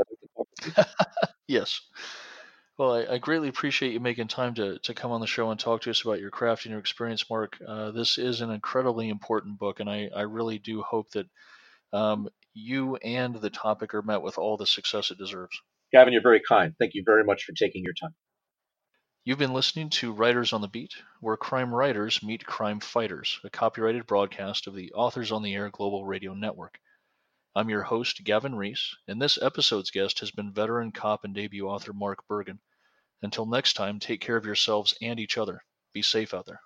Yes. 1.49 1.81
Well, 2.79 2.93
I, 2.93 3.15
I 3.15 3.19
greatly 3.19 3.49
appreciate 3.49 3.93
you 3.93 4.01
making 4.01 4.29
time 4.29 4.55
to, 4.55 4.79
to 4.81 4.95
come 4.95 5.11
on 5.11 5.23
the 5.23 5.27
show 5.27 5.51
and 5.51 5.59
talk 5.59 5.83
to 5.83 5.91
us 5.91 6.03
about 6.03 6.21
your 6.21 6.31
craft 6.31 6.67
and 6.67 6.71
your 6.73 6.81
experience, 6.81 7.25
Mark. 7.31 7.57
Uh, 7.67 7.91
this 7.91 8.19
is 8.19 8.43
an 8.43 8.51
incredibly 8.51 9.09
important 9.09 9.59
book, 9.59 9.81
and 9.81 9.89
I, 9.89 10.11
I 10.15 10.23
really 10.23 10.59
do 10.59 10.83
hope 10.83 11.11
that 11.13 11.27
um, 11.95 12.29
you 12.53 12.97
and 12.97 13.35
the 13.37 13.49
topic 13.49 13.95
are 13.95 14.03
met 14.03 14.21
with 14.21 14.37
all 14.37 14.59
the 14.59 14.67
success 14.67 15.11
it 15.11 15.17
deserves. 15.17 15.59
Gavin, 15.91 16.13
you're 16.13 16.23
very 16.23 16.43
kind. 16.47 16.75
Thank 16.79 16.93
you 16.95 17.03
very 17.05 17.25
much 17.25 17.45
for 17.45 17.53
taking 17.53 17.83
your 17.83 17.95
time. 17.95 18.15
You've 19.25 19.39
been 19.39 19.55
listening 19.55 19.91
to 19.91 20.13
Writers 20.13 20.53
on 20.53 20.61
the 20.61 20.69
Beat, 20.69 20.95
where 21.21 21.37
crime 21.37 21.75
writers 21.75 22.23
meet 22.23 22.47
crime 22.47 22.81
fighters, 22.81 23.41
a 23.43 23.51
copyrighted 23.51 24.07
broadcast 24.07 24.67
of 24.67 24.75
the 24.75 24.93
Authors 24.93 25.33
on 25.33 25.43
the 25.43 25.55
Air 25.55 25.71
Global 25.71 26.05
Radio 26.05 26.35
Network. 26.35 26.79
I'm 27.57 27.71
your 27.71 27.85
host, 27.85 28.23
Gavin 28.23 28.55
Reese, 28.55 28.95
and 29.09 29.21
this 29.21 29.41
episode's 29.41 29.91
guest 29.91 30.21
has 30.21 30.31
been 30.31 30.53
veteran 30.53 30.93
cop 30.93 31.25
and 31.25 31.35
debut 31.35 31.67
author 31.67 31.95
Mark 31.95 32.19
Bergin. 32.29 32.59
Until 33.23 33.47
next 33.47 33.73
time, 33.73 33.99
take 33.99 34.21
care 34.21 34.37
of 34.37 34.45
yourselves 34.45 34.93
and 35.01 35.19
each 35.19 35.39
other. 35.39 35.65
Be 35.95 36.03
safe 36.03 36.35
out 36.35 36.45
there. 36.45 36.61